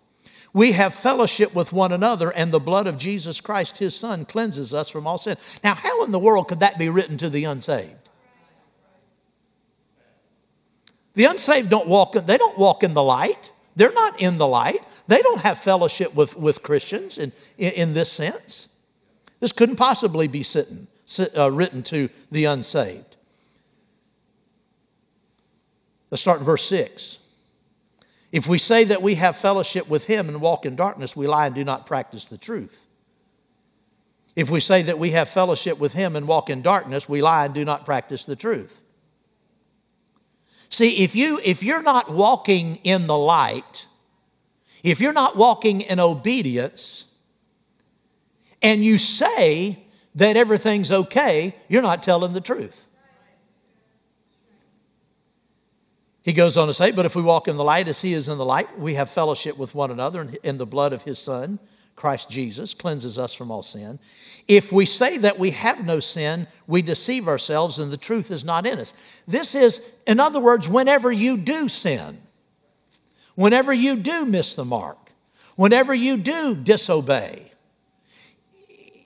we 0.54 0.72
have 0.72 0.94
fellowship 0.94 1.54
with 1.54 1.72
one 1.72 1.92
another, 1.92 2.32
and 2.32 2.52
the 2.52 2.60
blood 2.60 2.88
of 2.88 2.98
Jesus 2.98 3.42
Christ, 3.42 3.78
his 3.78 3.96
son, 3.96 4.26
cleanses 4.26 4.74
us 4.74 4.90
from 4.90 5.06
all 5.06 5.20
sin. 5.20 5.38
Now, 5.64 5.76
how 5.76 6.04
in 6.04 6.12
the 6.12 6.18
world 6.18 6.48
could 6.48 6.62
that 6.62 6.80
be 6.80 6.90
written 6.90 7.18
to 7.20 7.30
the 7.30 7.44
unsaved? 7.44 8.10
The 11.14 11.26
unsaved 11.26 11.70
don't 11.70 11.88
walk, 11.88 12.14
they 12.14 12.38
don't 12.38 12.58
walk 12.58 12.84
in 12.84 12.94
the 12.94 13.04
light. 13.04 13.52
They're 13.76 13.92
not 13.92 14.20
in 14.20 14.40
the 14.40 14.48
light. 14.48 14.84
They 15.08 15.22
don't 15.22 15.42
have 15.42 15.60
fellowship 15.60 16.16
with, 16.16 16.36
with 16.36 16.64
Christians 16.64 17.20
in, 17.20 17.32
in, 17.60 17.74
in 17.74 17.94
this 17.94 18.12
sense. 18.12 18.70
This 19.40 19.52
couldn't 19.52 19.76
possibly 19.76 20.28
be 20.28 20.42
sitting, 20.42 20.88
uh, 21.38 21.52
written 21.52 21.84
to 21.84 22.10
the 22.32 22.46
unsaved. 22.46 23.07
Let's 26.10 26.22
start 26.22 26.40
in 26.40 26.46
verse 26.46 26.66
6. 26.68 27.20
If 28.32 28.48
we 28.48 28.58
say 28.58 28.84
that 28.84 29.02
we 29.02 29.16
have 29.16 29.36
fellowship 29.36 29.88
with 29.90 30.06
him 30.06 30.28
and 30.28 30.42
walk 30.42 30.66
in 30.66 30.76
darkness, 30.76 31.16
we 31.16 31.28
lie 31.28 31.46
and 31.46 31.56
do 31.56 31.64
not 31.64 31.86
practice 31.86 32.26
the 32.26 32.38
truth. 32.38 32.86
If 34.36 34.50
we 34.52 34.60
say 34.60 34.82
that 34.84 35.00
we 35.00 35.12
have 35.12 35.30
fellowship 35.30 35.80
with 35.80 35.94
him 35.94 36.16
and 36.16 36.28
walk 36.28 36.50
in 36.50 36.62
darkness, 36.62 37.10
we 37.10 37.22
lie 37.22 37.46
and 37.46 37.54
do 37.54 37.66
not 37.66 37.86
practice 37.86 38.26
the 38.26 38.36
truth. 38.36 38.82
See, 40.70 40.98
if, 40.98 41.16
you, 41.16 41.40
if 41.44 41.64
you're 41.64 41.82
not 41.82 42.12
walking 42.12 42.76
in 42.84 43.08
the 43.08 43.18
light, 43.18 43.86
if 44.84 45.00
you're 45.00 45.14
not 45.14 45.38
walking 45.38 45.82
in 45.82 46.00
obedience, 46.00 47.06
and 48.62 48.84
you 48.84 48.98
say 48.98 49.86
that 50.16 50.36
everything's 50.36 50.92
okay, 50.92 51.56
you're 51.68 51.82
not 51.82 52.04
telling 52.04 52.34
the 52.34 52.42
truth. 52.42 52.87
He 56.28 56.34
goes 56.34 56.58
on 56.58 56.68
to 56.68 56.74
say, 56.74 56.92
But 56.92 57.06
if 57.06 57.16
we 57.16 57.22
walk 57.22 57.48
in 57.48 57.56
the 57.56 57.64
light 57.64 57.88
as 57.88 58.02
he 58.02 58.12
is 58.12 58.28
in 58.28 58.38
the 58.38 58.44
light, 58.44 58.78
we 58.78 58.96
have 58.96 59.10
fellowship 59.10 59.58
with 59.58 59.74
one 59.74 59.92
another, 59.92 60.28
and 60.44 60.60
the 60.60 60.66
blood 60.66 60.92
of 60.92 61.04
his 61.04 61.18
Son, 61.18 61.58
Christ 61.96 62.30
Jesus, 62.30 62.74
cleanses 62.74 63.18
us 63.18 63.34
from 63.34 63.50
all 63.50 63.64
sin. 63.64 63.98
If 64.46 64.70
we 64.70 64.86
say 64.86 65.18
that 65.20 65.40
we 65.40 65.52
have 65.52 65.86
no 65.86 66.02
sin, 66.02 66.48
we 66.68 66.82
deceive 66.82 67.30
ourselves, 67.30 67.80
and 67.80 67.94
the 67.94 67.98
truth 67.98 68.30
is 68.30 68.44
not 68.44 68.68
in 68.68 68.78
us. 68.78 68.94
This 69.26 69.56
is, 69.56 69.82
in 70.06 70.20
other 70.20 70.42
words, 70.42 70.68
whenever 70.68 71.14
you 71.14 71.38
do 71.38 71.70
sin, 71.70 72.18
whenever 73.36 73.72
you 73.72 73.96
do 73.96 74.26
miss 74.26 74.54
the 74.54 74.66
mark, 74.66 75.14
whenever 75.56 75.94
you 75.94 76.18
do 76.18 76.56
disobey, 76.56 77.54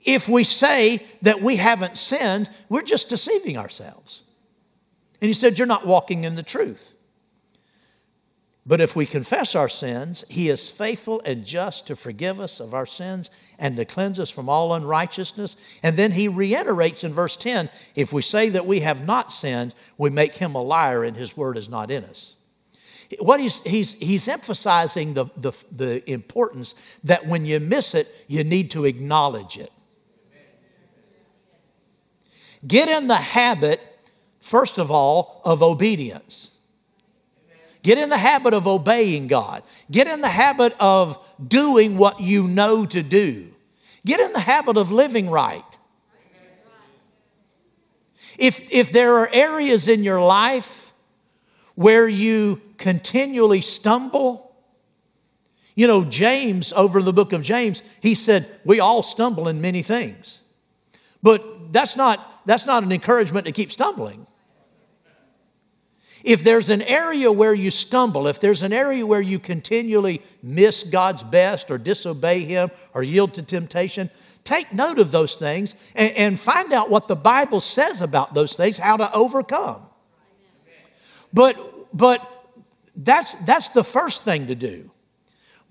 if 0.04 0.28
we 0.28 0.42
say 0.42 1.06
that 1.22 1.40
we 1.40 1.54
haven't 1.54 1.98
sinned, 1.98 2.50
we're 2.68 2.82
just 2.82 3.08
deceiving 3.08 3.56
ourselves. 3.56 4.24
And 5.20 5.28
he 5.28 5.34
said, 5.34 5.56
You're 5.56 5.68
not 5.68 5.86
walking 5.86 6.24
in 6.24 6.34
the 6.34 6.42
truth. 6.42 6.91
But 8.64 8.80
if 8.80 8.94
we 8.94 9.06
confess 9.06 9.56
our 9.56 9.68
sins, 9.68 10.24
he 10.28 10.48
is 10.48 10.70
faithful 10.70 11.20
and 11.24 11.44
just 11.44 11.86
to 11.88 11.96
forgive 11.96 12.40
us 12.40 12.60
of 12.60 12.74
our 12.74 12.86
sins 12.86 13.28
and 13.58 13.76
to 13.76 13.84
cleanse 13.84 14.20
us 14.20 14.30
from 14.30 14.48
all 14.48 14.72
unrighteousness. 14.72 15.56
And 15.82 15.96
then 15.96 16.12
he 16.12 16.28
reiterates 16.28 17.02
in 17.02 17.12
verse 17.12 17.34
10 17.34 17.70
if 17.96 18.12
we 18.12 18.22
say 18.22 18.48
that 18.50 18.64
we 18.64 18.80
have 18.80 19.04
not 19.04 19.32
sinned, 19.32 19.74
we 19.98 20.10
make 20.10 20.36
him 20.36 20.54
a 20.54 20.62
liar 20.62 21.02
and 21.02 21.16
his 21.16 21.36
word 21.36 21.56
is 21.56 21.68
not 21.68 21.90
in 21.90 22.04
us. 22.04 22.36
What 23.18 23.40
he's, 23.40 23.60
he's, 23.62 23.94
he's 23.94 24.28
emphasizing 24.28 25.14
the, 25.14 25.26
the, 25.36 25.52
the 25.70 26.10
importance 26.10 26.76
that 27.02 27.26
when 27.26 27.44
you 27.44 27.58
miss 27.58 27.94
it, 27.94 28.14
you 28.28 28.44
need 28.44 28.70
to 28.70 28.84
acknowledge 28.84 29.58
it. 29.58 29.72
Get 32.64 32.88
in 32.88 33.08
the 33.08 33.16
habit, 33.16 33.80
first 34.40 34.78
of 34.78 34.88
all, 34.90 35.42
of 35.44 35.64
obedience. 35.64 36.51
Get 37.82 37.98
in 37.98 38.10
the 38.10 38.18
habit 38.18 38.54
of 38.54 38.66
obeying 38.66 39.26
God. 39.26 39.62
Get 39.90 40.06
in 40.06 40.20
the 40.20 40.28
habit 40.28 40.74
of 40.78 41.18
doing 41.44 41.98
what 41.98 42.20
you 42.20 42.44
know 42.44 42.86
to 42.86 43.02
do. 43.02 43.48
Get 44.06 44.20
in 44.20 44.32
the 44.32 44.40
habit 44.40 44.76
of 44.76 44.90
living 44.90 45.28
right. 45.28 45.64
If, 48.38 48.72
if 48.72 48.92
there 48.92 49.16
are 49.18 49.28
areas 49.32 49.88
in 49.88 50.04
your 50.04 50.20
life 50.20 50.92
where 51.74 52.08
you 52.08 52.60
continually 52.78 53.60
stumble, 53.60 54.54
you 55.74 55.86
know, 55.86 56.04
James, 56.04 56.72
over 56.74 56.98
in 56.98 57.04
the 57.04 57.12
book 57.12 57.32
of 57.32 57.42
James, 57.42 57.82
he 58.00 58.14
said, 58.14 58.48
We 58.64 58.80
all 58.80 59.02
stumble 59.02 59.48
in 59.48 59.60
many 59.60 59.82
things. 59.82 60.40
But 61.22 61.72
that's 61.72 61.96
not, 61.96 62.42
that's 62.46 62.66
not 62.66 62.82
an 62.82 62.92
encouragement 62.92 63.46
to 63.46 63.52
keep 63.52 63.72
stumbling. 63.72 64.26
If 66.24 66.44
there's 66.44 66.70
an 66.70 66.82
area 66.82 67.32
where 67.32 67.54
you 67.54 67.70
stumble, 67.70 68.26
if 68.26 68.38
there's 68.38 68.62
an 68.62 68.72
area 68.72 69.04
where 69.04 69.20
you 69.20 69.38
continually 69.38 70.22
miss 70.42 70.84
God's 70.84 71.22
best 71.22 71.70
or 71.70 71.78
disobey 71.78 72.40
Him 72.40 72.70
or 72.94 73.02
yield 73.02 73.34
to 73.34 73.42
temptation, 73.42 74.10
take 74.44 74.72
note 74.72 74.98
of 74.98 75.10
those 75.10 75.36
things 75.36 75.74
and, 75.94 76.12
and 76.12 76.40
find 76.40 76.72
out 76.72 76.90
what 76.90 77.08
the 77.08 77.16
Bible 77.16 77.60
says 77.60 78.00
about 78.00 78.34
those 78.34 78.56
things, 78.56 78.78
how 78.78 78.96
to 78.96 79.12
overcome. 79.12 79.82
But, 81.32 81.56
but 81.96 82.28
that's, 82.94 83.34
that's 83.34 83.70
the 83.70 83.84
first 83.84 84.24
thing 84.24 84.46
to 84.46 84.54
do. 84.54 84.90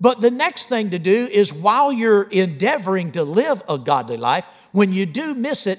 But 0.00 0.20
the 0.20 0.32
next 0.32 0.68
thing 0.68 0.90
to 0.90 0.98
do 0.98 1.28
is 1.30 1.52
while 1.52 1.92
you're 1.92 2.24
endeavoring 2.24 3.12
to 3.12 3.22
live 3.22 3.62
a 3.68 3.78
godly 3.78 4.16
life, 4.16 4.46
when 4.72 4.92
you 4.92 5.06
do 5.06 5.34
miss 5.34 5.66
it, 5.66 5.78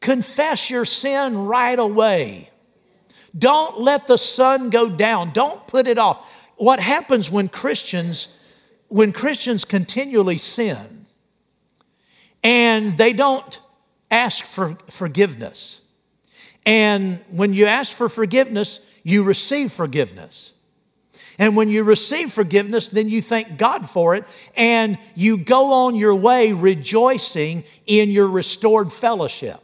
confess 0.00 0.68
your 0.70 0.84
sin 0.84 1.38
right 1.38 1.78
away. 1.78 2.49
Don't 3.36 3.80
let 3.80 4.06
the 4.06 4.18
sun 4.18 4.70
go 4.70 4.88
down. 4.88 5.30
Don't 5.30 5.66
put 5.66 5.86
it 5.86 5.98
off. 5.98 6.26
What 6.56 6.80
happens 6.80 7.30
when 7.30 7.48
Christians 7.48 8.36
when 8.90 9.12
Christians 9.12 9.64
continually 9.64 10.36
sin 10.36 11.06
and 12.42 12.98
they 12.98 13.12
don't 13.12 13.60
ask 14.10 14.44
for 14.44 14.76
forgiveness. 14.90 15.82
And 16.66 17.22
when 17.30 17.54
you 17.54 17.66
ask 17.66 17.96
for 17.96 18.08
forgiveness, 18.08 18.80
you 19.04 19.22
receive 19.22 19.72
forgiveness. 19.72 20.52
And 21.38 21.56
when 21.56 21.68
you 21.68 21.84
receive 21.84 22.32
forgiveness, 22.32 22.88
then 22.88 23.08
you 23.08 23.22
thank 23.22 23.56
God 23.56 23.88
for 23.88 24.14
it 24.14 24.24
and 24.56 24.98
you 25.14 25.38
go 25.38 25.72
on 25.72 25.94
your 25.94 26.14
way 26.14 26.52
rejoicing 26.52 27.64
in 27.86 28.10
your 28.10 28.26
restored 28.26 28.92
fellowship. 28.92 29.60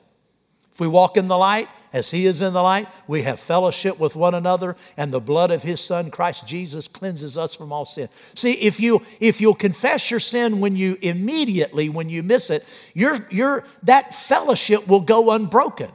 If 0.73 0.81
we 0.81 0.87
walk 0.87 1.17
in 1.17 1.27
the 1.27 1.37
light, 1.37 1.69
as 1.97 2.11
he 2.11 2.27
is 2.27 2.43
in 2.43 2.53
the 2.53 2.63
light, 2.63 2.89
we 3.07 3.23
have 3.23 3.41
fellowship 3.41 3.99
with 3.99 4.15
one 4.15 4.35
another, 4.35 4.77
and 4.99 5.15
the 5.15 5.21
blood 5.21 5.51
of 5.51 5.63
his 5.63 5.81
son, 5.81 6.11
Christ 6.11 6.47
Jesus, 6.47 6.89
cleanses 6.89 7.39
us 7.39 7.55
from 7.55 7.73
all 7.73 7.87
sin. 7.87 8.11
See, 8.35 8.53
if 8.53 8.79
you 8.79 9.01
if 9.19 9.41
you'll 9.41 9.55
confess 9.55 10.11
your 10.11 10.21
sin 10.21 10.61
when 10.61 10.77
you 10.77 10.99
immediately, 11.01 11.89
when 11.89 12.11
you 12.11 12.23
miss 12.23 12.51
it, 12.51 12.67
your, 12.93 13.27
your, 13.31 13.65
that 13.83 14.15
fellowship 14.15 14.87
will 14.87 15.01
go 15.01 15.31
unbroken. 15.31 15.91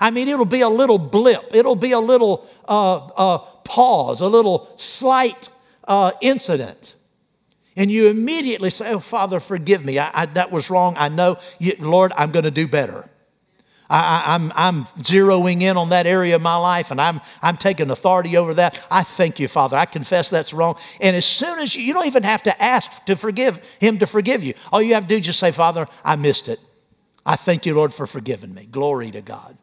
I 0.00 0.10
mean, 0.10 0.26
it'll 0.26 0.44
be 0.44 0.62
a 0.62 0.68
little 0.68 0.98
blip, 0.98 1.54
it'll 1.54 1.76
be 1.76 1.92
a 1.92 2.00
little 2.00 2.44
uh, 2.68 2.96
uh, 2.96 3.38
pause, 3.62 4.20
a 4.20 4.26
little 4.26 4.72
slight 4.76 5.48
uh, 5.84 6.10
incident. 6.20 6.96
And 7.76 7.92
you 7.92 8.08
immediately 8.08 8.70
say, 8.70 8.90
Oh, 8.90 8.98
Father, 8.98 9.38
forgive 9.38 9.84
me. 9.84 10.00
I, 10.00 10.10
I, 10.12 10.26
that 10.26 10.50
was 10.50 10.68
wrong. 10.68 10.96
I 10.98 11.08
know, 11.08 11.38
you, 11.60 11.76
Lord, 11.78 12.12
I'm 12.16 12.32
going 12.32 12.44
to 12.44 12.50
do 12.50 12.66
better. 12.66 13.08
I, 13.92 14.34
am 14.34 14.52
I'm, 14.56 14.76
I'm 14.76 14.84
zeroing 15.02 15.60
in 15.60 15.76
on 15.76 15.90
that 15.90 16.06
area 16.06 16.34
of 16.34 16.40
my 16.40 16.56
life 16.56 16.90
and 16.90 16.98
I'm, 16.98 17.20
I'm 17.42 17.58
taking 17.58 17.90
authority 17.90 18.38
over 18.38 18.54
that. 18.54 18.82
I 18.90 19.02
thank 19.02 19.38
you, 19.38 19.48
Father. 19.48 19.76
I 19.76 19.84
confess 19.84 20.30
that's 20.30 20.54
wrong. 20.54 20.76
And 20.98 21.14
as 21.14 21.26
soon 21.26 21.58
as 21.58 21.76
you, 21.76 21.82
you 21.82 21.92
don't 21.92 22.06
even 22.06 22.22
have 22.22 22.42
to 22.44 22.62
ask 22.62 23.04
to 23.04 23.16
forgive 23.16 23.62
Him 23.80 23.98
to 23.98 24.06
forgive 24.06 24.42
you. 24.42 24.54
All 24.72 24.80
you 24.80 24.94
have 24.94 25.04
to 25.04 25.08
do 25.08 25.16
is 25.16 25.26
just 25.26 25.38
say, 25.38 25.52
Father, 25.52 25.86
I 26.02 26.16
missed 26.16 26.48
it. 26.48 26.58
I 27.26 27.36
thank 27.36 27.66
you, 27.66 27.74
Lord, 27.74 27.92
for 27.92 28.06
forgiving 28.06 28.54
me. 28.54 28.64
Glory 28.64 29.10
to 29.10 29.20
God. 29.20 29.58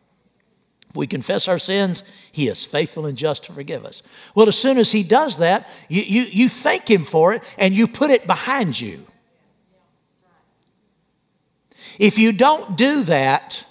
If 0.92 0.96
we 0.96 1.08
confess 1.08 1.48
our 1.48 1.60
sins, 1.60 2.04
He 2.32 2.48
is 2.48 2.65
faithful 2.65 3.08
and 3.08 3.18
just 3.18 3.46
to 3.46 3.54
forgive 3.54 3.84
us. 3.84 4.04
Well, 4.36 4.48
as 4.48 4.58
soon 4.58 4.78
as 4.78 4.92
He 4.92 5.02
does 5.02 5.38
that, 5.38 5.68
you, 5.88 6.04
you, 6.04 6.22
you 6.24 6.50
thank 6.50 6.89
Him 6.89 7.04
for 7.04 7.34
it 7.34 7.44
and 7.58 7.74
you 7.74 7.88
put 7.88 8.12
it 8.12 8.28
behind 8.28 8.80
you. 8.80 9.08
If 11.98 12.20
you 12.20 12.32
don't 12.32 12.78
do 12.78 13.04
that, 13.04 13.65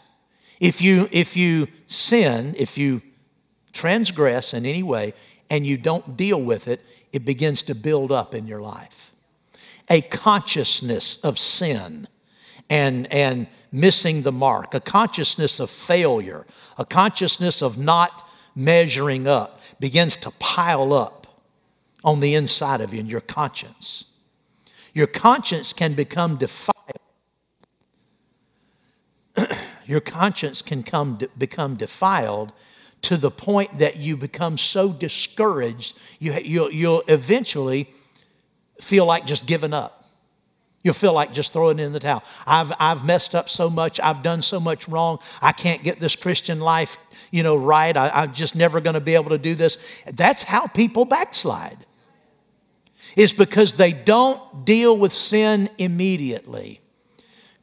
if 0.60 0.80
you, 0.82 1.08
if 1.12 1.36
you 1.36 1.68
sin, 1.86 2.54
if 2.58 2.76
you 2.76 3.02
transgress 3.72 4.52
in 4.52 4.66
any 4.66 4.82
way, 4.82 5.14
and 5.50 5.66
you 5.66 5.76
don't 5.76 6.16
deal 6.16 6.40
with 6.40 6.68
it, 6.68 6.84
it 7.12 7.24
begins 7.24 7.62
to 7.62 7.74
build 7.74 8.12
up 8.12 8.34
in 8.34 8.46
your 8.46 8.60
life. 8.60 9.12
A 9.88 10.02
consciousness 10.02 11.16
of 11.18 11.38
sin 11.38 12.08
and, 12.68 13.10
and 13.12 13.46
missing 13.72 14.22
the 14.22 14.32
mark, 14.32 14.74
a 14.74 14.80
consciousness 14.80 15.58
of 15.60 15.70
failure, 15.70 16.44
a 16.76 16.84
consciousness 16.84 17.62
of 17.62 17.78
not 17.78 18.28
measuring 18.54 19.26
up 19.26 19.60
begins 19.80 20.16
to 20.16 20.30
pile 20.32 20.92
up 20.92 21.26
on 22.04 22.20
the 22.20 22.34
inside 22.34 22.80
of 22.80 22.92
you 22.92 23.00
in 23.00 23.06
your 23.06 23.20
conscience. 23.20 24.04
Your 24.92 25.06
conscience 25.06 25.72
can 25.72 25.94
become 25.94 26.36
defiled 26.36 26.77
your 29.88 30.00
conscience 30.00 30.62
can 30.62 30.82
come 30.82 31.18
become 31.36 31.76
defiled 31.76 32.52
to 33.02 33.16
the 33.16 33.30
point 33.30 33.78
that 33.78 33.96
you 33.96 34.16
become 34.16 34.58
so 34.58 34.92
discouraged, 34.92 35.96
you, 36.18 36.34
you'll, 36.34 36.70
you'll 36.72 37.02
eventually 37.06 37.88
feel 38.80 39.06
like 39.06 39.24
just 39.24 39.46
giving 39.46 39.72
up. 39.72 39.94
You'll 40.82 40.94
feel 40.94 41.12
like 41.12 41.32
just 41.32 41.52
throwing 41.52 41.78
in 41.78 41.92
the 41.92 42.00
towel. 42.00 42.22
I've, 42.46 42.72
I've 42.78 43.04
messed 43.04 43.34
up 43.34 43.48
so 43.48 43.68
much. 43.68 44.00
I've 44.00 44.22
done 44.22 44.42
so 44.42 44.58
much 44.60 44.88
wrong. 44.88 45.18
I 45.42 45.52
can't 45.52 45.82
get 45.82 46.00
this 46.00 46.16
Christian 46.16 46.60
life, 46.60 46.96
you 47.30 47.42
know, 47.42 47.56
right. 47.56 47.96
I, 47.96 48.10
I'm 48.10 48.32
just 48.32 48.54
never 48.56 48.80
going 48.80 48.94
to 48.94 49.00
be 49.00 49.14
able 49.14 49.30
to 49.30 49.38
do 49.38 49.54
this. 49.54 49.78
That's 50.06 50.44
how 50.44 50.66
people 50.66 51.04
backslide. 51.04 51.84
It's 53.16 53.32
because 53.32 53.74
they 53.74 53.92
don't 53.92 54.64
deal 54.64 54.96
with 54.96 55.12
sin 55.12 55.70
immediately. 55.78 56.80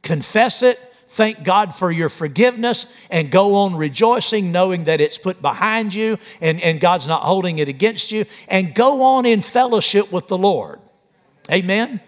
confess 0.02 0.62
it, 0.62 0.78
thank 1.16 1.42
God 1.42 1.74
for 1.74 1.90
your 1.90 2.10
forgiveness, 2.10 2.92
and 3.10 3.30
go 3.30 3.54
on 3.54 3.74
rejoicing, 3.74 4.52
knowing 4.52 4.84
that 4.84 5.00
it's 5.00 5.16
put 5.16 5.40
behind 5.40 5.94
you 5.94 6.18
and, 6.42 6.60
and 6.60 6.78
God's 6.78 7.06
not 7.06 7.22
holding 7.22 7.58
it 7.58 7.68
against 7.68 8.12
you, 8.12 8.26
and 8.48 8.74
go 8.74 9.02
on 9.02 9.24
in 9.24 9.40
fellowship 9.40 10.12
with 10.12 10.28
the 10.28 10.36
Lord. 10.36 10.78
Amen? 11.50 12.00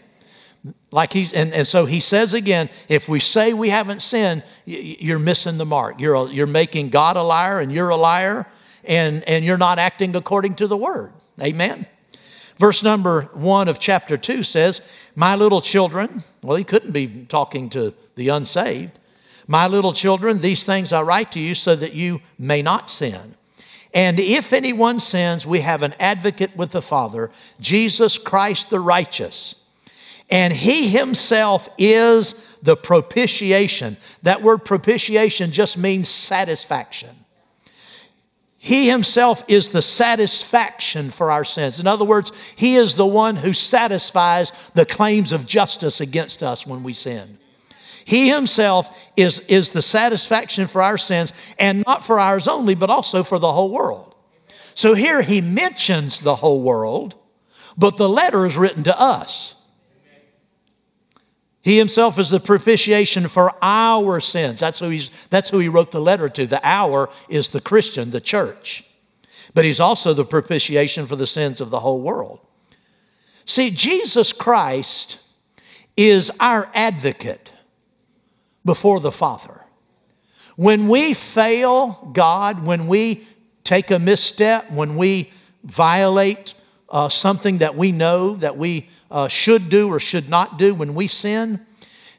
Like 0.90 1.12
he's, 1.14 1.32
and, 1.32 1.54
and 1.54 1.66
so 1.66 1.86
he 1.86 2.00
says 2.00 2.34
again, 2.34 2.68
if 2.88 3.08
we 3.08 3.18
say 3.20 3.54
we 3.54 3.70
haven't 3.70 4.02
sinned, 4.02 4.42
you're 4.66 5.18
missing 5.18 5.56
the 5.56 5.64
mark. 5.64 5.98
You're, 6.00 6.14
a, 6.14 6.30
you're 6.30 6.46
making 6.46 6.90
God 6.90 7.16
a 7.16 7.22
liar 7.22 7.60
and 7.60 7.72
you're 7.72 7.88
a 7.88 7.96
liar, 7.96 8.46
and, 8.84 9.22
and 9.26 9.44
you're 9.44 9.58
not 9.58 9.78
acting 9.78 10.14
according 10.16 10.56
to 10.56 10.66
the 10.66 10.76
word. 10.76 11.12
Amen? 11.40 11.86
Verse 12.58 12.82
number 12.82 13.22
one 13.34 13.68
of 13.68 13.78
chapter 13.78 14.16
two 14.16 14.42
says, 14.42 14.80
My 15.14 15.34
little 15.36 15.60
children, 15.60 16.24
well, 16.42 16.56
he 16.56 16.64
couldn't 16.64 16.92
be 16.92 17.24
talking 17.28 17.70
to 17.70 17.94
the 18.16 18.28
unsaved. 18.28 18.92
My 19.46 19.66
little 19.66 19.92
children, 19.92 20.40
these 20.40 20.64
things 20.64 20.92
I 20.92 21.02
write 21.02 21.32
to 21.32 21.40
you 21.40 21.54
so 21.54 21.74
that 21.76 21.94
you 21.94 22.20
may 22.38 22.60
not 22.60 22.90
sin. 22.90 23.34
And 23.94 24.20
if 24.20 24.52
anyone 24.52 25.00
sins, 25.00 25.46
we 25.46 25.60
have 25.60 25.82
an 25.82 25.94
advocate 25.98 26.56
with 26.56 26.72
the 26.72 26.82
Father, 26.82 27.30
Jesus 27.60 28.18
Christ 28.18 28.70
the 28.70 28.80
righteous. 28.80 29.54
And 30.28 30.52
he 30.52 30.88
himself 30.88 31.70
is 31.78 32.34
the 32.62 32.76
propitiation. 32.76 33.96
That 34.22 34.42
word 34.42 34.58
propitiation 34.58 35.52
just 35.52 35.78
means 35.78 36.08
satisfaction. 36.08 37.17
He 38.68 38.90
himself 38.90 39.44
is 39.48 39.70
the 39.70 39.80
satisfaction 39.80 41.10
for 41.10 41.30
our 41.30 41.42
sins. 41.42 41.80
In 41.80 41.86
other 41.86 42.04
words, 42.04 42.32
he 42.54 42.74
is 42.74 42.96
the 42.96 43.06
one 43.06 43.36
who 43.36 43.54
satisfies 43.54 44.52
the 44.74 44.84
claims 44.84 45.32
of 45.32 45.46
justice 45.46 46.02
against 46.02 46.42
us 46.42 46.66
when 46.66 46.82
we 46.82 46.92
sin. 46.92 47.38
He 48.04 48.28
himself 48.28 49.10
is, 49.16 49.40
is 49.48 49.70
the 49.70 49.80
satisfaction 49.80 50.66
for 50.66 50.82
our 50.82 50.98
sins, 50.98 51.32
and 51.58 51.82
not 51.86 52.04
for 52.04 52.20
ours 52.20 52.46
only, 52.46 52.74
but 52.74 52.90
also 52.90 53.22
for 53.22 53.38
the 53.38 53.52
whole 53.54 53.70
world. 53.70 54.14
So 54.74 54.92
here 54.92 55.22
he 55.22 55.40
mentions 55.40 56.20
the 56.20 56.36
whole 56.36 56.60
world, 56.60 57.14
but 57.78 57.96
the 57.96 58.06
letter 58.06 58.44
is 58.44 58.58
written 58.58 58.84
to 58.84 59.00
us. 59.00 59.54
He 61.68 61.76
himself 61.76 62.18
is 62.18 62.30
the 62.30 62.40
propitiation 62.40 63.28
for 63.28 63.52
our 63.60 64.20
sins. 64.20 64.60
That's 64.60 64.80
who, 64.80 64.88
he's, 64.88 65.10
that's 65.28 65.50
who 65.50 65.58
he 65.58 65.68
wrote 65.68 65.90
the 65.90 66.00
letter 66.00 66.30
to. 66.30 66.46
The 66.46 66.66
our 66.66 67.10
is 67.28 67.50
the 67.50 67.60
Christian, 67.60 68.10
the 68.10 68.22
church. 68.22 68.86
But 69.52 69.66
he's 69.66 69.78
also 69.78 70.14
the 70.14 70.24
propitiation 70.24 71.06
for 71.06 71.14
the 71.14 71.26
sins 71.26 71.60
of 71.60 71.68
the 71.68 71.80
whole 71.80 72.00
world. 72.00 72.40
See, 73.44 73.70
Jesus 73.70 74.32
Christ 74.32 75.18
is 75.94 76.32
our 76.40 76.70
advocate 76.72 77.52
before 78.64 79.00
the 79.00 79.12
Father. 79.12 79.66
When 80.56 80.88
we 80.88 81.12
fail 81.12 82.10
God, 82.14 82.64
when 82.64 82.86
we 82.86 83.26
take 83.62 83.90
a 83.90 83.98
misstep, 83.98 84.70
when 84.70 84.96
we 84.96 85.32
violate 85.64 86.54
uh, 86.88 87.10
something 87.10 87.58
that 87.58 87.76
we 87.76 87.92
know 87.92 88.36
that 88.36 88.56
we 88.56 88.88
uh, 89.10 89.28
should 89.28 89.68
do 89.68 89.88
or 89.88 89.98
should 89.98 90.28
not 90.28 90.58
do 90.58 90.74
when 90.74 90.94
we 90.94 91.06
sin. 91.06 91.64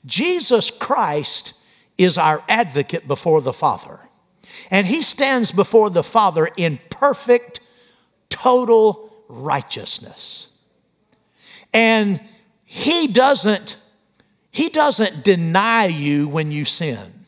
Jesus 0.06 0.72
Christ 0.72 1.54
is 1.98 2.18
our 2.18 2.44
advocate 2.48 3.08
before 3.08 3.42
the 3.42 3.54
Father. 3.54 4.00
And 4.72 4.88
he 4.88 5.02
stands 5.02 5.52
before 5.52 5.90
the 5.90 6.04
Father 6.04 6.50
in 6.58 6.80
perfect, 6.90 7.60
total 8.30 9.24
righteousness. 9.28 10.48
And 11.74 12.22
he 12.66 13.08
doesn't 13.08 13.76
he 14.52 14.70
doesn't 14.70 15.24
deny 15.24 15.86
you 15.86 16.28
when 16.28 16.52
you 16.52 16.66
sin. 16.66 17.26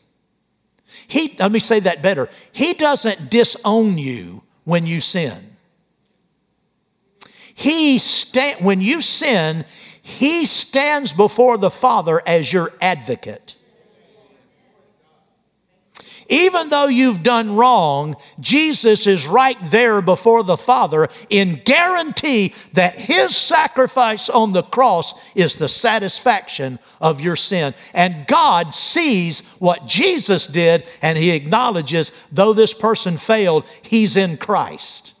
He 1.06 1.36
let 1.38 1.52
me 1.52 1.60
say 1.60 1.78
that 1.80 2.02
better. 2.02 2.28
He 2.50 2.72
doesn't 2.74 3.30
disown 3.30 3.98
you 3.98 4.42
when 4.64 4.86
you 4.86 5.00
sin. 5.00 5.51
He 7.62 7.98
sta- 7.98 8.56
when 8.60 8.80
you 8.80 9.00
sin, 9.00 9.64
he 10.02 10.46
stands 10.46 11.12
before 11.12 11.56
the 11.56 11.70
Father 11.70 12.20
as 12.26 12.52
your 12.52 12.72
advocate. 12.80 13.54
Even 16.28 16.70
though 16.70 16.88
you've 16.88 17.22
done 17.22 17.54
wrong, 17.54 18.16
Jesus 18.40 19.06
is 19.06 19.28
right 19.28 19.58
there 19.70 20.02
before 20.02 20.42
the 20.42 20.56
Father 20.56 21.08
in 21.30 21.60
guarantee 21.64 22.52
that 22.72 22.98
His 22.98 23.36
sacrifice 23.36 24.28
on 24.28 24.52
the 24.52 24.64
cross 24.64 25.14
is 25.36 25.54
the 25.54 25.68
satisfaction 25.68 26.80
of 27.00 27.20
your 27.20 27.36
sin. 27.36 27.74
And 27.94 28.26
God 28.26 28.74
sees 28.74 29.40
what 29.60 29.86
Jesus 29.86 30.48
did 30.48 30.84
and 31.00 31.16
He 31.16 31.30
acknowledges, 31.30 32.10
though 32.32 32.54
this 32.54 32.74
person 32.74 33.18
failed, 33.18 33.64
He's 33.82 34.16
in 34.16 34.36
Christ. 34.36 35.12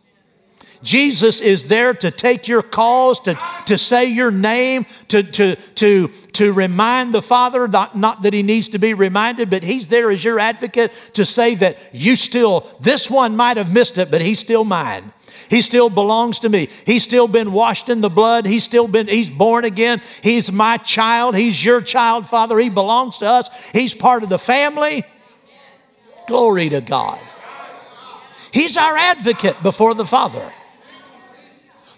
Jesus 0.82 1.40
is 1.40 1.68
there 1.68 1.94
to 1.94 2.10
take 2.10 2.48
your 2.48 2.62
cause, 2.62 3.20
to, 3.20 3.38
to 3.66 3.78
say 3.78 4.06
your 4.06 4.30
name, 4.30 4.86
to, 5.08 5.22
to, 5.22 5.56
to, 5.56 6.08
to 6.08 6.52
remind 6.52 7.14
the 7.14 7.22
Father, 7.22 7.68
not, 7.68 7.96
not 7.96 8.22
that 8.22 8.32
he 8.32 8.42
needs 8.42 8.68
to 8.70 8.78
be 8.78 8.94
reminded, 8.94 9.50
but 9.50 9.62
he's 9.62 9.86
there 9.88 10.10
as 10.10 10.24
your 10.24 10.40
advocate 10.40 10.92
to 11.14 11.24
say 11.24 11.54
that 11.56 11.78
you 11.92 12.16
still, 12.16 12.66
this 12.80 13.10
one 13.10 13.36
might 13.36 13.56
have 13.56 13.72
missed 13.72 13.98
it, 13.98 14.10
but 14.10 14.20
he's 14.20 14.40
still 14.40 14.64
mine. 14.64 15.12
He 15.48 15.60
still 15.60 15.90
belongs 15.90 16.38
to 16.40 16.48
me. 16.48 16.68
He's 16.86 17.02
still 17.02 17.28
been 17.28 17.52
washed 17.52 17.88
in 17.88 18.00
the 18.00 18.08
blood. 18.08 18.46
He's 18.46 18.64
still 18.64 18.88
been, 18.88 19.06
he's 19.06 19.28
born 19.28 19.64
again. 19.64 20.00
He's 20.22 20.50
my 20.50 20.78
child. 20.78 21.36
He's 21.36 21.62
your 21.62 21.82
child, 21.82 22.26
Father. 22.26 22.58
He 22.58 22.70
belongs 22.70 23.18
to 23.18 23.26
us. 23.26 23.50
He's 23.72 23.94
part 23.94 24.22
of 24.22 24.30
the 24.30 24.38
family. 24.38 25.04
Glory 26.26 26.70
to 26.70 26.80
God. 26.80 27.18
He's 28.50 28.76
our 28.76 28.96
advocate 28.96 29.62
before 29.62 29.94
the 29.94 30.06
Father. 30.06 30.50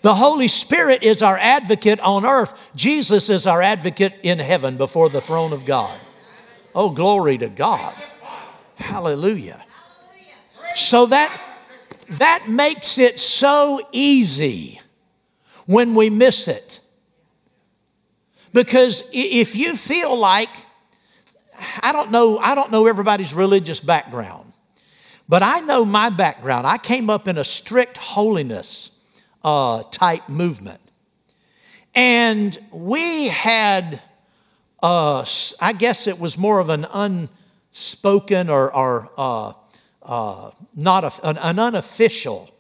The 0.05 0.17
Holy 0.17 0.49
Spirit 0.49 1.03
is 1.03 1.23
our 1.23 1.38
advocate 1.38 1.99
on 2.01 2.27
earth. 2.27 2.53
Jesus 2.77 3.31
is 3.31 3.47
our 3.47 3.62
advocate 3.62 4.12
in 4.23 4.38
heaven 4.38 4.77
before 4.77 5.09
the 5.09 5.23
throne 5.23 5.55
of 5.55 5.64
God. 5.64 5.99
Oh, 6.75 6.90
glory 6.90 7.38
to 7.38 7.49
God. 7.49 7.95
Hallelujah. 8.75 9.64
So 10.75 11.07
that 11.07 11.35
that 12.11 12.51
makes 12.51 12.99
it 12.99 13.19
so 13.19 13.81
easy 13.93 14.79
when 15.64 15.95
we 15.95 16.11
miss 16.11 16.49
it. 16.49 16.81
Because 18.53 19.09
if 19.11 19.57
you 19.57 19.75
feel 19.75 20.14
like 20.19 20.51
I 21.81 21.93
don't 21.93 22.11
know 22.11 22.38
I 22.40 22.55
don't 22.55 22.71
know 22.71 22.87
everybody's 22.87 23.33
religious 23.33 23.81
background. 23.81 24.53
But 25.31 25.43
I 25.43 25.61
know 25.61 25.87
my 25.87 26.11
background. 26.11 26.67
I 26.67 26.77
came 26.77 27.09
up 27.09 27.27
in 27.27 27.38
a 27.38 27.45
strict 27.45 27.97
holiness 27.97 28.90
uh, 29.45 29.83
type 29.91 30.29
movement. 30.29 30.81
And 31.95 32.59
we 32.73 33.29
had, 33.29 34.03
uh, 34.83 35.25
I 35.61 35.73
guess 35.73 36.07
it 36.07 36.19
was 36.19 36.37
more 36.37 36.59
of 36.59 36.71
an 36.71 36.87
unspoken 36.93 38.51
or, 38.51 38.75
or 38.75 39.11
uh, 39.17 39.53
uh, 40.03 40.51
not 40.75 41.05
a, 41.05 41.29
an, 41.29 41.39
an 41.39 41.59
unofficial 41.59 42.51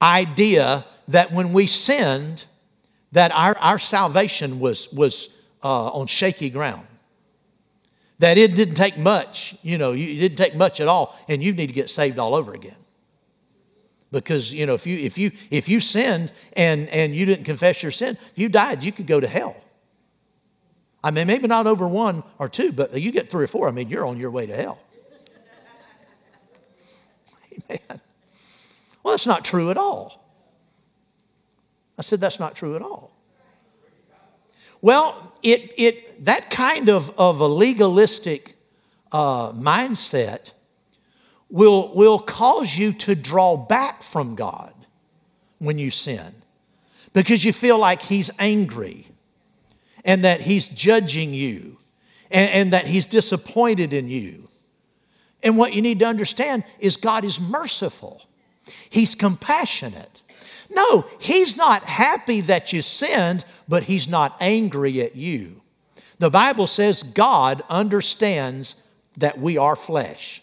idea 0.00 0.86
that 1.08 1.32
when 1.32 1.52
we 1.52 1.66
sinned, 1.66 2.44
that 3.12 3.32
our, 3.34 3.56
our 3.58 3.78
salvation 3.78 4.60
was, 4.60 4.90
was 4.92 5.28
uh, 5.62 5.88
on 5.88 6.06
shaky 6.06 6.48
ground. 6.48 6.86
That 8.18 8.38
it 8.38 8.54
didn't 8.54 8.76
take 8.76 8.96
much, 8.96 9.56
you 9.62 9.76
know, 9.76 9.92
it 9.92 10.18
didn't 10.18 10.38
take 10.38 10.54
much 10.54 10.80
at 10.80 10.88
all, 10.88 11.18
and 11.28 11.42
you 11.42 11.52
need 11.52 11.66
to 11.66 11.74
get 11.74 11.90
saved 11.90 12.18
all 12.18 12.34
over 12.34 12.54
again 12.54 12.76
because 14.20 14.52
you 14.52 14.66
know 14.66 14.74
if 14.74 14.86
you 14.86 14.98
if 14.98 15.18
you 15.18 15.32
if 15.50 15.68
you 15.68 15.80
sinned 15.80 16.32
and 16.54 16.88
and 16.88 17.14
you 17.14 17.26
didn't 17.26 17.44
confess 17.44 17.82
your 17.82 17.92
sin 17.92 18.16
if 18.30 18.38
you 18.38 18.48
died 18.48 18.82
you 18.82 18.92
could 18.92 19.06
go 19.06 19.20
to 19.20 19.28
hell. 19.28 19.56
I 21.02 21.10
mean 21.10 21.26
maybe 21.26 21.46
not 21.46 21.66
over 21.66 21.86
one 21.86 22.22
or 22.38 22.48
two 22.48 22.72
but 22.72 23.00
you 23.00 23.12
get 23.12 23.28
three 23.28 23.44
or 23.44 23.48
four 23.48 23.68
i 23.68 23.70
mean 23.70 23.88
you're 23.88 24.06
on 24.06 24.18
your 24.18 24.30
way 24.30 24.46
to 24.46 24.56
hell. 24.56 24.78
Amen. 27.70 28.00
Well 29.02 29.12
that's 29.12 29.26
not 29.26 29.44
true 29.44 29.70
at 29.70 29.76
all. 29.76 30.22
I 31.98 32.02
said 32.02 32.20
that's 32.20 32.38
not 32.38 32.54
true 32.54 32.76
at 32.76 32.82
all. 32.82 33.12
Well 34.80 35.34
it 35.42 35.72
it 35.76 36.24
that 36.24 36.50
kind 36.50 36.88
of 36.88 37.10
of 37.18 37.40
a 37.40 37.46
legalistic 37.46 38.56
uh, 39.12 39.52
mindset 39.52 40.50
will, 41.50 41.94
will 41.94 42.18
cause 42.18 42.76
you 42.76 42.92
to 42.92 43.14
draw 43.14 43.56
back 43.56 44.02
from 44.02 44.34
God 44.34 44.72
when 45.58 45.78
you 45.78 45.90
sin 45.90 46.34
because 47.12 47.44
you 47.44 47.52
feel 47.52 47.78
like 47.78 48.02
He's 48.02 48.30
angry 48.38 49.08
and 50.04 50.22
that 50.24 50.42
He's 50.42 50.68
judging 50.68 51.32
you 51.32 51.78
and, 52.30 52.50
and 52.50 52.72
that 52.72 52.86
He's 52.86 53.06
disappointed 53.06 53.92
in 53.92 54.08
you. 54.08 54.48
And 55.42 55.56
what 55.56 55.74
you 55.74 55.82
need 55.82 56.00
to 56.00 56.04
understand 56.06 56.64
is 56.78 56.96
God 56.96 57.24
is 57.24 57.40
merciful, 57.40 58.22
He's 58.90 59.14
compassionate. 59.14 60.22
No, 60.68 61.06
He's 61.20 61.56
not 61.56 61.84
happy 61.84 62.40
that 62.42 62.72
you 62.72 62.82
sinned, 62.82 63.44
but 63.68 63.84
He's 63.84 64.08
not 64.08 64.36
angry 64.40 65.00
at 65.00 65.14
you. 65.16 65.62
The 66.18 66.30
Bible 66.30 66.66
says 66.66 67.02
God 67.02 67.62
understands 67.68 68.74
that 69.16 69.38
we 69.38 69.56
are 69.56 69.76
flesh. 69.76 70.42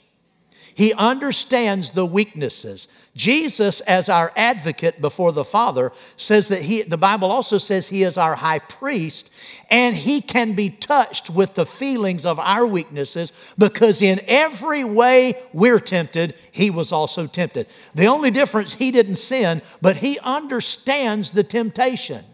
He 0.76 0.94
understands 0.94 1.92
the 1.92 2.06
weaknesses. 2.06 2.88
Jesus, 3.16 3.80
as 3.82 4.10
our 4.10 4.32
advocate 4.36 5.00
before 5.00 5.32
the 5.32 5.46
Father, 5.46 5.92
says 6.18 6.48
that 6.48 6.64
he, 6.64 6.82
the 6.82 6.98
Bible 6.98 7.30
also 7.30 7.60
says 7.60 7.90
he 7.90 8.04
is 8.04 8.18
our 8.18 8.36
high 8.36 8.58
priest, 8.58 9.32
and 9.70 9.96
he 9.96 10.20
can 10.20 10.54
be 10.54 10.70
touched 10.70 11.30
with 11.30 11.54
the 11.54 11.66
feelings 11.66 12.26
of 12.26 12.40
our 12.40 12.66
weaknesses 12.66 13.32
because 13.56 14.02
in 14.02 14.20
every 14.28 14.84
way 14.84 15.38
we're 15.54 15.80
tempted, 15.80 16.34
he 16.52 16.72
was 16.72 16.92
also 16.92 17.28
tempted. 17.28 17.68
The 17.94 18.08
only 18.08 18.32
difference, 18.32 18.76
he 18.76 18.90
didn't 18.90 19.18
sin, 19.18 19.62
but 19.80 19.98
he 19.98 20.18
understands 20.20 21.32
the 21.32 21.44
temptation. 21.44 22.26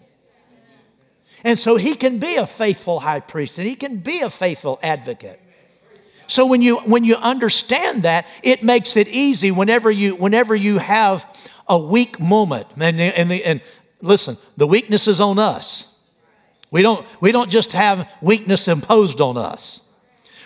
And 1.44 1.58
so 1.60 1.78
he 1.78 1.96
can 1.96 2.20
be 2.20 2.36
a 2.36 2.48
faithful 2.48 3.02
high 3.02 3.22
priest 3.22 3.58
and 3.58 3.68
he 3.68 3.76
can 3.76 3.98
be 3.98 4.20
a 4.22 4.30
faithful 4.30 4.80
advocate. 4.84 5.40
So 6.30 6.46
when 6.46 6.62
you 6.62 6.78
when 6.78 7.04
you 7.04 7.16
understand 7.16 8.04
that, 8.04 8.26
it 8.44 8.64
makes 8.64 8.96
it 8.96 9.10
easy 9.10 9.52
whenever 9.52 9.92
you 9.92 10.16
whenever 10.16 10.56
you 10.56 10.78
have 10.78 11.26
a 11.68 11.78
weak 11.78 12.20
moment. 12.20 12.68
And, 12.80 13.00
and, 13.00 13.32
and 13.32 13.62
listen, 14.02 14.38
the 14.58 14.66
weakness 14.66 15.08
is 15.08 15.20
on 15.20 15.38
us. 15.38 15.94
We 16.72 16.82
don't, 16.82 17.06
we 17.22 17.32
don't 17.32 17.52
just 17.52 17.74
have 17.74 18.10
weakness 18.22 18.68
imposed 18.68 19.22
on 19.22 19.38
us. 19.38 19.82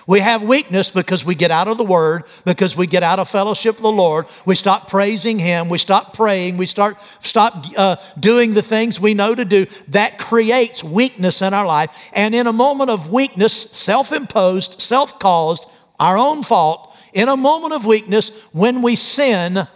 We 0.05 0.19
have 0.19 0.43
weakness 0.43 0.89
because 0.89 1.23
we 1.23 1.33
get 1.33 1.49
out 1.49 1.69
of 1.69 1.77
the 1.77 1.85
Word, 1.85 2.23
because 2.43 2.75
we 2.75 2.87
get 2.87 3.03
out 3.03 3.19
of 3.19 3.29
fellowship 3.29 3.75
with 3.75 3.83
the 3.83 3.91
Lord. 3.91 4.25
We 4.45 4.55
stop 4.55 4.89
praising 4.89 5.39
Him. 5.39 5.69
We 5.69 5.77
stop 5.77 6.13
praying. 6.13 6.57
We 6.57 6.65
start 6.65 6.97
stop 7.21 7.65
uh, 7.77 7.95
doing 8.19 8.53
the 8.53 8.61
things 8.61 8.99
we 8.99 9.13
know 9.13 9.33
to 9.33 9.45
do. 9.45 9.65
That 9.87 10.19
creates 10.19 10.83
weakness 10.83 11.41
in 11.41 11.53
our 11.53 11.65
life. 11.65 11.89
And 12.11 12.35
in 12.35 12.47
a 12.47 12.53
moment 12.53 12.89
of 12.89 13.13
weakness, 13.13 13.53
self-imposed, 13.71 14.81
self-caused, 14.81 15.67
our 16.03 16.17
own 16.17 16.43
fault, 16.43 16.93
in 17.13 17.29
a 17.29 17.37
moment 17.37 17.73
of 17.73 17.85
weakness, 17.85 18.29
when 18.51 18.81
we 18.81 18.97
sin, 18.97 19.67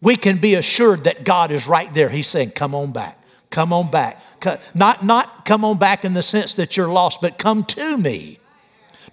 we 0.00 0.16
can 0.16 0.38
be 0.38 0.54
assured 0.54 1.04
that 1.04 1.24
God 1.24 1.52
is 1.52 1.68
right 1.68 1.92
there. 1.94 2.08
He's 2.08 2.26
saying, 2.26 2.50
"Come 2.50 2.74
on 2.74 2.90
back. 2.90 3.22
Come 3.50 3.72
on 3.72 3.90
back. 3.90 4.20
Not 4.74 5.04
not 5.04 5.44
come 5.44 5.64
on 5.64 5.78
back 5.78 6.04
in 6.04 6.14
the 6.14 6.22
sense 6.22 6.54
that 6.54 6.76
you're 6.76 6.88
lost, 6.88 7.20
but 7.20 7.38
come 7.38 7.62
to 7.64 7.96
me." 7.96 8.40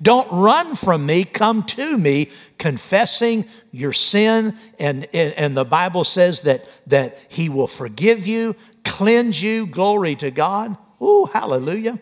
Don't 0.01 0.29
run 0.31 0.75
from 0.75 1.05
me, 1.05 1.23
come 1.23 1.63
to 1.63 1.97
me, 1.97 2.29
confessing 2.57 3.45
your 3.71 3.93
sin. 3.93 4.57
And, 4.77 5.07
and, 5.13 5.55
the 5.55 5.63
Bible 5.63 6.03
says 6.03 6.41
that, 6.41 6.65
that 6.87 7.17
He 7.29 7.47
will 7.47 7.67
forgive 7.67 8.27
you, 8.27 8.57
cleanse 8.83 9.41
you. 9.41 9.65
Glory 9.65 10.17
to 10.17 10.31
God. 10.31 10.75
Oh, 10.99 11.27
hallelujah. 11.27 11.99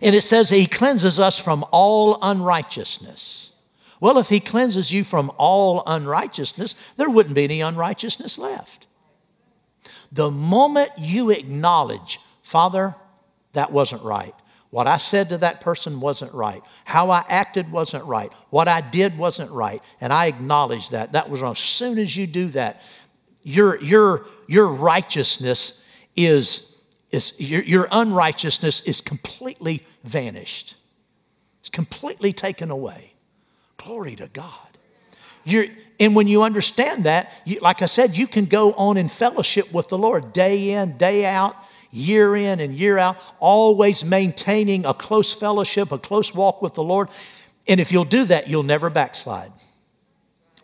And 0.00 0.14
it 0.14 0.22
says 0.22 0.50
He 0.50 0.66
cleanses 0.66 1.18
us 1.18 1.38
from 1.38 1.64
all 1.70 2.18
unrighteousness. 2.22 3.52
Well, 4.00 4.18
if 4.18 4.28
He 4.28 4.40
cleanses 4.40 4.92
you 4.92 5.04
from 5.04 5.32
all 5.38 5.82
unrighteousness, 5.86 6.74
there 6.96 7.10
wouldn't 7.10 7.34
be 7.34 7.44
any 7.44 7.60
unrighteousness 7.60 8.38
left. 8.38 8.86
The 10.12 10.30
moment 10.30 10.90
you 10.98 11.30
acknowledge, 11.30 12.20
Father, 12.42 12.94
that 13.52 13.72
wasn't 13.72 14.02
right. 14.02 14.34
What 14.70 14.86
I 14.86 14.98
said 14.98 15.30
to 15.30 15.38
that 15.38 15.60
person 15.60 16.00
wasn't 16.00 16.34
right. 16.34 16.62
How 16.84 17.10
I 17.10 17.24
acted 17.28 17.72
wasn't 17.72 18.04
right. 18.04 18.30
What 18.50 18.68
I 18.68 18.80
did 18.80 19.16
wasn't 19.16 19.50
right. 19.50 19.82
And 20.00 20.12
I 20.12 20.26
acknowledge 20.26 20.90
that. 20.90 21.12
That 21.12 21.30
was 21.30 21.40
wrong. 21.40 21.52
As 21.52 21.60
soon 21.60 21.98
as 21.98 22.16
you 22.16 22.26
do 22.26 22.48
that, 22.48 22.82
your, 23.42 23.80
your, 23.82 24.26
your 24.48 24.66
righteousness 24.66 25.82
is, 26.16 26.75
is 27.16 27.38
your, 27.40 27.62
your 27.62 27.88
unrighteousness 27.90 28.80
is 28.82 29.00
completely 29.00 29.84
vanished. 30.04 30.76
It's 31.60 31.70
completely 31.70 32.32
taken 32.32 32.70
away. 32.70 33.14
Glory 33.76 34.14
to 34.16 34.28
God. 34.28 34.78
You're, 35.44 35.66
and 35.98 36.14
when 36.14 36.28
you 36.28 36.42
understand 36.42 37.04
that, 37.04 37.32
you, 37.44 37.58
like 37.60 37.82
I 37.82 37.86
said, 37.86 38.16
you 38.16 38.26
can 38.26 38.44
go 38.44 38.72
on 38.72 38.96
in 38.96 39.08
fellowship 39.08 39.72
with 39.72 39.88
the 39.88 39.98
Lord 39.98 40.32
day 40.32 40.70
in, 40.72 40.96
day 40.96 41.24
out 41.26 41.56
year 41.96 42.36
in 42.36 42.60
and 42.60 42.74
year 42.74 42.98
out, 42.98 43.16
always 43.40 44.04
maintaining 44.04 44.84
a 44.84 44.94
close 44.94 45.32
fellowship, 45.32 45.90
a 45.92 45.98
close 45.98 46.34
walk 46.34 46.62
with 46.62 46.74
the 46.74 46.82
Lord. 46.82 47.08
And 47.66 47.80
if 47.80 47.90
you'll 47.90 48.04
do 48.04 48.24
that, 48.24 48.48
you'll 48.48 48.62
never 48.62 48.90
backslide. 48.90 49.52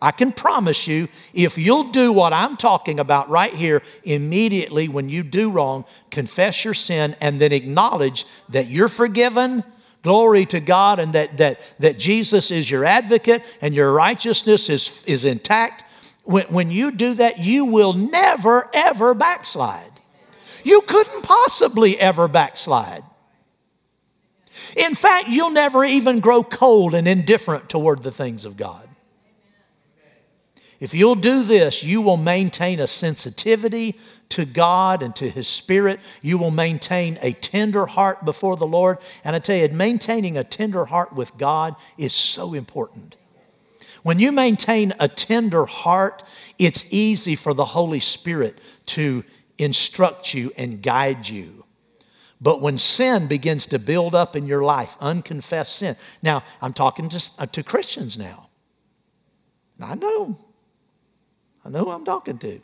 I 0.03 0.11
can 0.11 0.31
promise 0.31 0.87
you, 0.87 1.07
if 1.33 1.57
you'll 1.57 1.91
do 1.91 2.11
what 2.11 2.33
I'm 2.33 2.57
talking 2.57 2.99
about 2.99 3.29
right 3.29 3.53
here, 3.53 3.81
immediately 4.03 4.87
when 4.87 5.09
you 5.09 5.23
do 5.23 5.49
wrong, 5.49 5.85
confess 6.11 6.63
your 6.63 6.73
sin 6.73 7.15
and 7.21 7.39
then 7.39 7.51
acknowledge 7.51 8.25
that 8.49 8.67
you're 8.67 8.89
forgiven. 8.89 9.63
Glory 10.01 10.45
to 10.47 10.59
God, 10.59 10.99
and 10.99 11.13
that, 11.13 11.37
that, 11.37 11.59
that 11.79 11.97
Jesus 11.97 12.51
is 12.51 12.69
your 12.69 12.83
advocate 12.83 13.41
and 13.61 13.73
your 13.73 13.93
righteousness 13.93 14.69
is, 14.69 15.03
is 15.07 15.23
intact. 15.23 15.85
When, 16.23 16.45
when 16.47 16.69
you 16.69 16.91
do 16.91 17.13
that, 17.13 17.39
you 17.39 17.63
will 17.63 17.93
never, 17.93 18.69
ever 18.73 19.13
backslide 19.13 19.93
you 20.63 20.81
couldn't 20.81 21.23
possibly 21.23 21.99
ever 21.99 22.27
backslide. 22.27 23.03
In 24.77 24.95
fact, 24.95 25.27
you'll 25.27 25.51
never 25.51 25.83
even 25.83 26.19
grow 26.19 26.43
cold 26.43 26.93
and 26.93 27.07
indifferent 27.07 27.69
toward 27.69 28.03
the 28.03 28.11
things 28.11 28.45
of 28.45 28.57
God. 28.57 28.87
If 30.83 30.93
you'll 30.93 31.15
do 31.15 31.43
this, 31.43 31.81
you 31.81 32.01
will 32.01 32.17
maintain 32.17 32.81
a 32.81 32.87
sensitivity 32.87 33.97
to 34.27 34.43
God 34.43 35.01
and 35.01 35.15
to 35.15 35.29
His 35.29 35.47
Spirit. 35.47 36.01
You 36.21 36.37
will 36.37 36.51
maintain 36.51 37.17
a 37.21 37.31
tender 37.31 37.85
heart 37.85 38.25
before 38.25 38.57
the 38.57 38.67
Lord. 38.67 38.97
And 39.23 39.33
I 39.33 39.39
tell 39.39 39.55
you, 39.55 39.69
maintaining 39.69 40.37
a 40.37 40.43
tender 40.43 40.83
heart 40.83 41.13
with 41.13 41.37
God 41.37 41.77
is 41.97 42.11
so 42.11 42.53
important. 42.53 43.15
When 44.01 44.19
you 44.19 44.33
maintain 44.33 44.91
a 44.99 45.07
tender 45.07 45.65
heart, 45.65 46.21
it's 46.59 46.85
easy 46.91 47.37
for 47.37 47.53
the 47.53 47.63
Holy 47.63 48.01
Spirit 48.01 48.59
to 48.87 49.23
instruct 49.57 50.33
you 50.33 50.51
and 50.57 50.83
guide 50.83 51.29
you. 51.29 51.63
But 52.41 52.59
when 52.59 52.77
sin 52.77 53.27
begins 53.27 53.67
to 53.67 53.79
build 53.79 54.13
up 54.13 54.35
in 54.35 54.47
your 54.47 54.65
life, 54.65 54.97
unconfessed 54.99 55.77
sin. 55.77 55.95
Now, 56.21 56.43
I'm 56.61 56.73
talking 56.73 57.07
to, 57.07 57.47
to 57.47 57.63
Christians 57.63 58.17
now. 58.17 58.49
I 59.81 59.95
know. 59.95 60.37
I 61.65 61.69
know 61.69 61.85
who 61.85 61.91
I'm 61.91 62.05
talking 62.05 62.37
to. 62.39 62.59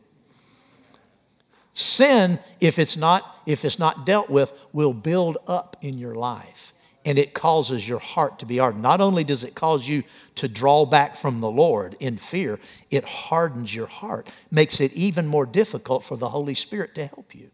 Sin, 1.74 2.40
if 2.60 2.78
it's 2.78 2.98
not, 2.98 3.42
if 3.46 3.64
it's 3.64 3.80
not 3.80 4.06
dealt 4.06 4.30
with, 4.30 4.52
will 4.74 4.94
build 4.94 5.38
up 5.48 5.78
in 5.82 5.98
your 5.98 6.16
life 6.16 6.74
and 7.06 7.18
it 7.18 7.34
causes 7.34 7.88
your 7.88 8.00
heart 8.00 8.40
to 8.40 8.46
be 8.46 8.58
hardened. 8.58 8.84
Not 8.84 9.02
only 9.02 9.24
does 9.24 9.44
it 9.44 9.56
cause 9.56 9.88
you 9.88 10.04
to 10.36 10.48
draw 10.48 10.86
back 10.86 11.16
from 11.16 11.40
the 11.40 11.50
Lord 11.50 11.96
in 12.00 12.18
fear, 12.18 12.60
it 12.92 13.06
hardens 13.06 13.74
your 13.74 13.88
heart, 13.88 14.30
makes 14.52 14.82
it 14.82 14.94
even 14.94 15.26
more 15.26 15.46
difficult 15.46 16.04
for 16.04 16.18
the 16.18 16.30
Holy 16.30 16.56
Spirit 16.56 16.94
to 16.96 17.06
help 17.06 17.34
you. 17.34 17.52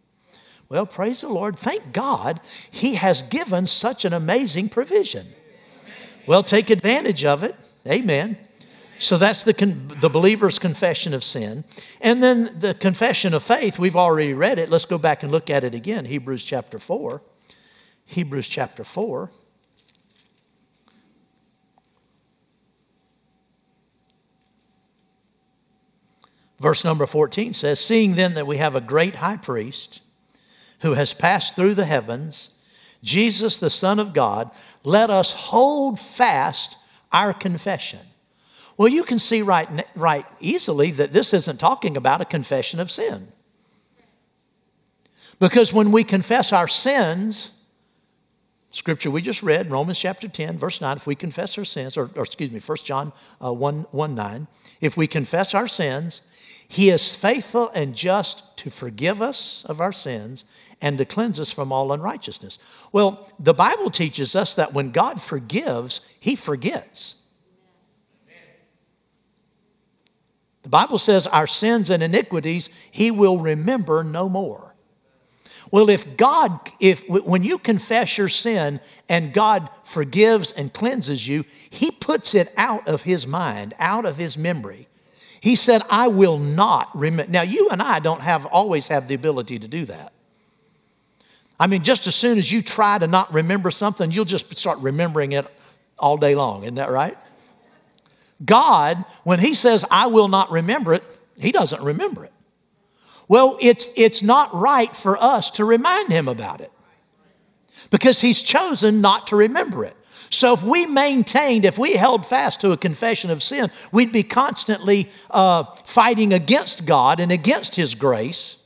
Well, 0.67 0.87
praise 0.87 1.21
the 1.21 1.29
Lord. 1.29 1.57
Thank 1.57 1.93
God 1.93 2.41
He 2.71 2.95
has 2.95 3.21
given 3.21 3.67
such 3.67 4.03
an 4.03 4.13
amazing 4.13 4.69
provision. 4.69 5.27
Well, 6.25 6.41
take 6.41 6.71
advantage 6.71 7.23
of 7.23 7.43
it. 7.43 7.55
Amen. 7.87 8.37
So 8.97 9.17
that's 9.17 9.43
the, 9.43 9.53
con- 9.53 9.91
the 9.99 10.09
believer's 10.09 10.57
confession 10.57 11.13
of 11.13 11.23
sin. 11.23 11.65
And 12.01 12.23
then 12.23 12.55
the 12.59 12.73
confession 12.73 13.33
of 13.33 13.43
faith, 13.43 13.77
we've 13.77 13.95
already 13.95 14.33
read 14.33 14.57
it. 14.57 14.69
Let's 14.69 14.85
go 14.85 14.97
back 14.97 15.21
and 15.21 15.31
look 15.31 15.49
at 15.49 15.63
it 15.63 15.75
again, 15.75 16.05
Hebrews 16.05 16.45
chapter 16.45 16.79
4. 16.79 17.21
Hebrews 18.05 18.47
chapter 18.47 18.83
4. 18.83 19.31
Verse 26.59 26.83
number 26.85 27.05
14 27.05 27.53
says, 27.53 27.79
Seeing 27.79 28.15
then 28.15 28.33
that 28.33 28.47
we 28.47 28.57
have 28.57 28.75
a 28.75 28.81
great 28.81 29.15
high 29.15 29.37
priest 29.37 30.01
who 30.79 30.93
has 30.93 31.13
passed 31.13 31.55
through 31.55 31.73
the 31.73 31.85
heavens, 31.85 32.51
Jesus, 33.03 33.57
the 33.57 33.69
Son 33.69 33.99
of 33.99 34.13
God, 34.13 34.51
let 34.83 35.09
us 35.09 35.33
hold 35.33 35.99
fast 35.99 36.77
our 37.11 37.33
confession. 37.33 37.99
Well, 38.77 38.89
you 38.89 39.03
can 39.03 39.19
see 39.19 39.41
right, 39.41 39.85
right 39.95 40.25
easily 40.39 40.91
that 40.91 41.13
this 41.13 41.33
isn't 41.33 41.59
talking 41.59 41.95
about 41.95 42.21
a 42.21 42.25
confession 42.25 42.79
of 42.79 42.91
sin. 42.91 43.29
Because 45.39 45.73
when 45.73 45.91
we 45.91 46.03
confess 46.03 46.51
our 46.51 46.67
sins, 46.67 47.51
scripture 48.71 49.11
we 49.11 49.21
just 49.21 49.43
read, 49.43 49.71
Romans 49.71 49.99
chapter 49.99 50.27
10, 50.27 50.57
verse 50.57 50.81
9, 50.81 50.97
if 50.97 51.07
we 51.07 51.15
confess 51.15 51.57
our 51.57 51.65
sins, 51.65 51.97
or, 51.97 52.09
or 52.15 52.23
excuse 52.23 52.51
me, 52.51 52.59
1 52.59 52.77
John 52.83 53.13
uh, 53.43 53.53
1, 53.53 53.87
1 53.91 54.15
9, 54.15 54.47
if 54.81 54.97
we 54.97 55.07
confess 55.07 55.53
our 55.53 55.67
sins, 55.67 56.21
he 56.67 56.89
is 56.89 57.15
faithful 57.15 57.69
and 57.69 57.95
just 57.95 58.57
to 58.57 58.69
forgive 58.69 59.21
us 59.21 59.65
of 59.65 59.79
our 59.79 59.91
sins 59.91 60.43
and 60.81 60.97
to 60.97 61.05
cleanse 61.05 61.39
us 61.39 61.51
from 61.51 61.71
all 61.71 61.91
unrighteousness. 61.91 62.57
Well, 62.91 63.29
the 63.39 63.53
Bible 63.53 63.89
teaches 63.89 64.35
us 64.35 64.55
that 64.55 64.73
when 64.73 64.91
God 64.91 65.21
forgives, 65.21 66.01
he 66.19 66.35
forgets. 66.35 67.15
The 70.65 70.69
Bible 70.69 70.97
says 70.97 71.27
our 71.27 71.45
sins 71.45 71.91
and 71.91 72.01
iniquities 72.01 72.71
he 72.89 73.11
will 73.11 73.37
remember 73.37 74.03
no 74.03 74.27
more. 74.27 74.73
Well, 75.69 75.91
if 75.91 76.17
God, 76.17 76.59
if 76.79 77.07
when 77.07 77.43
you 77.43 77.59
confess 77.59 78.17
your 78.17 78.29
sin 78.29 78.79
and 79.07 79.31
God 79.31 79.69
forgives 79.83 80.49
and 80.49 80.73
cleanses 80.73 81.27
you, 81.27 81.45
He 81.69 81.91
puts 81.91 82.33
it 82.33 82.51
out 82.57 82.87
of 82.87 83.03
His 83.03 83.27
mind, 83.27 83.75
out 83.77 84.05
of 84.05 84.17
His 84.17 84.39
memory. 84.39 84.87
He 85.39 85.55
said, 85.55 85.83
I 85.87 86.07
will 86.07 86.39
not 86.39 86.89
remember. 86.97 87.31
Now, 87.31 87.43
you 87.43 87.69
and 87.69 87.79
I 87.79 87.99
don't 87.99 88.21
have 88.21 88.47
always 88.47 88.87
have 88.87 89.07
the 89.07 89.13
ability 89.13 89.59
to 89.59 89.67
do 89.67 89.85
that. 89.85 90.13
I 91.59 91.67
mean, 91.67 91.83
just 91.83 92.07
as 92.07 92.15
soon 92.15 92.39
as 92.39 92.51
you 92.51 92.63
try 92.63 92.97
to 92.97 93.05
not 93.05 93.31
remember 93.31 93.69
something, 93.69 94.11
you'll 94.11 94.25
just 94.25 94.57
start 94.57 94.79
remembering 94.79 95.33
it 95.33 95.45
all 95.99 96.17
day 96.17 96.33
long. 96.33 96.63
Isn't 96.63 96.75
that 96.75 96.89
right? 96.89 97.17
God, 98.43 99.05
when 99.23 99.39
He 99.39 99.53
says, 99.53 99.85
I 99.89 100.07
will 100.07 100.27
not 100.27 100.51
remember 100.51 100.93
it, 100.93 101.03
He 101.37 101.51
doesn't 101.51 101.81
remember 101.81 102.25
it. 102.25 102.33
Well, 103.27 103.57
it's, 103.61 103.89
it's 103.95 104.21
not 104.21 104.53
right 104.53 104.95
for 104.95 105.17
us 105.21 105.49
to 105.51 105.65
remind 105.65 106.11
Him 106.11 106.27
about 106.27 106.61
it 106.61 106.71
because 107.89 108.21
He's 108.21 108.41
chosen 108.41 109.01
not 109.01 109.27
to 109.27 109.35
remember 109.35 109.85
it. 109.85 109.95
So 110.29 110.53
if 110.53 110.63
we 110.63 110.85
maintained, 110.85 111.65
if 111.65 111.77
we 111.77 111.93
held 111.93 112.25
fast 112.25 112.59
to 112.61 112.71
a 112.71 112.77
confession 112.77 113.29
of 113.29 113.41
sin, 113.41 113.71
we'd 113.91 114.11
be 114.11 114.23
constantly 114.23 115.09
uh, 115.29 115.63
fighting 115.85 116.33
against 116.33 116.85
God 116.85 117.19
and 117.19 117.31
against 117.31 117.75
His 117.75 117.95
grace 117.95 118.57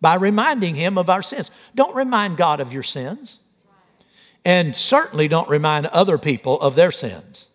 by 0.00 0.14
reminding 0.16 0.74
Him 0.74 0.98
of 0.98 1.08
our 1.08 1.22
sins. 1.22 1.50
Don't 1.74 1.94
remind 1.94 2.36
God 2.36 2.60
of 2.60 2.72
your 2.72 2.82
sins. 2.82 3.40
And 4.44 4.76
certainly 4.76 5.28
don't 5.28 5.48
remind 5.48 5.86
other 5.86 6.18
people 6.18 6.60
of 6.60 6.74
their 6.74 6.90
sins. 6.90 7.50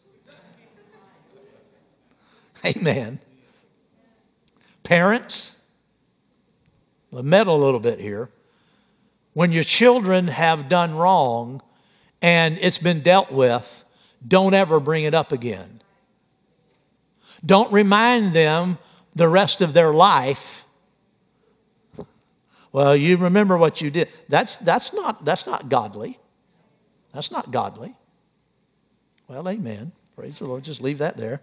Amen. 2.65 3.19
Parents, 4.83 5.61
meddle 7.11 7.55
a 7.55 7.63
little 7.63 7.79
bit 7.79 7.99
here. 7.99 8.29
When 9.33 9.51
your 9.51 9.63
children 9.63 10.27
have 10.27 10.69
done 10.69 10.95
wrong 10.95 11.61
and 12.21 12.57
it's 12.59 12.77
been 12.77 13.01
dealt 13.01 13.31
with, 13.31 13.83
don't 14.27 14.53
ever 14.53 14.79
bring 14.79 15.03
it 15.03 15.13
up 15.13 15.31
again. 15.31 15.81
Don't 17.45 17.71
remind 17.71 18.33
them 18.33 18.77
the 19.15 19.29
rest 19.29 19.61
of 19.61 19.73
their 19.73 19.93
life 19.93 20.65
well, 22.71 22.95
you 22.95 23.17
remember 23.17 23.57
what 23.57 23.81
you 23.81 23.89
did. 23.89 24.09
That's, 24.27 24.55
that's, 24.57 24.93
not, 24.93 25.25
that's 25.25 25.47
not 25.47 25.69
godly. 25.69 26.19
That's 27.13 27.31
not 27.31 27.51
godly. 27.51 27.95
Well, 29.27 29.47
amen. 29.47 29.91
Praise 30.15 30.39
the 30.39 30.45
Lord. 30.45 30.63
Just 30.63 30.81
leave 30.81 30.99
that 30.99 31.17
there. 31.17 31.41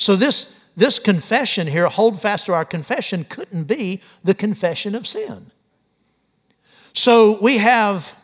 So, 0.00 0.16
this, 0.16 0.58
this 0.74 0.98
confession 0.98 1.66
here, 1.66 1.86
hold 1.86 2.22
fast 2.22 2.46
to 2.46 2.54
our 2.54 2.64
confession, 2.64 3.24
couldn't 3.24 3.64
be 3.64 4.00
the 4.24 4.32
confession 4.32 4.94
of 4.94 5.06
sin. 5.06 5.52
So, 6.94 7.38
we 7.42 7.58
have 7.58 8.14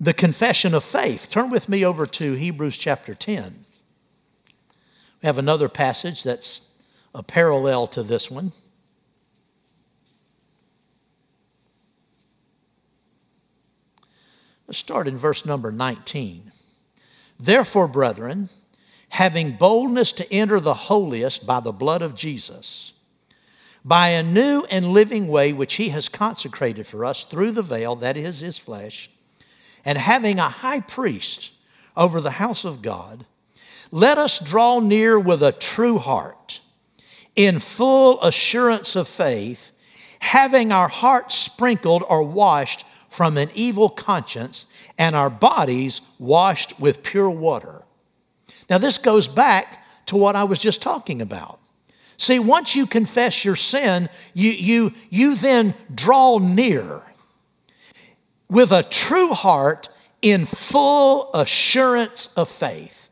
the 0.00 0.14
confession 0.14 0.72
of 0.74 0.82
faith. 0.82 1.28
Turn 1.28 1.50
with 1.50 1.68
me 1.68 1.84
over 1.84 2.06
to 2.06 2.32
Hebrews 2.32 2.78
chapter 2.78 3.14
10. 3.14 3.66
We 5.22 5.26
have 5.26 5.36
another 5.36 5.68
passage 5.68 6.22
that's 6.22 6.70
a 7.14 7.22
parallel 7.22 7.86
to 7.88 8.02
this 8.02 8.30
one. 8.30 8.52
Let's 14.66 14.78
start 14.78 15.06
in 15.06 15.18
verse 15.18 15.44
number 15.44 15.70
19. 15.70 16.52
Therefore, 17.38 17.86
brethren, 17.86 18.48
having 19.14 19.52
boldness 19.52 20.10
to 20.10 20.32
enter 20.32 20.58
the 20.58 20.74
holiest 20.74 21.46
by 21.46 21.60
the 21.60 21.70
blood 21.70 22.02
of 22.02 22.16
Jesus, 22.16 22.94
by 23.84 24.08
a 24.08 24.24
new 24.24 24.66
and 24.72 24.86
living 24.86 25.28
way 25.28 25.52
which 25.52 25.74
he 25.74 25.90
has 25.90 26.08
consecrated 26.08 26.84
for 26.84 27.04
us 27.04 27.22
through 27.22 27.52
the 27.52 27.62
veil, 27.62 27.94
that 27.94 28.16
is 28.16 28.40
his 28.40 28.58
flesh, 28.58 29.08
and 29.84 29.98
having 29.98 30.40
a 30.40 30.48
high 30.48 30.80
priest 30.80 31.52
over 31.96 32.20
the 32.20 32.42
house 32.42 32.64
of 32.64 32.82
God, 32.82 33.24
let 33.92 34.18
us 34.18 34.40
draw 34.40 34.80
near 34.80 35.16
with 35.16 35.44
a 35.44 35.52
true 35.52 35.98
heart, 35.98 36.58
in 37.36 37.60
full 37.60 38.20
assurance 38.20 38.96
of 38.96 39.06
faith, 39.06 39.70
having 40.18 40.72
our 40.72 40.88
hearts 40.88 41.36
sprinkled 41.36 42.02
or 42.08 42.24
washed 42.24 42.84
from 43.08 43.38
an 43.38 43.50
evil 43.54 43.88
conscience 43.88 44.66
and 44.98 45.14
our 45.14 45.30
bodies 45.30 46.00
washed 46.18 46.80
with 46.80 47.04
pure 47.04 47.30
water. 47.30 47.83
Now, 48.68 48.78
this 48.78 48.98
goes 48.98 49.28
back 49.28 49.84
to 50.06 50.16
what 50.16 50.36
I 50.36 50.44
was 50.44 50.58
just 50.58 50.82
talking 50.82 51.20
about. 51.20 51.60
See, 52.16 52.38
once 52.38 52.76
you 52.76 52.86
confess 52.86 53.44
your 53.44 53.56
sin, 53.56 54.08
you, 54.32 54.50
you, 54.50 54.94
you 55.10 55.34
then 55.34 55.74
draw 55.92 56.38
near 56.38 57.02
with 58.48 58.70
a 58.70 58.82
true 58.82 59.30
heart 59.30 59.88
in 60.22 60.46
full 60.46 61.32
assurance 61.34 62.28
of 62.36 62.48
faith. 62.48 63.08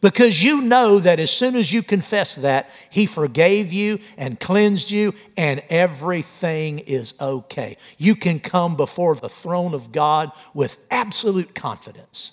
Because 0.00 0.44
you 0.44 0.60
know 0.60 1.00
that 1.00 1.18
as 1.18 1.32
soon 1.32 1.56
as 1.56 1.72
you 1.72 1.82
confess 1.82 2.36
that, 2.36 2.70
He 2.88 3.04
forgave 3.04 3.72
you 3.72 3.98
and 4.16 4.38
cleansed 4.38 4.92
you, 4.92 5.12
and 5.36 5.60
everything 5.68 6.78
is 6.78 7.14
okay. 7.20 7.76
You 7.96 8.14
can 8.14 8.38
come 8.38 8.76
before 8.76 9.16
the 9.16 9.28
throne 9.28 9.74
of 9.74 9.90
God 9.90 10.30
with 10.54 10.78
absolute 10.90 11.54
confidence. 11.56 12.32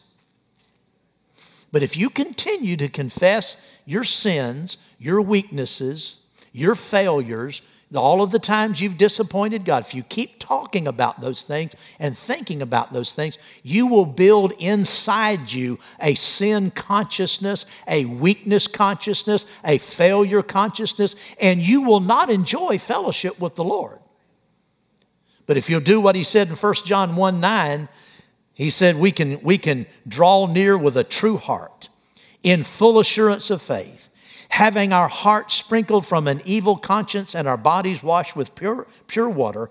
But 1.76 1.84
if 1.84 1.98
you 1.98 2.10
continue 2.10 2.78
to 2.78 2.88
confess 2.88 3.58
your 3.86 4.06
sins, 4.06 4.78
your 4.98 5.22
weaknesses, 5.22 6.22
your 6.54 6.74
failures, 6.74 7.62
all 7.94 8.22
of 8.22 8.32
the 8.32 8.40
times 8.40 8.80
you've 8.80 8.98
disappointed 8.98 9.66
God, 9.66 9.84
if 9.84 9.94
you 9.94 10.02
keep 10.02 10.40
talking 10.40 10.88
about 10.88 11.20
those 11.20 11.44
things 11.44 11.76
and 12.00 12.18
thinking 12.18 12.62
about 12.62 12.94
those 12.94 13.12
things, 13.12 13.38
you 13.62 13.88
will 13.88 14.06
build 14.06 14.54
inside 14.58 15.52
you 15.52 15.78
a 16.00 16.16
sin 16.16 16.72
consciousness, 16.72 17.66
a 17.90 18.06
weakness 18.06 18.68
consciousness, 18.68 19.46
a 19.66 19.78
failure 19.78 20.42
consciousness, 20.42 21.14
and 21.42 21.60
you 21.60 21.82
will 21.82 22.00
not 22.00 22.30
enjoy 22.30 22.78
fellowship 22.78 23.38
with 23.38 23.56
the 23.56 23.66
Lord. 23.66 24.00
But 25.46 25.58
if 25.58 25.70
you'll 25.70 25.82
do 25.82 26.00
what 26.00 26.16
he 26.16 26.24
said 26.24 26.48
in 26.48 26.56
1 26.56 26.74
John 26.86 27.18
1 27.18 27.42
9, 27.42 27.90
he 28.56 28.72
said 28.72 28.96
we 28.96 29.12
can, 29.12 29.40
we 29.44 29.60
can 29.60 29.86
draw 30.08 30.48
near 30.48 30.76
with 30.76 30.98
a 30.98 31.04
true 31.04 31.38
heart 31.38 31.90
in 32.42 32.64
full 32.64 33.00
assurance 33.00 33.52
of 33.52 33.62
faith 33.62 34.06
having 34.56 34.94
our 34.94 35.10
hearts 35.10 35.54
sprinkled 35.54 36.06
from 36.06 36.30
an 36.30 36.42
evil 36.46 36.78
conscience 36.78 37.36
and 37.36 37.46
our 37.46 37.58
bodies 37.58 38.02
washed 38.02 38.38
with 38.38 38.56
pure, 38.56 38.88
pure 39.06 39.30
water, 39.30 39.70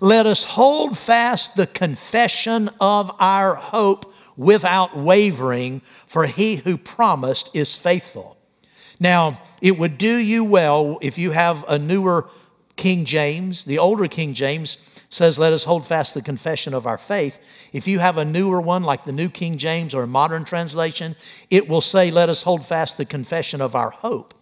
let 0.00 0.24
us 0.24 0.44
hold 0.44 0.96
fast 0.96 1.54
the 1.54 1.66
confession 1.66 2.70
of 2.80 3.14
our 3.18 3.54
hope 3.54 4.10
without 4.34 4.96
wavering, 4.96 5.82
for 6.06 6.24
he 6.24 6.56
who 6.56 6.78
promised 6.78 7.54
is 7.54 7.76
faithful. 7.76 8.38
Now, 8.98 9.38
it 9.60 9.78
would 9.78 9.98
do 9.98 10.16
you 10.16 10.44
well 10.44 10.98
if 11.02 11.18
you 11.18 11.32
have 11.32 11.64
a 11.68 11.78
newer 11.78 12.26
King 12.76 13.04
James, 13.04 13.66
the 13.66 13.78
older 13.78 14.08
King 14.08 14.32
James 14.32 14.78
says, 15.12 15.38
Let 15.38 15.52
us 15.52 15.64
hold 15.64 15.86
fast 15.86 16.14
the 16.14 16.22
confession 16.22 16.74
of 16.74 16.86
our 16.86 16.98
faith. 16.98 17.38
If 17.72 17.86
you 17.86 17.98
have 17.98 18.16
a 18.16 18.24
newer 18.24 18.60
one, 18.60 18.82
like 18.82 19.04
the 19.04 19.12
New 19.12 19.28
King 19.28 19.58
James 19.58 19.94
or 19.94 20.02
a 20.02 20.06
modern 20.06 20.44
translation, 20.44 21.16
it 21.50 21.68
will 21.68 21.80
say, 21.80 22.10
Let 22.10 22.28
us 22.28 22.42
hold 22.42 22.64
fast 22.64 22.96
the 22.96 23.04
confession 23.04 23.60
of 23.60 23.76
our 23.76 23.90
hope. 23.90 24.34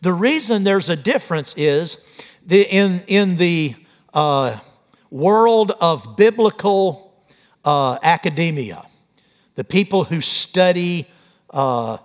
The 0.00 0.12
reason 0.12 0.64
there's 0.64 0.88
a 0.88 0.96
difference 0.96 1.54
is 1.56 2.04
the, 2.44 2.62
in, 2.62 3.02
in 3.06 3.36
the 3.36 3.74
uh, 4.14 4.58
world 5.10 5.72
of 5.80 6.16
biblical 6.16 7.26
uh, 7.64 7.98
academia, 8.02 8.84
the 9.56 9.64
people 9.64 10.04
who 10.04 10.20
study 10.20 11.08
uh, 11.50 11.98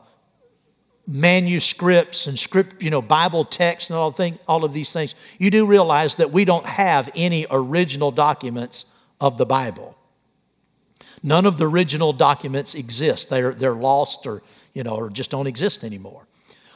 manuscripts 1.08 2.28
and 2.28 2.38
script, 2.38 2.82
you 2.82 2.90
know, 2.90 3.02
Bible 3.02 3.46
texts 3.46 3.90
and 3.90 3.98
all, 3.98 4.12
thing, 4.12 4.38
all 4.48 4.66
of 4.66 4.74
these 4.74 4.92
things, 4.92 5.16
you 5.38 5.50
do 5.50 5.66
realize 5.66 6.16
that 6.16 6.32
we 6.32 6.44
don't 6.44 6.66
have 6.66 7.10
any 7.16 7.46
original 7.50 8.12
documents 8.12 8.86
of 9.22 9.38
the 9.38 9.46
Bible. 9.46 9.98
None 11.24 11.46
of 11.46 11.58
the 11.58 11.68
original 11.68 12.14
documents 12.14 12.76
exist. 12.76 13.30
They're, 13.30 13.54
they're 13.54 13.74
lost 13.74 14.28
or, 14.28 14.42
you 14.74 14.84
know, 14.84 14.96
or 14.96 15.10
just 15.10 15.32
don't 15.32 15.48
exist 15.48 15.84
anymore. 15.84 16.28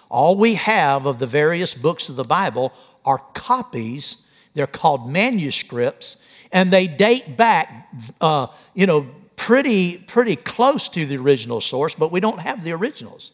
All 0.10 0.38
we 0.38 0.56
have 0.56 1.06
of 1.06 1.20
the 1.20 1.28
various 1.28 1.74
books 1.74 2.10
of 2.10 2.16
the 2.16 2.24
Bible 2.24 2.74
are 3.06 3.20
copies. 3.34 4.18
They're 4.54 4.68
called 4.68 5.10
manuscripts, 5.10 6.18
and 6.52 6.72
they 6.72 6.88
date 6.88 7.38
back, 7.38 7.90
uh, 8.20 8.48
you 8.74 8.86
know, 8.86 9.08
pretty, 9.36 9.98
pretty 9.98 10.36
close 10.36 10.90
to 10.90 11.06
the 11.06 11.18
original 11.18 11.62
source, 11.62 11.96
but 11.96 12.12
we 12.12 12.20
don't 12.20 12.40
have 12.40 12.64
the 12.64 12.72
originals. 12.74 13.32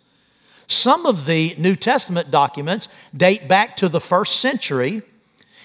Some 0.67 1.05
of 1.05 1.25
the 1.25 1.55
New 1.57 1.75
Testament 1.75 2.29
documents 2.29 2.89
date 3.15 3.47
back 3.47 3.75
to 3.77 3.89
the 3.89 4.01
first 4.01 4.39
century. 4.39 5.01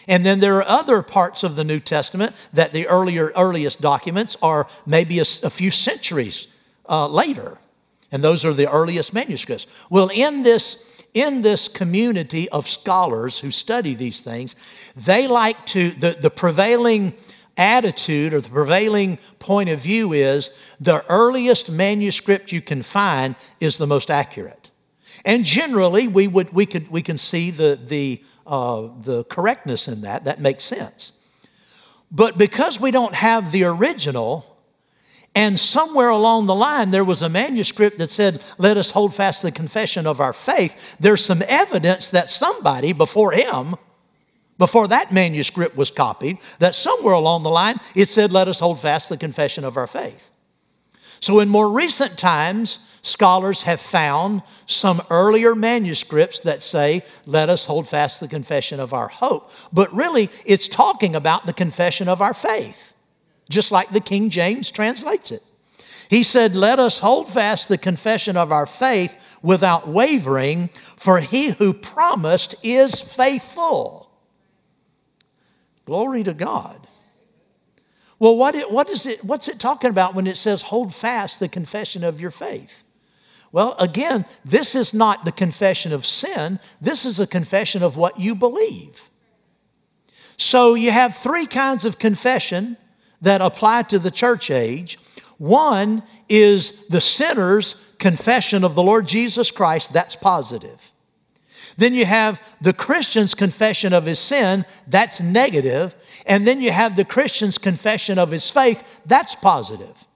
And 0.08 0.24
then 0.24 0.40
there 0.40 0.56
are 0.56 0.66
other 0.66 1.02
parts 1.02 1.42
of 1.42 1.56
the 1.56 1.64
New 1.64 1.80
Testament 1.80 2.34
that 2.52 2.72
the 2.72 2.86
earlier, 2.86 3.32
earliest 3.36 3.80
documents 3.80 4.36
are 4.42 4.66
maybe 4.86 5.18
a, 5.18 5.22
a 5.42 5.50
few 5.50 5.70
centuries 5.70 6.48
uh, 6.88 7.08
later. 7.08 7.58
And 8.10 8.22
those 8.22 8.44
are 8.44 8.52
the 8.52 8.70
earliest 8.70 9.12
manuscripts. 9.12 9.66
Well, 9.90 10.10
in 10.12 10.42
this, 10.42 10.84
in 11.14 11.42
this 11.42 11.66
community 11.66 12.48
of 12.50 12.68
scholars 12.68 13.40
who 13.40 13.50
study 13.50 13.94
these 13.94 14.20
things, 14.20 14.54
they 14.94 15.26
like 15.26 15.64
to, 15.66 15.92
the, 15.92 16.16
the 16.20 16.30
prevailing 16.30 17.14
attitude 17.56 18.34
or 18.34 18.40
the 18.40 18.48
prevailing 18.48 19.18
point 19.38 19.68
of 19.68 19.80
view 19.80 20.12
is 20.12 20.50
the 20.80 21.04
earliest 21.08 21.70
manuscript 21.70 22.52
you 22.52 22.60
can 22.60 22.82
find 22.82 23.34
is 23.60 23.78
the 23.78 23.86
most 23.86 24.10
accurate. 24.10 24.71
And 25.24 25.44
generally, 25.44 26.08
we, 26.08 26.26
would, 26.26 26.52
we, 26.52 26.66
could, 26.66 26.90
we 26.90 27.02
can 27.02 27.18
see 27.18 27.50
the, 27.50 27.78
the, 27.82 28.22
uh, 28.46 28.88
the 29.02 29.24
correctness 29.24 29.88
in 29.88 30.02
that. 30.02 30.24
That 30.24 30.40
makes 30.40 30.64
sense. 30.64 31.12
But 32.10 32.36
because 32.36 32.80
we 32.80 32.90
don't 32.90 33.14
have 33.14 33.52
the 33.52 33.64
original, 33.64 34.52
and 35.34 35.58
somewhere 35.58 36.10
along 36.10 36.46
the 36.46 36.54
line, 36.54 36.90
there 36.90 37.04
was 37.04 37.22
a 37.22 37.28
manuscript 37.28 37.98
that 37.98 38.10
said, 38.10 38.42
Let 38.58 38.76
us 38.76 38.90
hold 38.90 39.14
fast 39.14 39.42
the 39.42 39.50
confession 39.50 40.06
of 40.06 40.20
our 40.20 40.34
faith. 40.34 40.96
There's 41.00 41.24
some 41.24 41.42
evidence 41.48 42.10
that 42.10 42.28
somebody 42.28 42.92
before 42.92 43.32
him, 43.32 43.76
before 44.58 44.86
that 44.88 45.10
manuscript 45.10 45.74
was 45.74 45.90
copied, 45.90 46.36
that 46.58 46.74
somewhere 46.74 47.14
along 47.14 47.44
the 47.44 47.50
line 47.50 47.76
it 47.94 48.10
said, 48.10 48.30
Let 48.30 48.46
us 48.46 48.60
hold 48.60 48.80
fast 48.80 49.08
the 49.08 49.16
confession 49.16 49.64
of 49.64 49.78
our 49.78 49.86
faith. 49.86 50.30
So, 51.18 51.40
in 51.40 51.48
more 51.48 51.70
recent 51.70 52.18
times, 52.18 52.80
scholars 53.02 53.64
have 53.64 53.80
found 53.80 54.42
some 54.66 55.02
earlier 55.10 55.54
manuscripts 55.54 56.40
that 56.40 56.62
say, 56.62 57.04
Let 57.26 57.50
us 57.50 57.66
hold 57.66 57.88
fast 57.88 58.20
the 58.20 58.28
confession 58.28 58.80
of 58.80 58.94
our 58.94 59.08
hope. 59.08 59.50
But 59.72 59.92
really, 59.94 60.30
it's 60.46 60.68
talking 60.68 61.14
about 61.14 61.46
the 61.46 61.52
confession 61.52 62.08
of 62.08 62.22
our 62.22 62.34
faith 62.34 62.92
just 63.52 63.70
like 63.70 63.90
the 63.90 64.00
King 64.00 64.30
James 64.30 64.70
translates 64.70 65.30
it. 65.30 65.42
He 66.10 66.24
said, 66.24 66.56
Let 66.56 66.78
us 66.80 66.98
hold 66.98 67.30
fast 67.30 67.68
the 67.68 67.78
confession 67.78 68.36
of 68.36 68.50
our 68.50 68.66
faith 68.66 69.16
without 69.42 69.86
wavering, 69.86 70.68
for 70.96 71.20
he 71.20 71.50
who 71.50 71.72
promised 71.72 72.54
is 72.62 73.00
faithful. 73.00 74.10
Glory 75.84 76.22
to 76.24 76.34
God. 76.34 76.88
Well, 78.18 78.36
what, 78.36 78.54
it, 78.54 78.70
what 78.70 78.88
is 78.88 79.04
it, 79.04 79.24
what's 79.24 79.48
it 79.48 79.58
talking 79.58 79.90
about 79.90 80.14
when 80.14 80.26
it 80.26 80.36
says 80.36 80.62
hold 80.62 80.94
fast 80.94 81.40
the 81.40 81.48
confession 81.48 82.04
of 82.04 82.20
your 82.20 82.30
faith? 82.30 82.84
Well, 83.52 83.76
again, 83.78 84.24
this 84.44 84.74
is 84.74 84.94
not 84.94 85.24
the 85.24 85.32
confession 85.32 85.92
of 85.92 86.06
sin, 86.06 86.58
this 86.80 87.04
is 87.04 87.20
a 87.20 87.26
confession 87.26 87.82
of 87.82 87.96
what 87.96 88.18
you 88.18 88.34
believe. 88.34 89.10
So 90.38 90.74
you 90.74 90.90
have 90.90 91.16
three 91.16 91.46
kinds 91.46 91.84
of 91.84 91.98
confession 91.98 92.78
that 93.20 93.40
apply 93.40 93.82
to 93.82 93.98
the 93.98 94.10
church 94.10 94.50
age. 94.50 94.98
One 95.38 96.02
is 96.28 96.86
the 96.88 97.00
sinner's 97.00 97.80
confession 97.98 98.64
of 98.64 98.74
the 98.74 98.82
Lord 98.82 99.06
Jesus 99.06 99.50
Christ, 99.50 99.92
that's 99.92 100.16
positive. 100.16 100.90
Then 101.76 101.94
you 101.94 102.04
have 102.06 102.40
the 102.60 102.72
Christian's 102.72 103.34
confession 103.34 103.92
of 103.92 104.06
his 104.06 104.18
sin, 104.18 104.64
that's 104.86 105.20
negative. 105.20 105.94
And 106.26 106.46
then 106.46 106.60
you 106.60 106.72
have 106.72 106.96
the 106.96 107.04
Christian's 107.04 107.58
confession 107.58 108.18
of 108.18 108.30
his 108.30 108.50
faith, 108.50 109.00
that's 109.06 109.34
positive. 109.34 110.06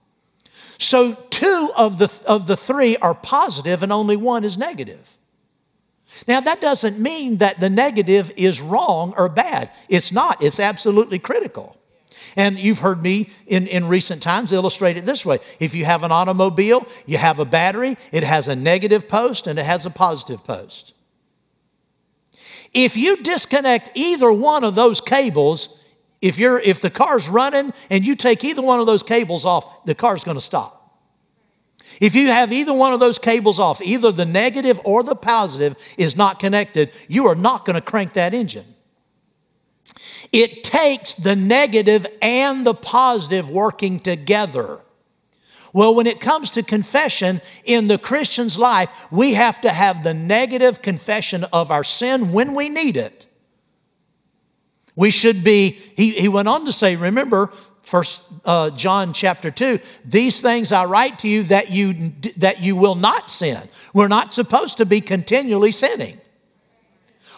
So 0.77 1.13
two 1.37 1.71
of 1.77 1.99
the, 1.99 2.11
of 2.25 2.47
the 2.47 2.57
three 2.57 2.97
are 2.97 3.13
positive 3.13 3.83
and 3.83 3.93
only 3.93 4.17
one 4.17 4.43
is 4.43 4.57
negative. 4.57 5.17
Now, 6.27 6.39
that 6.39 6.59
doesn't 6.59 6.97
mean 6.97 7.37
that 7.37 7.59
the 7.59 7.69
negative 7.69 8.31
is 8.35 8.59
wrong 8.59 9.13
or 9.15 9.29
bad. 9.29 9.69
It's 9.87 10.11
not, 10.11 10.41
it's 10.41 10.59
absolutely 10.59 11.19
critical. 11.19 11.77
And 12.35 12.57
you've 12.57 12.79
heard 12.79 13.03
me 13.03 13.29
in, 13.45 13.67
in 13.67 13.87
recent 13.87 14.23
times 14.23 14.51
illustrate 14.51 14.97
it 14.97 15.05
this 15.05 15.23
way 15.25 15.39
if 15.59 15.75
you 15.75 15.85
have 15.85 16.01
an 16.01 16.11
automobile, 16.11 16.87
you 17.05 17.19
have 17.19 17.37
a 17.37 17.45
battery, 17.45 17.97
it 18.11 18.23
has 18.23 18.47
a 18.47 18.55
negative 18.55 19.07
post 19.07 19.45
and 19.45 19.59
it 19.59 19.65
has 19.65 19.85
a 19.85 19.91
positive 19.91 20.43
post. 20.43 20.93
If 22.73 22.97
you 22.97 23.17
disconnect 23.17 23.91
either 23.93 24.31
one 24.31 24.63
of 24.63 24.73
those 24.73 25.01
cables, 25.01 25.77
if, 26.19 26.39
you're, 26.39 26.59
if 26.59 26.81
the 26.81 26.89
car's 26.89 27.29
running 27.29 27.73
and 27.91 28.05
you 28.05 28.15
take 28.15 28.43
either 28.43 28.63
one 28.63 28.79
of 28.79 28.87
those 28.87 29.03
cables 29.03 29.45
off, 29.45 29.85
the 29.85 29.93
car's 29.93 30.23
going 30.23 30.37
to 30.37 30.41
stop. 30.41 30.76
If 31.99 32.15
you 32.15 32.27
have 32.27 32.53
either 32.53 32.73
one 32.73 32.93
of 32.93 32.99
those 32.99 33.17
cables 33.17 33.59
off, 33.59 33.81
either 33.81 34.11
the 34.11 34.25
negative 34.25 34.79
or 34.83 35.03
the 35.03 35.15
positive 35.15 35.75
is 35.97 36.15
not 36.15 36.39
connected, 36.39 36.91
you 37.07 37.27
are 37.27 37.35
not 37.35 37.65
going 37.65 37.75
to 37.75 37.81
crank 37.81 38.13
that 38.13 38.33
engine. 38.33 38.75
It 40.31 40.63
takes 40.63 41.15
the 41.15 41.35
negative 41.35 42.05
and 42.21 42.65
the 42.65 42.73
positive 42.73 43.49
working 43.49 43.99
together. 43.99 44.79
Well, 45.73 45.93
when 45.95 46.07
it 46.07 46.19
comes 46.19 46.51
to 46.51 46.63
confession 46.63 47.41
in 47.63 47.87
the 47.87 47.97
Christian's 47.97 48.57
life, 48.57 48.89
we 49.11 49.33
have 49.33 49.61
to 49.61 49.69
have 49.69 50.03
the 50.03 50.13
negative 50.13 50.81
confession 50.81 51.45
of 51.53 51.71
our 51.71 51.83
sin 51.83 52.31
when 52.31 52.55
we 52.55 52.69
need 52.69 52.97
it. 52.97 53.25
We 54.95 55.11
should 55.11 55.43
be, 55.43 55.71
he, 55.95 56.11
he 56.11 56.27
went 56.27 56.47
on 56.47 56.65
to 56.65 56.73
say, 56.73 56.95
remember, 56.95 57.51
First 57.87 58.21
uh, 58.43 58.69
John 58.71 59.13
chapter 59.13 59.49
2, 59.49 59.79
these 60.03 60.41
things 60.41 60.73
I 60.73 60.83
write 60.83 61.19
to 61.19 61.29
you 61.29 61.43
that 61.43 61.69
you 61.69 62.11
that 62.35 62.59
you 62.59 62.75
will 62.75 62.95
not 62.95 63.29
sin. 63.29 63.69
We're 63.93 64.09
not 64.09 64.33
supposed 64.33 64.75
to 64.79 64.85
be 64.85 64.99
continually 64.99 65.71
sinning. 65.71 66.19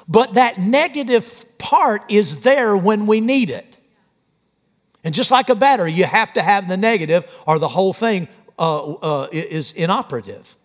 But 0.07 0.33
that 0.33 0.57
negative 0.57 1.45
part 1.59 2.01
is 2.11 2.41
there 2.41 2.75
when 2.75 3.05
we 3.05 3.21
need 3.21 3.51
it. 3.51 3.77
And 5.03 5.13
just 5.13 5.29
like 5.29 5.49
a 5.49 5.55
battery, 5.55 5.93
you 5.93 6.05
have 6.05 6.33
to 6.33 6.41
have 6.41 6.67
the 6.67 6.77
negative 6.77 7.31
or 7.45 7.59
the 7.59 7.67
whole 7.67 7.93
thing 7.93 8.27
uh, 8.57 8.93
uh, 8.93 9.27
is 9.31 9.71
inoperative. 9.73 10.57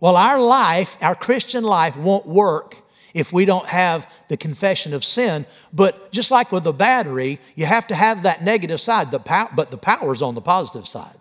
Well, 0.00 0.16
our 0.16 0.40
life, 0.40 0.96
our 1.00 1.14
Christian 1.14 1.62
life, 1.62 1.96
won't 1.96 2.26
work 2.26 2.78
if 3.16 3.32
we 3.32 3.46
don't 3.46 3.66
have 3.66 4.06
the 4.28 4.36
confession 4.36 4.92
of 4.92 5.02
sin. 5.02 5.46
But 5.72 6.12
just 6.12 6.30
like 6.30 6.52
with 6.52 6.66
a 6.66 6.72
battery, 6.72 7.40
you 7.54 7.64
have 7.64 7.86
to 7.86 7.94
have 7.94 8.22
that 8.22 8.44
negative 8.44 8.78
side, 8.78 9.10
the 9.10 9.18
pow- 9.18 9.48
but 9.56 9.70
the 9.70 9.78
power 9.78 10.12
is 10.12 10.20
on 10.20 10.34
the 10.34 10.42
positive 10.42 10.86
side. 10.86 11.16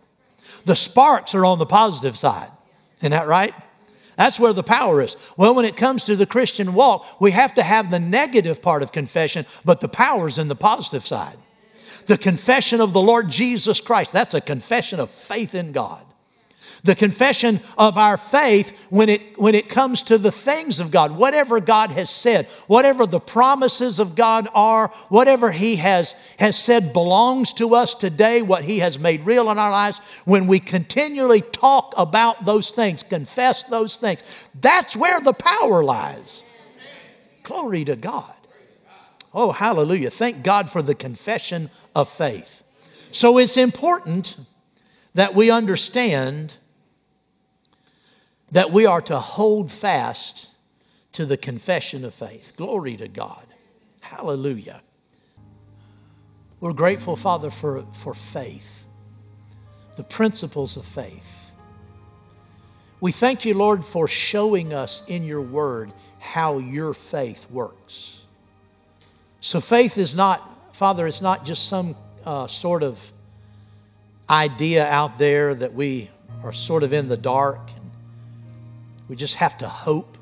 The 0.66 0.76
sparks 0.76 1.34
are 1.34 1.46
on 1.46 1.58
the 1.58 1.66
positive 1.66 2.18
side. 2.18 2.52
Isn't 3.00 3.12
that 3.12 3.28
right? 3.28 3.54
That's 4.18 4.40
where 4.40 4.52
the 4.52 4.62
power 4.62 5.02
is. 5.02 5.16
Well, 5.38 5.56
when 5.56 5.64
it 5.64 5.78
comes 5.78 6.04
to 6.04 6.18
the 6.18 6.26
Christian 6.26 6.74
walk, 6.74 7.22
we 7.22 7.32
have 7.32 7.56
to 7.56 7.64
have 7.64 7.92
the 7.92 8.00
negative 8.00 8.62
part 8.62 8.84
of 8.84 8.92
confession, 8.92 9.46
but 9.64 9.80
the 9.80 9.88
power 9.88 10.28
is 10.28 10.38
in 10.38 10.50
the 10.50 10.56
positive 10.56 11.08
side. 11.08 11.38
The 12.08 12.18
confession 12.18 12.82
of 12.82 12.92
the 12.92 13.02
Lord 13.02 13.30
Jesus 13.30 13.80
Christ, 13.80 14.12
that's 14.12 14.34
a 14.34 14.42
confession 14.42 15.00
of 15.00 15.10
faith 15.10 15.56
in 15.56 15.72
God 15.72 16.06
the 16.84 16.96
confession 16.96 17.60
of 17.78 17.98
our 17.98 18.18
faith 18.18 18.88
when 18.90 19.10
it, 19.10 19.40
when 19.40 19.56
it 19.56 19.70
comes 19.70 20.02
to 20.04 20.18
the 20.18 20.32
things 20.32 20.80
of 20.80 20.92
God, 20.92 21.12
whatever 21.12 21.60
God 21.60 21.92
has 21.92 22.10
said, 22.10 22.46
whatever 22.68 23.06
the 23.06 23.20
promises 23.20 24.00
of 24.00 24.16
God 24.16 24.48
are, 24.54 24.90
whatever 25.10 25.52
He 25.52 25.78
has, 25.78 26.14
has 26.38 26.58
said 26.58 26.94
belongs 26.94 27.54
to 27.54 27.76
us 27.76 27.96
today, 27.96 28.42
what 28.42 28.66
He 28.66 28.80
has 28.80 29.00
made 29.00 29.26
real 29.26 29.50
in 29.50 29.58
our 29.58 29.72
lives, 29.72 30.00
when 30.26 30.48
we 30.48 30.60
continually 30.60 31.42
talk 31.42 31.94
about 31.98 32.46
those 32.46 32.72
things, 32.72 33.04
confess 33.04 33.64
those 33.64 33.98
things, 33.98 34.24
that's 34.54 34.96
where 34.96 35.20
the 35.20 35.34
power 35.34 35.84
lies. 35.84 36.44
Glory 37.44 37.86
to 37.86 37.96
God. 37.96 38.34
Oh, 39.34 39.52
hallelujah. 39.52 40.10
Thank 40.10 40.44
God 40.44 40.72
for 40.72 40.82
the 40.82 40.96
confession 40.96 41.70
of 41.94 42.10
faith. 42.10 42.64
So 43.12 43.38
it's 43.38 43.58
important 43.58 44.38
that 45.16 45.34
we 45.34 45.50
understand 45.50 46.54
that 48.52 48.72
we 48.72 48.86
are 48.86 49.02
to 49.02 49.18
hold 49.18 49.72
fast 49.72 50.52
to 51.14 51.26
the 51.26 51.38
confession 51.38 52.04
of 52.06 52.14
faith. 52.14 52.52
Glory 52.58 52.98
to 52.98 53.08
God. 53.08 53.46
Hallelujah. 54.02 54.82
We're 56.60 56.74
grateful, 56.74 57.16
Father, 57.16 57.50
for, 57.50 57.86
for 57.94 58.14
faith, 58.14 58.84
the 59.96 60.04
principles 60.04 60.76
of 60.76 60.86
faith. 60.86 61.54
We 63.00 63.14
thank 63.14 63.46
you, 63.46 63.54
Lord, 63.54 63.86
for 63.86 64.08
showing 64.10 64.74
us 64.74 65.02
in 65.08 65.24
your 65.24 65.42
word 65.42 65.94
how 66.20 66.58
your 66.58 66.94
faith 66.94 67.50
works. 67.50 68.22
So, 69.40 69.62
faith 69.62 69.98
is 69.98 70.14
not, 70.14 70.76
Father, 70.76 71.08
it's 71.08 71.22
not 71.22 71.46
just 71.46 71.68
some 71.68 71.96
uh, 72.26 72.48
sort 72.48 72.84
of 72.84 73.14
idea 74.30 74.88
out 74.88 75.18
there 75.18 75.54
that 75.56 75.74
we 75.74 76.10
are 76.44 76.54
sort 76.54 76.84
of 76.84 76.94
in 76.94 77.08
the 77.08 77.18
dark 77.18 77.60
and 77.76 77.92
we 79.08 79.16
just 79.16 79.36
have 79.36 79.58
to 79.60 79.68
hope 79.68 80.18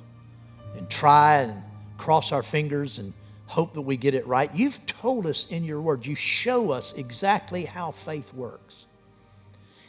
and 0.75 0.89
try 0.89 1.37
and 1.37 1.63
cross 1.97 2.31
our 2.31 2.43
fingers 2.43 2.97
and 2.97 3.13
hope 3.47 3.73
that 3.73 3.81
we 3.81 3.95
get 3.95 4.13
it 4.13 4.25
right. 4.27 4.53
You've 4.53 4.85
told 4.85 5.25
us 5.25 5.45
in 5.45 5.63
your 5.63 5.81
word, 5.81 6.05
you 6.05 6.15
show 6.15 6.71
us 6.71 6.93
exactly 6.93 7.65
how 7.65 7.91
faith 7.91 8.33
works. 8.33 8.85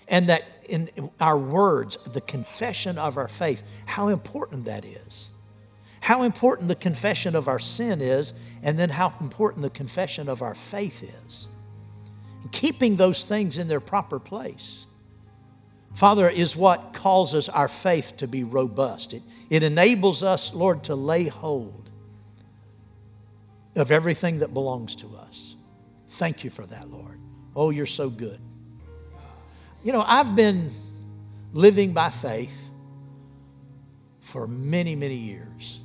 And 0.07 0.29
that 0.29 0.45
in 0.69 0.91
our 1.19 1.39
words, 1.39 1.97
the 2.05 2.21
confession 2.21 2.99
of 2.99 3.17
our 3.17 3.29
faith, 3.29 3.63
how 3.87 4.09
important 4.09 4.65
that 4.67 4.85
is. 4.85 5.31
How 6.03 6.23
important 6.23 6.69
the 6.69 6.75
confession 6.75 7.35
of 7.35 7.49
our 7.49 7.59
sin 7.59 8.03
is, 8.03 8.35
and 8.63 8.79
then 8.79 8.91
how 8.91 9.15
important 9.19 9.63
the 9.63 9.71
confession 9.71 10.29
of 10.29 10.43
our 10.43 10.55
faith 10.55 11.03
is. 11.03 11.49
Keeping 12.55 12.95
those 12.95 13.25
things 13.25 13.59
in 13.59 13.67
their 13.67 13.81
proper 13.81 14.21
place. 14.21 14.87
Father, 15.93 16.31
is 16.31 16.55
what 16.55 16.93
causes 16.93 17.49
our 17.49 17.67
faith 17.67 18.17
to 18.19 18.29
be 18.29 18.45
robust. 18.45 19.13
It, 19.13 19.25
it 19.51 19.65
enables 19.65 20.23
us, 20.23 20.55
Lord, 20.55 20.85
to 20.85 20.95
lay 20.95 21.25
hold 21.25 21.91
of 23.75 23.91
everything 23.91 24.39
that 24.39 24.55
belongs 24.55 24.95
to 24.97 25.17
us. 25.17 25.57
Thank 26.11 26.45
you 26.45 26.51
for 26.51 26.65
that, 26.67 26.89
Lord. 26.89 27.19
Oh, 27.57 27.71
you're 27.71 27.87
so 27.87 28.09
good. 28.09 28.39
You 29.83 29.93
know, 29.93 30.05
I've 30.07 30.37
been 30.37 30.73
living 31.53 31.93
by 31.93 32.11
faith 32.11 32.57
for 34.21 34.47
many, 34.47 34.95
many 34.95 35.17
years. 35.17 35.81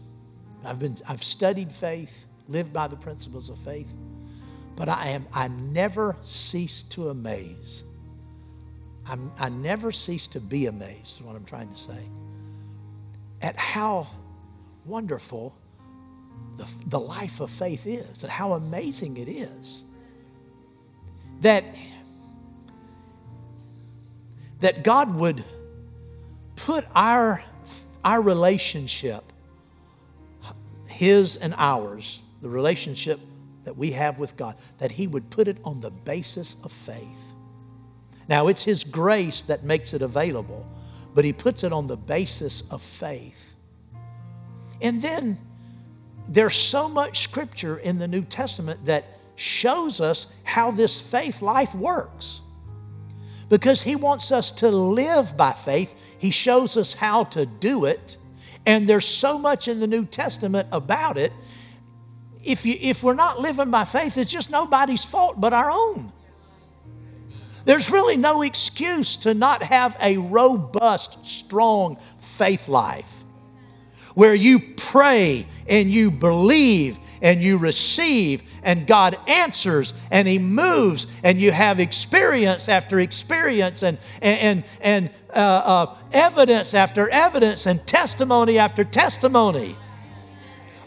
I've, 0.63 0.77
been, 0.77 0.97
I've 1.07 1.23
studied 1.23 1.71
faith, 1.71 2.27
lived 2.47 2.71
by 2.71 2.87
the 2.87 2.95
principles 2.95 3.49
of 3.49 3.57
faith, 3.57 3.91
but 4.79 4.89
I, 4.89 5.09
am, 5.09 5.27
I 5.31 5.49
never 5.49 6.15
cease 6.23 6.81
to 6.83 7.09
amaze 7.09 7.83
I'm, 9.09 9.31
i 9.39 9.49
never 9.49 9.91
cease 9.91 10.27
to 10.27 10.39
be 10.39 10.67
amazed, 10.67 11.19
is 11.19 11.21
what 11.21 11.35
I'm 11.35 11.45
trying 11.45 11.73
to 11.73 11.79
say, 11.79 11.99
at 13.41 13.57
how 13.57 14.07
wonderful 14.85 15.55
the, 16.57 16.67
the 16.85 16.99
life 16.99 17.39
of 17.39 17.49
faith 17.49 17.87
is 17.87 18.23
and 18.23 18.31
how 18.31 18.53
amazing 18.53 19.17
it 19.17 19.27
is. 19.27 19.83
That, 21.41 21.63
that 24.59 24.83
God 24.83 25.15
would 25.15 25.43
put 26.55 26.85
our, 26.93 27.41
our 28.03 28.21
relationship, 28.21 29.23
His 30.87 31.35
and 31.35 31.55
ours, 31.57 32.21
the 32.41 32.49
relationship 32.49 33.19
that 33.69 33.77
we 33.77 33.91
have 33.91 34.17
with 34.17 34.35
God, 34.35 34.55
that 34.79 34.93
He 34.93 35.05
would 35.05 35.29
put 35.29 35.47
it 35.47 35.59
on 35.63 35.79
the 35.79 35.91
basis 35.91 36.55
of 36.63 36.71
faith. 36.71 37.35
Now, 38.27 38.47
it's 38.47 38.63
His 38.63 38.83
grace 38.83 39.43
that 39.43 39.63
makes 39.63 39.93
it 39.93 40.01
available, 40.01 40.65
but 41.13 41.23
He 41.23 41.33
puts 41.33 41.63
it 41.63 41.71
on 41.71 41.85
the 41.85 41.95
basis 41.95 42.63
of 42.71 42.81
faith. 42.81 43.53
And 44.81 45.03
then 45.03 45.37
there's 46.27 46.55
so 46.55 46.89
much 46.89 47.19
scripture 47.19 47.77
in 47.77 47.99
the 47.99 48.07
New 48.07 48.23
Testament 48.23 48.85
that 48.85 49.05
shows 49.35 50.01
us 50.01 50.25
how 50.45 50.71
this 50.71 50.99
faith 50.99 51.39
life 51.39 51.75
works. 51.75 52.41
Because 53.49 53.83
He 53.83 53.95
wants 53.95 54.31
us 54.31 54.49
to 54.49 54.71
live 54.71 55.37
by 55.37 55.53
faith, 55.53 55.93
He 56.17 56.31
shows 56.31 56.75
us 56.75 56.95
how 56.95 57.23
to 57.25 57.45
do 57.45 57.85
it. 57.85 58.17
And 58.65 58.89
there's 58.89 59.07
so 59.07 59.37
much 59.37 59.67
in 59.67 59.79
the 59.79 59.85
New 59.85 60.05
Testament 60.05 60.67
about 60.71 61.19
it. 61.19 61.31
If, 62.49 62.65
you, 62.65 62.75
if 62.81 63.03
we're 63.03 63.13
not 63.13 63.39
living 63.39 63.69
by 63.69 63.85
faith, 63.85 64.17
it's 64.17 64.31
just 64.31 64.49
nobody's 64.49 65.03
fault 65.03 65.39
but 65.39 65.53
our 65.53 65.69
own. 65.69 66.11
There's 67.65 67.91
really 67.91 68.17
no 68.17 68.41
excuse 68.41 69.17
to 69.17 69.35
not 69.35 69.61
have 69.61 69.95
a 70.01 70.17
robust, 70.17 71.23
strong 71.23 71.97
faith 72.19 72.67
life 72.67 73.11
where 74.15 74.33
you 74.33 74.59
pray 74.59 75.45
and 75.67 75.91
you 75.91 76.09
believe 76.09 76.97
and 77.21 77.39
you 77.39 77.59
receive 77.59 78.41
and 78.63 78.87
God 78.87 79.15
answers 79.27 79.93
and 80.09 80.27
He 80.27 80.39
moves 80.39 81.05
and 81.23 81.39
you 81.39 81.51
have 81.51 81.79
experience 81.79 82.67
after 82.67 82.99
experience 82.99 83.83
and, 83.83 83.99
and, 84.23 84.63
and 84.81 85.11
uh, 85.29 85.33
uh, 85.33 85.97
evidence 86.11 86.73
after 86.73 87.07
evidence 87.09 87.67
and 87.67 87.85
testimony 87.85 88.57
after 88.57 88.83
testimony 88.83 89.77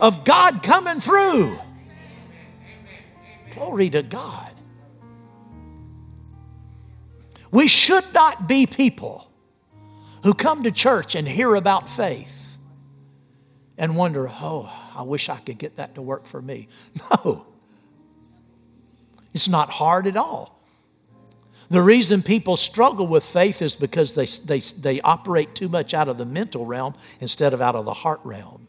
of 0.02 0.24
God 0.24 0.64
coming 0.64 1.00
through. 1.00 1.58
Glory 3.54 3.88
to 3.90 4.02
God. 4.02 4.52
We 7.52 7.68
should 7.68 8.12
not 8.12 8.48
be 8.48 8.66
people 8.66 9.30
who 10.24 10.34
come 10.34 10.64
to 10.64 10.72
church 10.72 11.14
and 11.14 11.28
hear 11.28 11.54
about 11.54 11.88
faith 11.88 12.58
and 13.78 13.96
wonder, 13.96 14.28
oh, 14.28 14.72
I 14.94 15.02
wish 15.02 15.28
I 15.28 15.36
could 15.36 15.58
get 15.58 15.76
that 15.76 15.94
to 15.94 16.02
work 16.02 16.26
for 16.26 16.42
me. 16.42 16.68
No, 17.24 17.46
it's 19.34 19.48
not 19.48 19.70
hard 19.70 20.06
at 20.06 20.16
all. 20.16 20.60
The 21.70 21.80
reason 21.80 22.22
people 22.22 22.58
struggle 22.58 23.06
with 23.06 23.24
faith 23.24 23.62
is 23.62 23.76
because 23.76 24.14
they, 24.14 24.26
they, 24.26 24.58
they 24.58 25.00
operate 25.00 25.54
too 25.54 25.70
much 25.70 25.94
out 25.94 26.06
of 26.08 26.18
the 26.18 26.26
mental 26.26 26.66
realm 26.66 26.94
instead 27.18 27.54
of 27.54 27.62
out 27.62 27.74
of 27.74 27.86
the 27.86 27.94
heart 27.94 28.20
realm. 28.24 28.61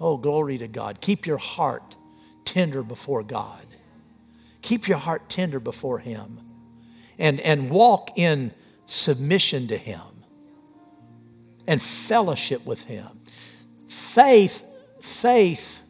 Oh, 0.00 0.16
glory 0.16 0.58
to 0.58 0.68
God. 0.68 1.00
Keep 1.00 1.26
your 1.26 1.38
heart 1.38 1.96
tender 2.44 2.82
before 2.82 3.22
God. 3.22 3.66
Keep 4.62 4.88
your 4.88 4.98
heart 4.98 5.28
tender 5.28 5.60
before 5.60 5.98
Him 5.98 6.40
and, 7.18 7.40
and 7.40 7.70
walk 7.70 8.16
in 8.16 8.52
submission 8.86 9.68
to 9.68 9.76
Him 9.76 10.00
and 11.66 11.82
fellowship 11.82 12.64
with 12.66 12.84
Him. 12.84 13.20
Faith, 13.88 14.62
faith, 15.00 15.82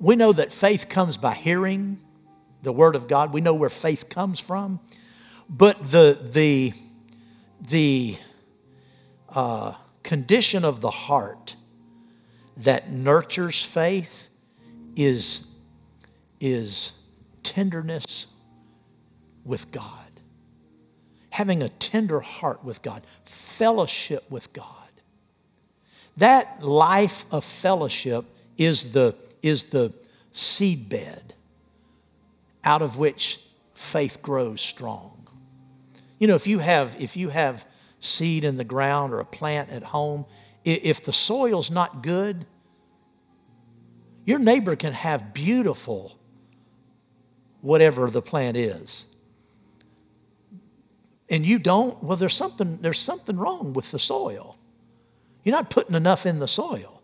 we 0.00 0.16
know 0.16 0.32
that 0.32 0.52
faith 0.52 0.88
comes 0.88 1.16
by 1.16 1.34
hearing 1.34 2.00
the 2.62 2.72
Word 2.72 2.96
of 2.96 3.08
God. 3.08 3.32
We 3.32 3.40
know 3.40 3.54
where 3.54 3.70
faith 3.70 4.08
comes 4.08 4.40
from. 4.40 4.80
But 5.48 5.90
the, 5.90 6.18
the, 6.22 6.72
the 7.60 8.16
uh, 9.28 9.74
condition 10.02 10.64
of 10.64 10.80
the 10.80 10.90
heart 10.90 11.56
that 12.56 12.90
nurtures 12.90 13.62
faith 13.62 14.28
is, 14.96 15.46
is 16.40 16.92
tenderness 17.42 18.26
with 19.44 19.70
God, 19.70 20.20
having 21.30 21.62
a 21.62 21.68
tender 21.68 22.20
heart 22.20 22.64
with 22.64 22.82
God, 22.82 23.02
fellowship 23.24 24.30
with 24.30 24.52
God. 24.52 24.66
That 26.16 26.62
life 26.62 27.26
of 27.30 27.44
fellowship 27.44 28.24
is 28.56 28.92
the, 28.92 29.16
is 29.42 29.64
the 29.64 29.92
seedbed 30.32 31.32
out 32.62 32.82
of 32.82 32.96
which 32.96 33.40
faith 33.74 34.22
grows 34.22 34.60
strong. 34.60 35.28
You 36.18 36.28
know, 36.28 36.36
if 36.36 36.46
you 36.46 36.60
have, 36.60 36.96
if 36.98 37.16
you 37.16 37.30
have 37.30 37.66
seed 38.00 38.44
in 38.44 38.56
the 38.56 38.64
ground 38.64 39.12
or 39.12 39.20
a 39.20 39.24
plant 39.24 39.70
at 39.70 39.82
home, 39.82 40.24
if 40.64 41.02
the 41.04 41.12
soil's 41.12 41.70
not 41.70 42.02
good, 42.02 42.46
your 44.24 44.38
neighbor 44.38 44.74
can 44.76 44.92
have 44.92 45.34
beautiful 45.34 46.18
whatever 47.60 48.10
the 48.10 48.22
plant 48.22 48.56
is. 48.56 49.06
And 51.28 51.44
you 51.44 51.58
don't, 51.58 52.02
well, 52.02 52.16
there's 52.16 52.36
something, 52.36 52.78
there's 52.78 53.00
something 53.00 53.36
wrong 53.36 53.72
with 53.72 53.90
the 53.90 53.98
soil. 53.98 54.56
You're 55.42 55.54
not 55.54 55.70
putting 55.70 55.94
enough 55.94 56.26
in 56.26 56.38
the 56.38 56.48
soil. 56.48 57.02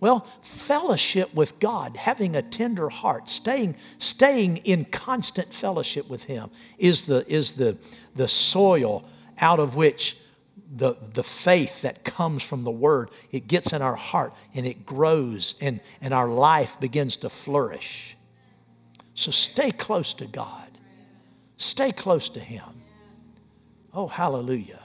Well, 0.00 0.26
fellowship 0.40 1.32
with 1.32 1.60
God, 1.60 1.96
having 1.96 2.34
a 2.34 2.42
tender 2.42 2.88
heart, 2.88 3.28
staying, 3.28 3.76
staying 3.98 4.58
in 4.58 4.84
constant 4.86 5.54
fellowship 5.54 6.08
with 6.08 6.24
Him 6.24 6.50
is 6.76 7.04
the, 7.04 7.24
is 7.32 7.52
the, 7.52 7.78
the 8.14 8.26
soil 8.26 9.04
out 9.38 9.60
of 9.60 9.76
which 9.76 10.16
the, 10.74 10.96
the 11.12 11.22
faith 11.22 11.82
that 11.82 12.02
comes 12.02 12.42
from 12.42 12.64
the 12.64 12.70
Word, 12.70 13.10
it 13.30 13.46
gets 13.46 13.72
in 13.72 13.82
our 13.82 13.96
heart 13.96 14.32
and 14.54 14.66
it 14.66 14.86
grows 14.86 15.54
and, 15.60 15.80
and 16.00 16.14
our 16.14 16.28
life 16.28 16.80
begins 16.80 17.16
to 17.18 17.28
flourish. 17.28 18.16
So 19.14 19.30
stay 19.30 19.70
close 19.70 20.14
to 20.14 20.26
God. 20.26 20.78
Stay 21.58 21.92
close 21.92 22.30
to 22.30 22.40
Him. 22.40 22.82
Oh, 23.92 24.06
hallelujah. 24.08 24.80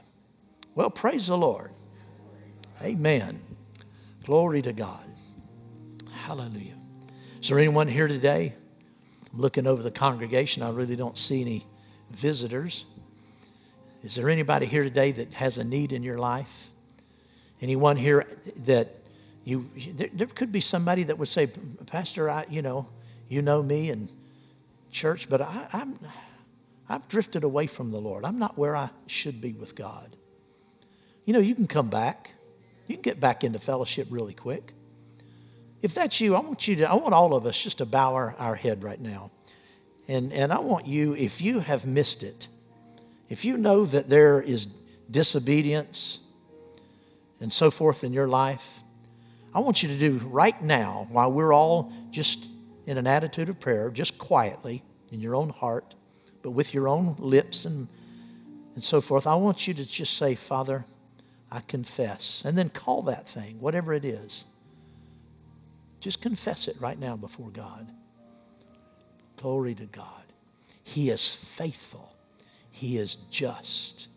Well, 0.76 0.90
praise 0.90 1.28
the 1.28 1.38
Lord. 1.38 1.72
Amen. 2.84 3.40
Glory 4.26 4.62
to 4.64 4.74
God. 4.74 5.06
Hallelujah. 6.12 6.76
Is 7.42 7.48
there 7.48 7.58
anyone 7.58 7.88
here 7.88 8.10
today? 8.10 8.54
I'm 9.32 9.40
looking 9.40 9.66
over 9.66 9.82
the 9.82 9.92
congregation. 9.92 10.62
I 10.62 10.72
really 10.72 10.98
don't 10.98 11.18
see 11.18 11.42
any 11.42 11.66
visitors. 12.10 12.84
Is 14.04 14.16
there 14.16 14.30
anybody 14.30 14.66
here 14.66 14.84
today 14.84 15.12
that 15.12 15.34
has 15.34 15.58
a 15.58 15.64
need 15.64 15.92
in 15.92 16.04
your 16.04 16.18
life? 16.18 16.72
Anyone 17.62 17.98
here 17.98 18.26
that 18.58 18.96
you, 19.44 19.70
there, 19.94 20.10
there 20.14 20.28
could 20.28 20.52
be 20.52 20.60
somebody 20.60 21.04
that 21.04 21.18
would 21.18 21.28
say, 21.28 21.48
Pastor, 21.88 22.30
I, 22.30 22.46
you 22.50 22.62
know, 22.62 22.88
you 23.28 23.42
know 23.42 23.64
me 23.64 23.90
and 23.90 24.10
church, 24.92 25.30
but 25.30 25.42
I, 25.42 25.68
I'm, 25.74 25.98
I've 26.88 27.08
drifted 27.08 27.44
away 27.44 27.68
from 27.68 27.92
the 27.92 28.00
Lord. 28.00 28.24
I'm 28.24 28.38
not 28.38 28.58
where 28.58 28.76
I 28.76 28.92
should 29.08 29.42
be 29.42 29.54
with 29.54 29.76
God. 29.76 30.16
You 31.26 31.34
know, 31.34 31.40
you 31.40 31.56
can 31.56 31.68
come 31.68 31.90
back. 31.90 32.32
You 32.88 32.96
can 32.96 33.02
get 33.02 33.20
back 33.20 33.44
into 33.44 33.60
fellowship 33.60 34.08
really 34.10 34.34
quick. 34.34 34.74
If 35.82 35.94
that's 35.94 36.22
you, 36.22 36.36
I 36.36 36.40
want 36.40 36.68
you 36.68 36.76
to, 36.78 36.90
I 36.90 36.96
want 36.96 37.14
all 37.14 37.34
of 37.34 37.46
us 37.46 37.58
just 37.58 37.80
to 37.80 37.86
bow 37.86 38.14
our, 38.14 38.36
our 38.38 38.56
head 38.56 38.84
right 38.84 39.00
now. 39.00 39.32
And, 40.08 40.32
and 40.32 40.54
I 40.54 40.60
want 40.60 40.88
you, 40.88 41.16
if 41.16 41.42
you 41.42 41.60
have 41.60 41.86
missed 41.86 42.24
it, 42.24 42.48
if 43.30 43.44
you 43.44 43.58
know 43.58 43.86
that 43.86 44.10
there 44.10 44.42
is 44.42 44.68
disobedience 45.10 46.20
and 47.40 47.52
so 47.52 47.70
forth 47.70 48.04
in 48.04 48.14
your 48.14 48.28
life, 48.28 48.80
I 49.54 49.60
want 49.60 49.82
you 49.82 49.90
to 49.90 49.98
do 49.98 50.20
right 50.28 50.62
now, 50.62 51.08
while 51.12 51.32
we're 51.32 51.54
all 51.54 51.92
just 52.12 52.50
in 52.86 52.98
an 52.98 53.08
attitude 53.08 53.50
of 53.50 53.60
prayer, 53.60 53.90
just 53.90 54.18
quietly 54.18 54.84
in 55.12 55.20
your 55.20 55.36
own 55.36 55.50
heart, 55.50 55.96
but 56.42 56.52
with 56.52 56.74
your 56.74 56.88
own 56.88 57.16
lips 57.20 57.66
and, 57.66 57.88
and 58.76 58.84
so 58.84 59.02
forth. 59.02 59.28
I 59.28 59.36
want 59.36 59.68
you 59.68 59.74
to 59.74 59.86
just 59.86 60.16
say, 60.16 60.36
Father, 60.36 60.86
I 61.52 61.62
confess. 61.62 62.44
And 62.46 62.58
then 62.58 62.70
call 62.70 63.02
that 63.04 63.28
thing, 63.28 63.60
whatever 63.60 63.94
it 63.94 64.06
is. 64.06 64.46
Just 66.00 66.22
confess 66.22 66.68
it 66.68 66.80
right 66.80 67.00
now 67.00 67.16
before 67.16 67.50
God. 67.50 67.92
Glory 69.38 69.76
to 69.76 69.86
God. 69.86 70.24
He 70.84 71.10
is 71.10 71.36
faithful, 71.36 72.14
He 72.78 73.00
is 73.00 73.16
just 73.32 74.08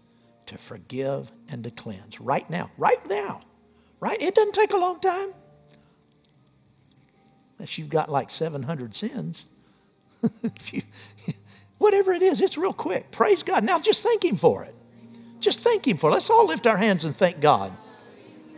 to 0.44 0.58
forgive 0.58 1.32
and 1.48 1.64
to 1.64 1.70
cleanse. 1.70 2.20
Right 2.20 2.48
now, 2.50 2.70
right 2.76 3.08
now, 3.08 3.40
right? 4.00 4.20
It 4.20 4.34
doesn't 4.34 4.52
take 4.52 4.74
a 4.74 4.76
long 4.76 5.00
time. 5.00 5.32
Unless 7.56 7.78
you've 7.78 7.88
got 7.88 8.10
like 8.10 8.28
700 8.28 8.94
sins. 8.94 9.46
you, 10.72 10.82
whatever 11.78 12.12
it 12.12 12.20
is, 12.20 12.42
it's 12.42 12.58
real 12.58 12.74
quick. 12.74 13.10
Praise 13.10 13.42
God. 13.42 13.64
Now 13.64 13.78
just 13.78 14.02
thank 14.02 14.26
Him 14.26 14.36
for 14.36 14.62
it. 14.64 14.74
Just 15.40 15.62
thank 15.62 15.88
Him 15.88 15.96
for 15.96 16.10
it. 16.10 16.12
Let's 16.12 16.28
all 16.28 16.46
lift 16.46 16.66
our 16.66 16.76
hands 16.76 17.06
and 17.06 17.16
thank 17.16 17.40
God 17.40 17.72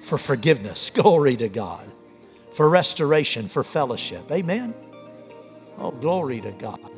for 0.00 0.18
forgiveness. 0.18 0.90
Glory 0.94 1.36
to 1.36 1.48
God. 1.48 1.92
For 2.55 2.68
restoration, 2.68 3.46
for 3.46 3.62
fellowship. 3.62 4.32
Amen. 4.32 4.74
Oh, 5.78 5.92
glory 5.92 6.40
to 6.40 6.50
God. 6.50 6.90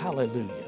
Hallelujah. 0.00 0.67